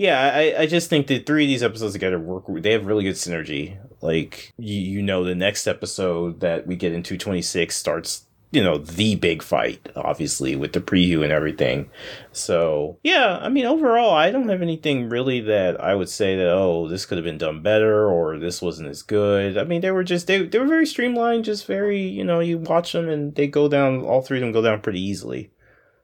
[0.00, 2.44] yeah, I, I just think that three of these episodes together work.
[2.48, 3.76] They have really good synergy.
[4.00, 8.24] Like you, you know, the next episode that we get into twenty six starts.
[8.50, 11.90] You know, the big fight, obviously, with the preview and everything.
[12.32, 16.48] So yeah, I mean, overall, I don't have anything really that I would say that
[16.48, 19.58] oh, this could have been done better or this wasn't as good.
[19.58, 22.56] I mean, they were just they they were very streamlined, just very you know, you
[22.56, 24.00] watch them and they go down.
[24.00, 25.50] All three of them go down pretty easily.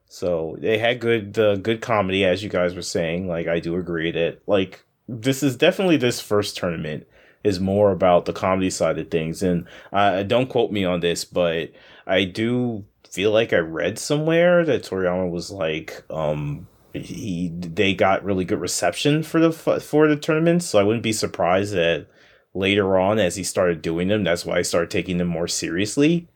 [0.07, 3.27] So they had good uh, good comedy, as you guys were saying.
[3.27, 7.07] Like I do agree that like this is definitely this first tournament
[7.43, 9.43] is more about the comedy side of things.
[9.43, 11.71] And uh, don't quote me on this, but
[12.05, 18.23] I do feel like I read somewhere that Toriyama was like, um, he they got
[18.23, 20.63] really good reception for the for the tournament.
[20.63, 22.07] So I wouldn't be surprised that
[22.53, 26.29] later on, as he started doing them, that's why I started taking them more seriously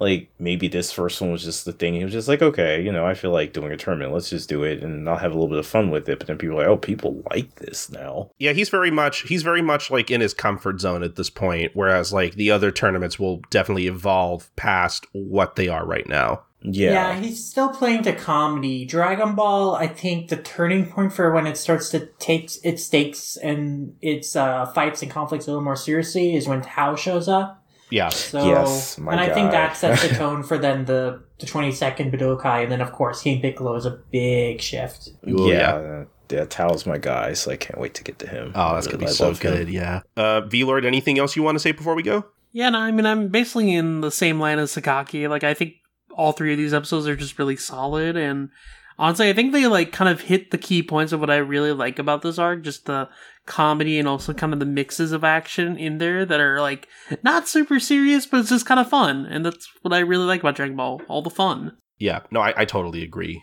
[0.00, 1.94] like maybe this first one was just the thing.
[1.94, 4.12] He was just like, okay, you know, I feel like doing a tournament.
[4.12, 6.18] Let's just do it, and I'll have a little bit of fun with it.
[6.18, 8.30] But then people are like, oh, people like this now.
[8.38, 11.72] Yeah, he's very much he's very much like in his comfort zone at this point,
[11.74, 16.44] whereas like the other tournaments will definitely evolve past what they are right now.
[16.62, 16.92] Yeah.
[16.92, 18.84] Yeah, he's still playing to comedy.
[18.84, 23.36] Dragon Ball, I think the turning point for when it starts to take its stakes
[23.36, 27.59] and its uh, fights and conflicts a little more seriously is when Tao shows up.
[27.90, 28.08] Yeah.
[28.10, 31.72] So, Yes, my and I think that sets the tone for then the the twenty
[31.72, 35.08] second Budokai, and then of course King Piccolo is a big shift.
[35.28, 36.44] Ooh, yeah, uh, yeah.
[36.44, 38.52] Tao's my guy, so I can't wait to get to him.
[38.54, 39.52] Oh, that's I gonna be really so love him.
[39.54, 39.68] good.
[39.68, 40.02] Yeah.
[40.16, 42.24] Uh, V Lord, anything else you want to say before we go?
[42.52, 45.28] Yeah, no, I mean, I'm basically in the same line as Sakaki.
[45.28, 45.74] Like, I think
[46.12, 48.50] all three of these episodes are just really solid, and
[48.98, 51.72] honestly, I think they like kind of hit the key points of what I really
[51.72, 52.62] like about this arc.
[52.62, 53.08] Just the
[53.46, 56.88] comedy and also kind of the mixes of action in there that are like
[57.22, 60.40] not super serious, but it's just kind of fun, and that's what I really like
[60.40, 61.00] about Dragon Ball.
[61.08, 61.76] All the fun.
[61.98, 63.42] Yeah, no, I, I totally agree.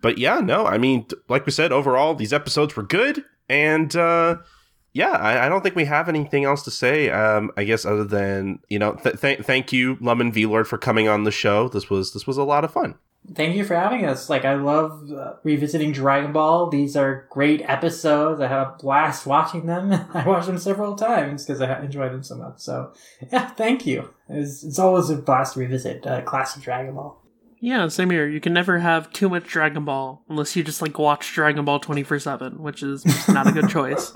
[0.00, 3.24] But yeah, no, I mean, like we said, overall, these episodes were good.
[3.48, 4.36] And uh,
[4.92, 8.04] yeah, I, I don't think we have anything else to say, um, I guess, other
[8.04, 11.68] than, you know, th- th- thank you, Lemon V Lord, for coming on the show.
[11.68, 12.96] This was this was a lot of fun.
[13.34, 14.30] Thank you for having us.
[14.30, 16.70] Like I love uh, revisiting Dragon Ball.
[16.70, 18.40] These are great episodes.
[18.40, 19.92] I had a blast watching them.
[20.14, 22.60] I watched them several times because I enjoyed them so much.
[22.60, 22.92] So
[23.32, 24.10] yeah, thank you.
[24.28, 27.20] It's, it's always a blast to revisit uh, classic Dragon Ball.
[27.58, 28.28] Yeah, same here.
[28.28, 31.80] You can never have too much Dragon Ball unless you just like watch Dragon Ball
[31.80, 34.12] 24 7, which is not a good choice.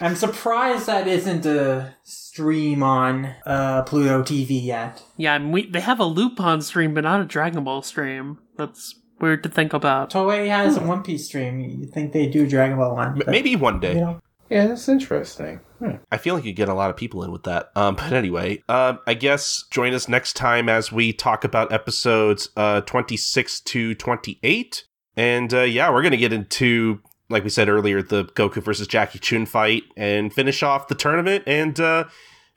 [0.00, 1.96] I'm surprised that isn't a
[2.38, 5.02] stream on uh, Pluto TV yet.
[5.16, 8.38] Yeah, I mean, we, they have a Lupin stream, but not a Dragon Ball stream.
[8.56, 10.10] That's weird to think about.
[10.10, 11.58] Toei has a One Piece stream.
[11.58, 13.08] You think they do Dragon Ball one?
[13.08, 13.94] M- but, maybe one day.
[13.94, 15.58] You know, Yeah, that's interesting.
[15.80, 15.96] Hmm.
[16.12, 17.72] I feel like you get a lot of people in with that.
[17.74, 22.50] Um, but anyway, uh, I guess join us next time as we talk about episodes
[22.56, 24.84] uh, 26 to 28.
[25.16, 28.86] And uh, yeah, we're going to get into, like we said earlier, the Goku versus
[28.86, 32.04] Jackie Chun fight and finish off the tournament and uh,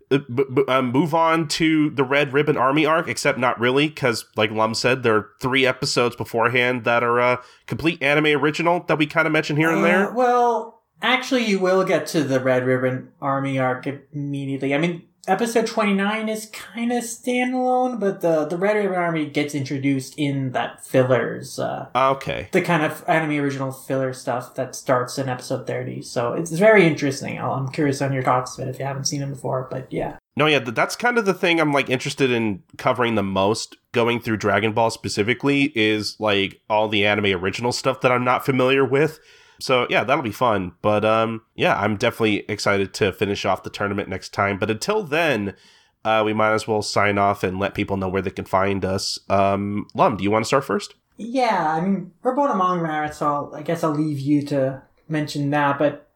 [0.10, 4.26] b- b- uh, move on to the Red Ribbon Army arc, except not really, because,
[4.36, 7.38] like Lum said, there are three episodes beforehand that are uh,
[7.68, 10.10] complete anime original that we kind of mentioned here and there.
[10.10, 14.74] Uh, well, actually, you will get to the Red Ribbon Army arc immediately.
[14.74, 19.56] I mean, episode 29 is kind of standalone, but the, the Red Ribbon Army gets
[19.56, 22.50] introduced in that fillers, uh, Okay.
[22.52, 26.02] the kind of anime original filler stuff that starts in episode 30.
[26.02, 27.40] So it's very interesting.
[27.40, 29.88] I'll- I'm curious on your thoughts of it if you haven't seen it before, but
[29.92, 30.18] yeah.
[30.38, 34.20] No, yeah, that's kind of the thing I'm like interested in covering the most going
[34.22, 38.86] through Dragon Ball specifically is like all the anime original stuff that I'm not familiar
[38.86, 39.20] with.
[39.62, 40.74] So yeah, that'll be fun.
[40.82, 44.58] But um yeah, I'm definitely excited to finish off the tournament next time.
[44.58, 45.56] But until then,
[46.04, 48.84] uh we might as well sign off and let people know where they can find
[48.84, 49.20] us.
[49.30, 50.96] Um Lum, do you want to start first?
[51.18, 54.82] Yeah, I mean, we're both among Marit, so I'll, I guess I'll leave you to
[55.08, 55.78] mention that.
[55.78, 56.10] But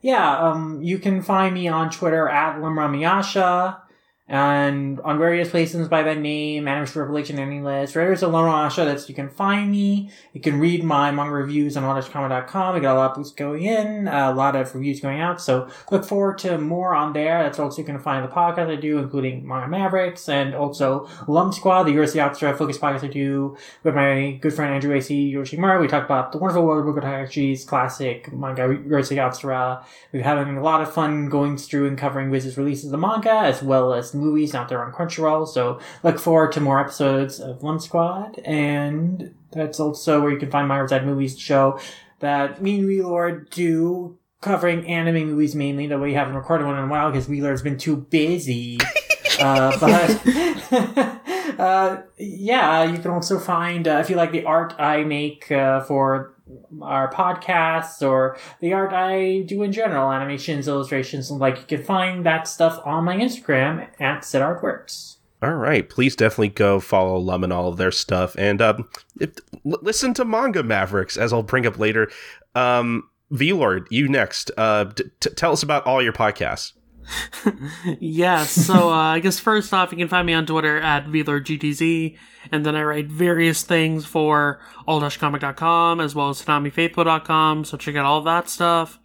[0.00, 3.80] yeah, um, you can find me on Twitter at LumRamayasha
[4.28, 7.94] and on various places by that name, Animation Revelation, AniList.
[7.94, 10.10] Writers of Lum Ramayasha, that's you can find me.
[10.32, 12.74] You can read my manga reviews on autoshikama.com.
[12.74, 15.40] We got a lot of books going in, a lot of reviews going out.
[15.40, 17.44] So look forward to more on there.
[17.44, 21.52] That's also you can find the podcast I do, including Manga Mavericks and also Lum
[21.52, 25.32] Squad, the Urusei Yatsura focus podcast I do with my good friend Andrew A.C.
[25.32, 25.80] Yoshimura.
[25.80, 29.84] We talk about the wonderful world of Takahashi's classic manga Urusei Yatsura.
[30.12, 33.30] We're having a lot of fun going through and covering Viz's releases of the manga
[33.30, 35.46] as well as movies out there on Crunchyroll.
[35.46, 38.38] So look forward to more episodes of Lum Squad.
[38.44, 41.78] And that's also where you can find my Reside Movies show
[42.20, 46.78] that me and V Lord do covering anime movies mainly, though we haven't recorded one
[46.78, 48.78] in a while because V Lord's been too busy.
[49.40, 55.04] uh, but uh, yeah, you can also find uh, if you like the art I
[55.04, 56.35] make uh, for
[56.80, 61.84] our podcasts or the art I do in general, animations, illustrations, and like you can
[61.84, 65.16] find that stuff on my Instagram at Sid Artworks.
[65.42, 68.88] All right, please definitely go follow Lum and all of their stuff, and um,
[69.20, 72.10] l- listen to Manga Mavericks, as I'll bring up later.
[72.54, 74.50] Um, V Lord, you next.
[74.56, 76.72] Uh, t- t- tell us about all your podcasts.
[78.00, 82.16] yeah, so uh, I guess first off, you can find me on Twitter at VLordGTZ,
[82.52, 88.04] and then I write various things for all-comic.com as well as ToonamiFaithful.com, so check out
[88.04, 88.98] all that stuff.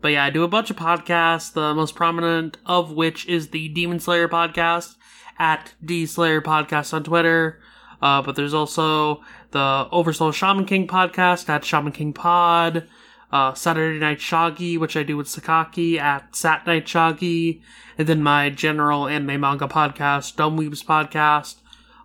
[0.00, 3.68] But yeah, I do a bunch of podcasts, the most prominent of which is the
[3.68, 4.96] Demon Slayer podcast
[5.38, 7.60] at D Slayer Podcast on Twitter.
[8.00, 12.88] Uh, but there's also the Oversoul Shaman King podcast at Shaman King Pod
[13.32, 17.62] uh, Saturday Night Shogi, which I do with Sakaki at Sat Night Shogi,
[17.96, 21.56] and then my general anime manga podcast, Dumb Weebs Podcast,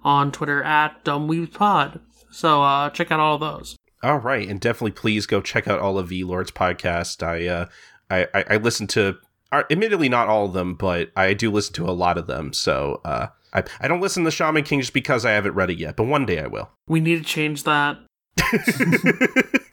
[0.04, 2.00] on Twitter at Dumb Weebs Pod.
[2.32, 3.76] So uh, check out all of those.
[4.04, 7.24] All right, and definitely please go check out all of V Lord's podcast.
[7.24, 7.66] I uh,
[8.10, 9.18] I, I, I listen to,
[9.52, 12.54] uh, admittedly not all of them, but I do listen to a lot of them.
[12.54, 15.80] So uh, I I don't listen to Shaman King just because I haven't read it
[15.80, 16.70] yet, but one day I will.
[16.88, 17.98] We need to change that.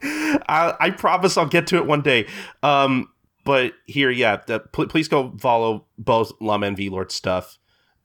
[0.49, 2.27] I, I promise I'll get to it one day.
[2.63, 3.09] Um,
[3.45, 7.59] but here, yeah, the, pl- please go follow both Lum and V Lord stuff.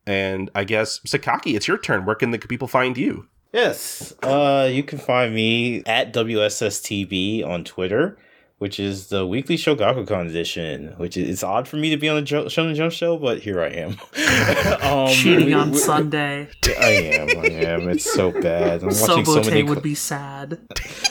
[0.05, 2.05] And I guess Sakaki, it's your turn.
[2.05, 3.27] Where can the people find you?
[3.51, 8.17] Yes, uh, you can find me at WSSTV on Twitter,
[8.59, 10.93] which is the weekly Shogakukan edition.
[10.97, 13.39] Which is it's odd for me to be on the jo- Shonen Jump show, but
[13.39, 13.91] here I am.
[14.83, 16.47] um, Cheating we- on we- Sunday.
[16.79, 17.89] I am, I am.
[17.89, 18.81] It's so bad.
[18.83, 19.63] I'm watching so Sobote many.
[19.63, 20.59] would be sad.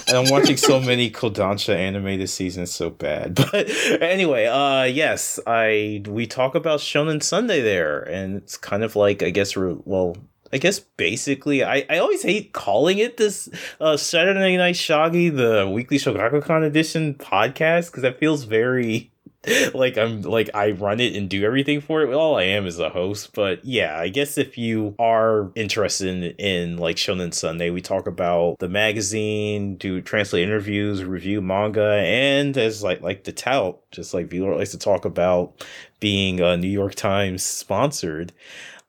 [0.07, 2.62] and I'm watching so many Kodansha anime this season.
[2.62, 3.35] It's so bad.
[3.35, 3.69] But
[4.01, 9.23] anyway, uh, yes, I we talk about Shonen Sunday there, and it's kind of like
[9.23, 10.16] I guess we're well.
[10.53, 13.49] I guess basically, I, I always hate calling it this
[13.81, 19.11] uh, Saturday Night Shaggy, the weekly Shogakukan edition podcast, because that feels very
[19.75, 22.12] like I'm like I run it and do everything for it.
[22.12, 26.23] All I am is a host, but yeah, I guess if you are interested in,
[26.39, 32.57] in like Shonen Sunday, we talk about the magazine, do translate interviews, review manga, and
[32.57, 35.65] as like like the tout, just like V Lord likes to talk about
[36.01, 38.33] being a New York Times sponsored.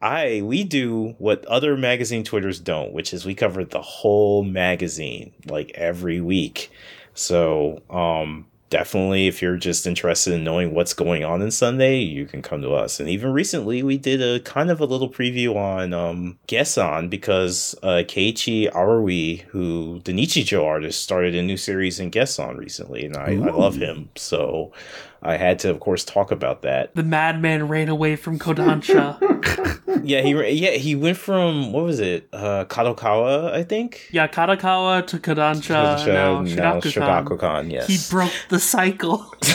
[0.02, 5.34] I we do what other magazine twitters don't, which is we cover the whole magazine
[5.46, 6.72] like every week.
[7.14, 12.28] So, um definitely if you're just interested in knowing what's going on in Sunday, you
[12.28, 13.00] can come to us.
[13.00, 17.76] And even recently we did a kind of a little preview on um Gessan because
[17.84, 23.18] uh Keiichi Arawi, who the Nichijou artist, started a new series in Gessan recently, and
[23.18, 24.10] I, I love him.
[24.16, 24.72] So
[25.22, 26.96] I had to of course talk about that.
[26.96, 29.18] The madman ran away from Kodansha.
[30.04, 32.28] yeah, he yeah, he went from what was it?
[32.34, 34.08] Uh Kadokawa, I think.
[34.12, 37.26] yeah, Kadokawa to Kodansha, Kodansha, now now Shogakukan.
[37.26, 37.88] Shogakukan, yes.
[37.88, 39.32] He broke the cycle.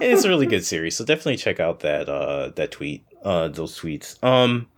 [0.00, 3.78] it's a really good series, so definitely check out that uh that tweet, uh those
[3.78, 4.22] tweets.
[4.22, 4.68] Um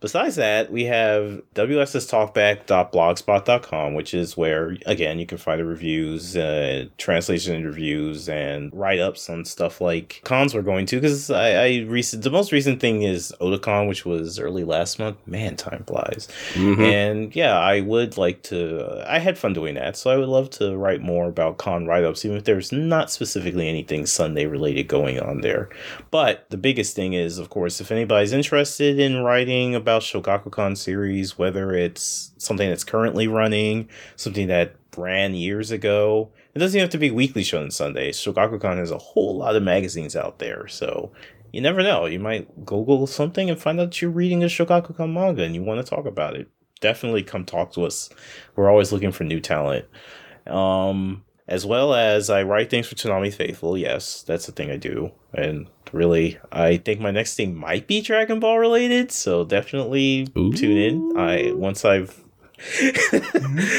[0.00, 6.86] besides that, we have wsstalkback.blogspot.com, which is where again you can find the reviews, uh
[6.98, 12.22] translation interviews and write-ups on stuff like cons we're going to because I, I recent
[12.22, 15.16] the most recent thing is Otakon, which was early last month.
[15.26, 16.28] Man, time flies.
[16.54, 16.80] Mhm.
[16.80, 19.04] And yeah, I would like to.
[19.06, 22.04] I had fun doing that, so I would love to write more about con write
[22.04, 25.68] ups, even if there's not specifically anything Sunday related going on there.
[26.10, 31.36] But the biggest thing is, of course, if anybody's interested in writing about Shogakukan series,
[31.36, 36.92] whether it's something that's currently running, something that ran years ago, it doesn't even have
[36.92, 38.10] to be weekly Shonen Sunday.
[38.10, 41.12] Shogakukan has a whole lot of magazines out there, so
[41.52, 42.06] you never know.
[42.06, 45.84] You might Google something and find out you're reading a Shogakukan manga and you want
[45.84, 46.48] to talk about it.
[46.80, 48.08] Definitely come talk to us.
[48.56, 49.84] We're always looking for new talent.
[50.46, 53.76] Um, as well as I write things for Toonami Faithful.
[53.76, 55.10] Yes, that's the thing I do.
[55.34, 60.78] And really, I think my next thing might be Dragon Ball related, so definitely tune
[60.78, 61.18] in.
[61.18, 62.24] I once I've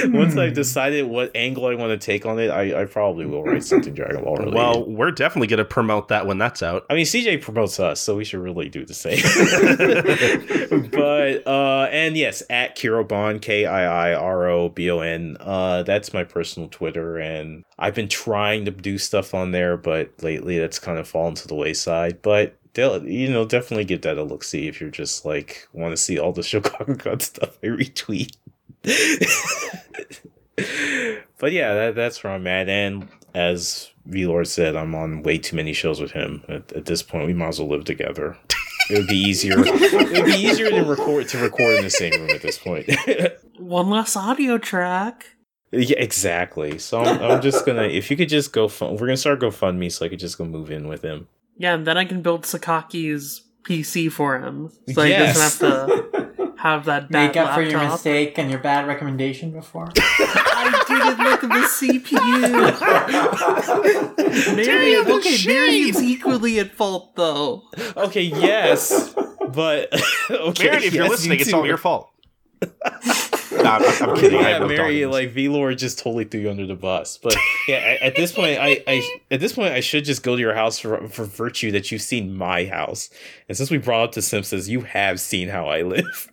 [0.05, 3.43] once I've decided what angle I want to take on it, I, I probably will
[3.43, 4.55] write something Dragon Ball related.
[4.55, 6.85] Well, we're definitely going to promote that when that's out.
[6.89, 9.21] I mean, CJ promotes us, so we should really do the same.
[10.91, 15.37] but uh, and yes, at Kiirobon K I I R O B O N.
[15.39, 20.11] Uh, that's my personal Twitter, and I've been trying to do stuff on there, but
[20.23, 22.21] lately that's kind of fallen to the wayside.
[22.21, 24.43] But they'll, you know, definitely give that a look.
[24.43, 28.35] See if you're just like want to see all the Shogakukan stuff I retweet.
[31.39, 32.69] but yeah, that, that's where I'm at.
[32.69, 36.43] And as V Lord said, I'm on way too many shows with him.
[36.47, 38.37] At, at this point, we might as well live together.
[38.89, 39.55] It would be easier.
[39.57, 42.89] it would be easier to record to record in the same room at this point.
[43.57, 45.25] One less audio track.
[45.71, 46.77] yeah, exactly.
[46.79, 47.83] So I'm, I'm just gonna.
[47.83, 50.45] If you could just go, fun, we're gonna start GoFundMe, so I could just go
[50.45, 51.27] move in with him.
[51.57, 55.35] Yeah, and then I can build Sakaki's PC for him, so he Yes.
[55.37, 56.10] doesn't have to
[56.61, 59.91] have that bad Make up for your mistake and your bad recommendation before.
[59.97, 61.65] I didn't look at the
[64.27, 64.55] CPU.
[64.55, 65.53] Marion, the okay, shade.
[65.53, 67.63] Marion's equally at fault though.
[67.97, 69.15] Okay, yes,
[69.53, 69.91] but
[70.29, 72.11] okay, Baron, if you're listening, you it's all your fault.
[72.61, 72.69] no,
[73.63, 74.37] I'm, I'm kidding.
[74.37, 76.75] I yeah, have no Mary, dog like V Lord just totally threw you under the
[76.75, 77.17] bus.
[77.17, 77.35] But
[77.67, 80.39] yeah, at, at this point, I, I at this point I should just go to
[80.39, 83.09] your house for for virtue that you've seen my house.
[83.49, 86.30] And since we brought up the Simpsons, you have seen how I live.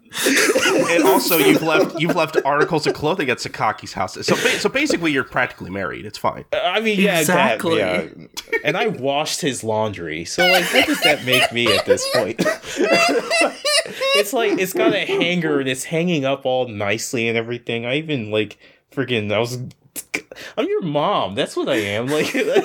[0.91, 4.15] And also you've left you've left articles of clothing at Sakaki's house.
[4.27, 6.05] So ba- so basically, you're practically married.
[6.07, 6.45] It's fine.
[6.53, 7.79] I mean, yeah, Exactly.
[7.79, 8.27] that, yeah.
[8.65, 10.25] And I washed his laundry.
[10.25, 12.37] So like, what does that make me at this point?
[14.17, 17.85] it's like it's got a hanger and it's hanging up all nicely and everything.
[17.87, 18.59] I even like
[18.93, 19.33] freaking.
[19.33, 19.59] I was.
[20.57, 21.35] I'm your mom.
[21.35, 22.07] That's what I am.
[22.07, 22.35] Like.
[22.35, 22.63] okay,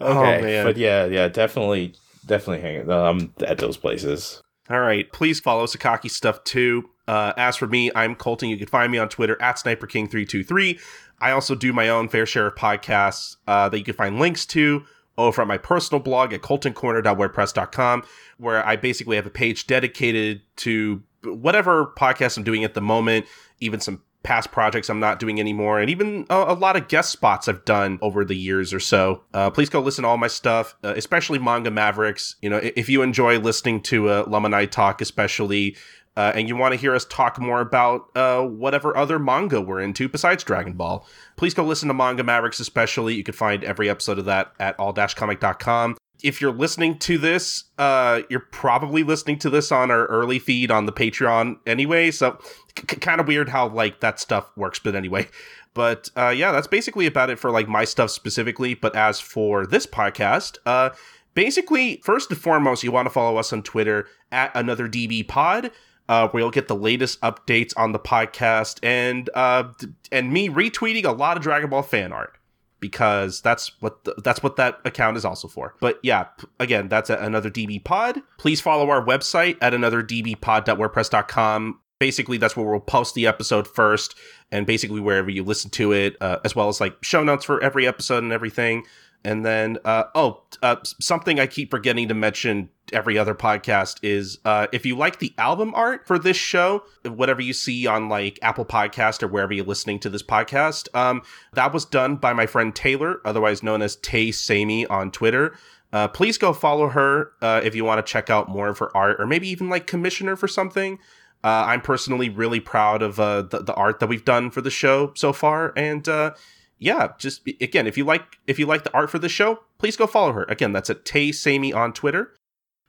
[0.00, 0.64] Oh, man.
[0.64, 1.94] but yeah, yeah, definitely,
[2.26, 2.90] definitely hang it.
[2.90, 4.42] Um, at those places.
[4.70, 5.10] All right.
[5.12, 6.88] Please follow Sakaki stuff too.
[7.08, 8.48] Uh, as for me, I'm Colton.
[8.48, 10.80] You can find me on Twitter at SniperKing323.
[11.20, 14.46] I also do my own fair share of podcasts uh, that you can find links
[14.46, 14.84] to
[15.18, 18.04] over at my personal blog at coltoncorner.wordpress.com,
[18.38, 23.26] where I basically have a page dedicated to whatever podcast I'm doing at the moment,
[23.60, 27.10] even some past projects I'm not doing anymore, and even a, a lot of guest
[27.10, 29.22] spots I've done over the years or so.
[29.34, 32.36] Uh, please go listen to all my stuff, uh, especially Manga Mavericks.
[32.42, 35.76] You know, if you enjoy listening to uh, Lum and I talk, especially.
[36.14, 39.80] Uh, and you want to hear us talk more about uh, whatever other manga we're
[39.80, 43.14] into besides Dragon Ball, please go listen to Manga Mavericks, especially.
[43.14, 45.96] You can find every episode of that at all-comic.com.
[46.22, 50.70] If you're listening to this, uh, you're probably listening to this on our early feed
[50.70, 52.10] on the Patreon anyway.
[52.10, 52.38] So,
[52.78, 55.28] c- kind of weird how like that stuff works, but anyway.
[55.74, 58.74] But uh, yeah, that's basically about it for like my stuff specifically.
[58.74, 60.90] But as for this podcast, uh,
[61.34, 65.70] basically, first and foremost, you want to follow us on Twitter at another DB Pod
[66.08, 69.64] uh, where you'll get the latest updates on the podcast and uh,
[70.10, 72.36] and me retweeting a lot of Dragon Ball fan art
[72.80, 75.74] because that's what the, that's what that account is also for.
[75.80, 76.26] But yeah,
[76.58, 78.20] again, that's at another DB Pod.
[78.38, 81.78] Please follow our website at another dbpod.wordpress.com.
[82.02, 84.18] Basically, that's where we'll post the episode first,
[84.50, 87.62] and basically wherever you listen to it, uh, as well as like show notes for
[87.62, 88.82] every episode and everything.
[89.22, 94.38] And then, uh, oh, uh, something I keep forgetting to mention every other podcast is
[94.44, 98.36] uh, if you like the album art for this show, whatever you see on like
[98.42, 101.22] Apple Podcast or wherever you're listening to this podcast, um,
[101.52, 105.54] that was done by my friend Taylor, otherwise known as Tay Samey on Twitter.
[105.92, 108.90] Uh, please go follow her uh, if you want to check out more of her
[108.96, 110.98] art or maybe even like commission her for something.
[111.44, 114.70] Uh, I'm personally really proud of uh, the, the art that we've done for the
[114.70, 116.34] show so far, and uh,
[116.78, 119.96] yeah, just again, if you like if you like the art for the show, please
[119.96, 120.44] go follow her.
[120.48, 122.32] Again, that's at Tay Samey on Twitter.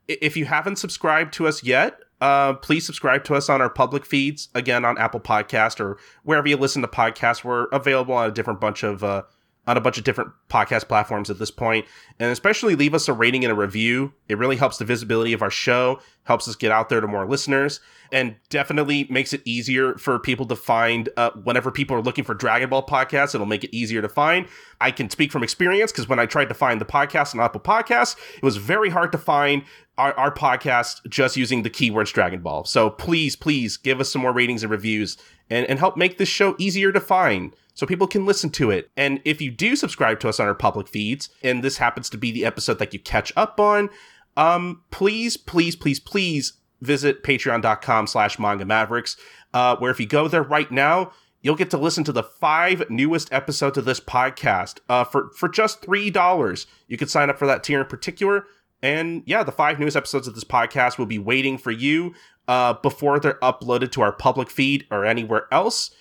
[0.07, 4.05] If you haven't subscribed to us yet, uh, please subscribe to us on our public
[4.05, 4.49] feeds.
[4.55, 7.43] Again, on Apple Podcast or wherever you listen to podcasts.
[7.43, 9.23] We're available on a different bunch of uh,
[9.65, 11.85] on a bunch of different podcast platforms at this point,
[12.19, 14.14] and especially leave us a rating and a review.
[14.27, 17.26] It really helps the visibility of our show, helps us get out there to more
[17.26, 17.80] listeners,
[18.11, 21.10] and definitely makes it easier for people to find.
[21.15, 24.48] Uh, whenever people are looking for Dragon Ball podcasts, it'll make it easier to find.
[24.81, 27.61] I can speak from experience because when I tried to find the podcast on Apple
[27.61, 29.64] Podcasts, it was very hard to find
[29.98, 32.65] our, our podcast just using the keywords Dragon Ball.
[32.65, 35.18] So please, please give us some more ratings and reviews
[35.49, 38.90] and, and help make this show easier to find so people can listen to it.
[38.95, 42.18] And if you do subscribe to us on our public feeds, and this happens to
[42.18, 43.90] be the episode that you catch up on,
[44.38, 49.18] um, please, please, please, please visit patreon.com slash manga mavericks,
[49.54, 52.90] uh, where if you go there right now, you'll get to listen to the five
[52.90, 56.68] newest episodes of this podcast uh, for for just three dollars.
[56.88, 58.45] You can sign up for that tier in particular,
[58.82, 62.14] and yeah, the five newest episodes of this podcast will be waiting for you
[62.48, 65.91] uh, before they're uploaded to our public feed or anywhere else.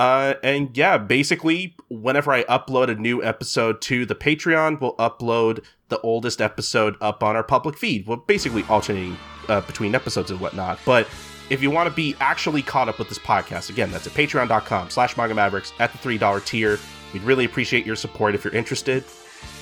[0.00, 5.62] Uh, and yeah, basically, whenever I upload a new episode to the Patreon, we'll upload
[5.90, 8.06] the oldest episode up on our public feed.
[8.06, 9.18] We're basically alternating
[9.50, 10.78] uh, between episodes and whatnot.
[10.86, 11.06] But
[11.50, 14.88] if you want to be actually caught up with this podcast, again, that's at patreon.com
[14.88, 16.78] slash manga mavericks at the $3 tier.
[17.12, 19.04] We'd really appreciate your support if you're interested.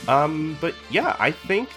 [0.07, 1.69] Um, but yeah, I think.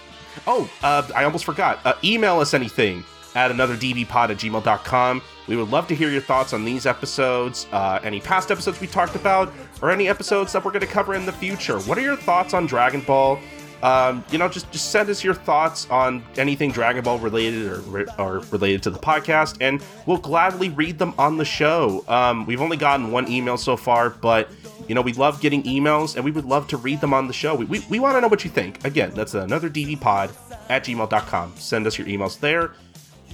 [0.46, 1.80] Oh, uh, I almost forgot.
[1.84, 3.02] Uh, email us anything
[3.34, 5.22] at anotherdbpod at gmail.com.
[5.48, 8.86] We would love to hear your thoughts on these episodes, uh, any past episodes we
[8.86, 11.78] talked about, or any episodes that we're going to cover in the future.
[11.80, 13.38] What are your thoughts on Dragon Ball?
[13.82, 18.06] Um, you know, just just send us your thoughts on anything Dragon Ball related or,
[18.16, 22.04] or related to the podcast, and we'll gladly read them on the show.
[22.06, 24.48] Um, we've only gotten one email so far, but
[24.88, 27.32] you know, we love getting emails, and we would love to read them on the
[27.32, 27.56] show.
[27.56, 28.84] We, we, we want to know what you think.
[28.84, 30.30] Again, that's another dbpod
[30.68, 31.54] at gmail.com.
[31.56, 32.72] Send us your emails there.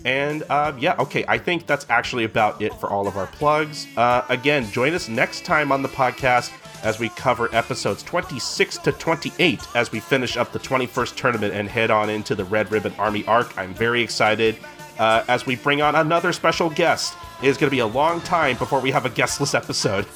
[0.05, 3.87] And uh, yeah, okay, I think that's actually about it for all of our plugs.
[3.97, 6.53] Uh, again, join us next time on the podcast
[6.83, 11.69] as we cover episodes 26 to 28 as we finish up the 21st tournament and
[11.69, 13.57] head on into the Red Ribbon Army arc.
[13.59, 14.57] I'm very excited
[14.99, 17.17] uh, as we bring on another special guest.
[17.43, 20.07] It is going to be a long time before we have a guestless episode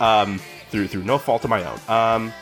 [0.00, 0.40] um,
[0.70, 1.78] through through no fault of my own.
[1.88, 2.32] Um,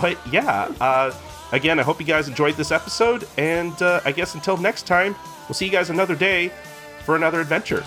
[0.00, 1.12] but yeah, uh,
[1.52, 5.14] again, I hope you guys enjoyed this episode, and uh, I guess until next time,
[5.48, 6.50] we'll see you guys another day
[7.04, 7.84] for another adventure.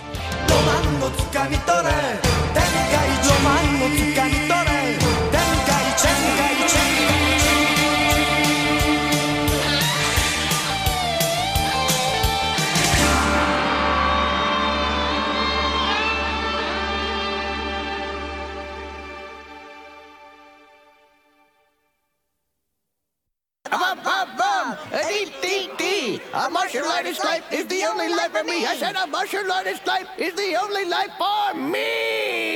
[26.36, 28.66] A martial artist life is the only life for me.
[28.66, 32.50] I said a martial artist life is the only life for me.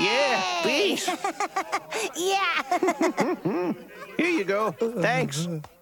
[0.00, 1.06] Yeah, peace.
[2.16, 3.74] yeah.
[4.16, 4.70] Here you go.
[4.72, 5.46] Thanks.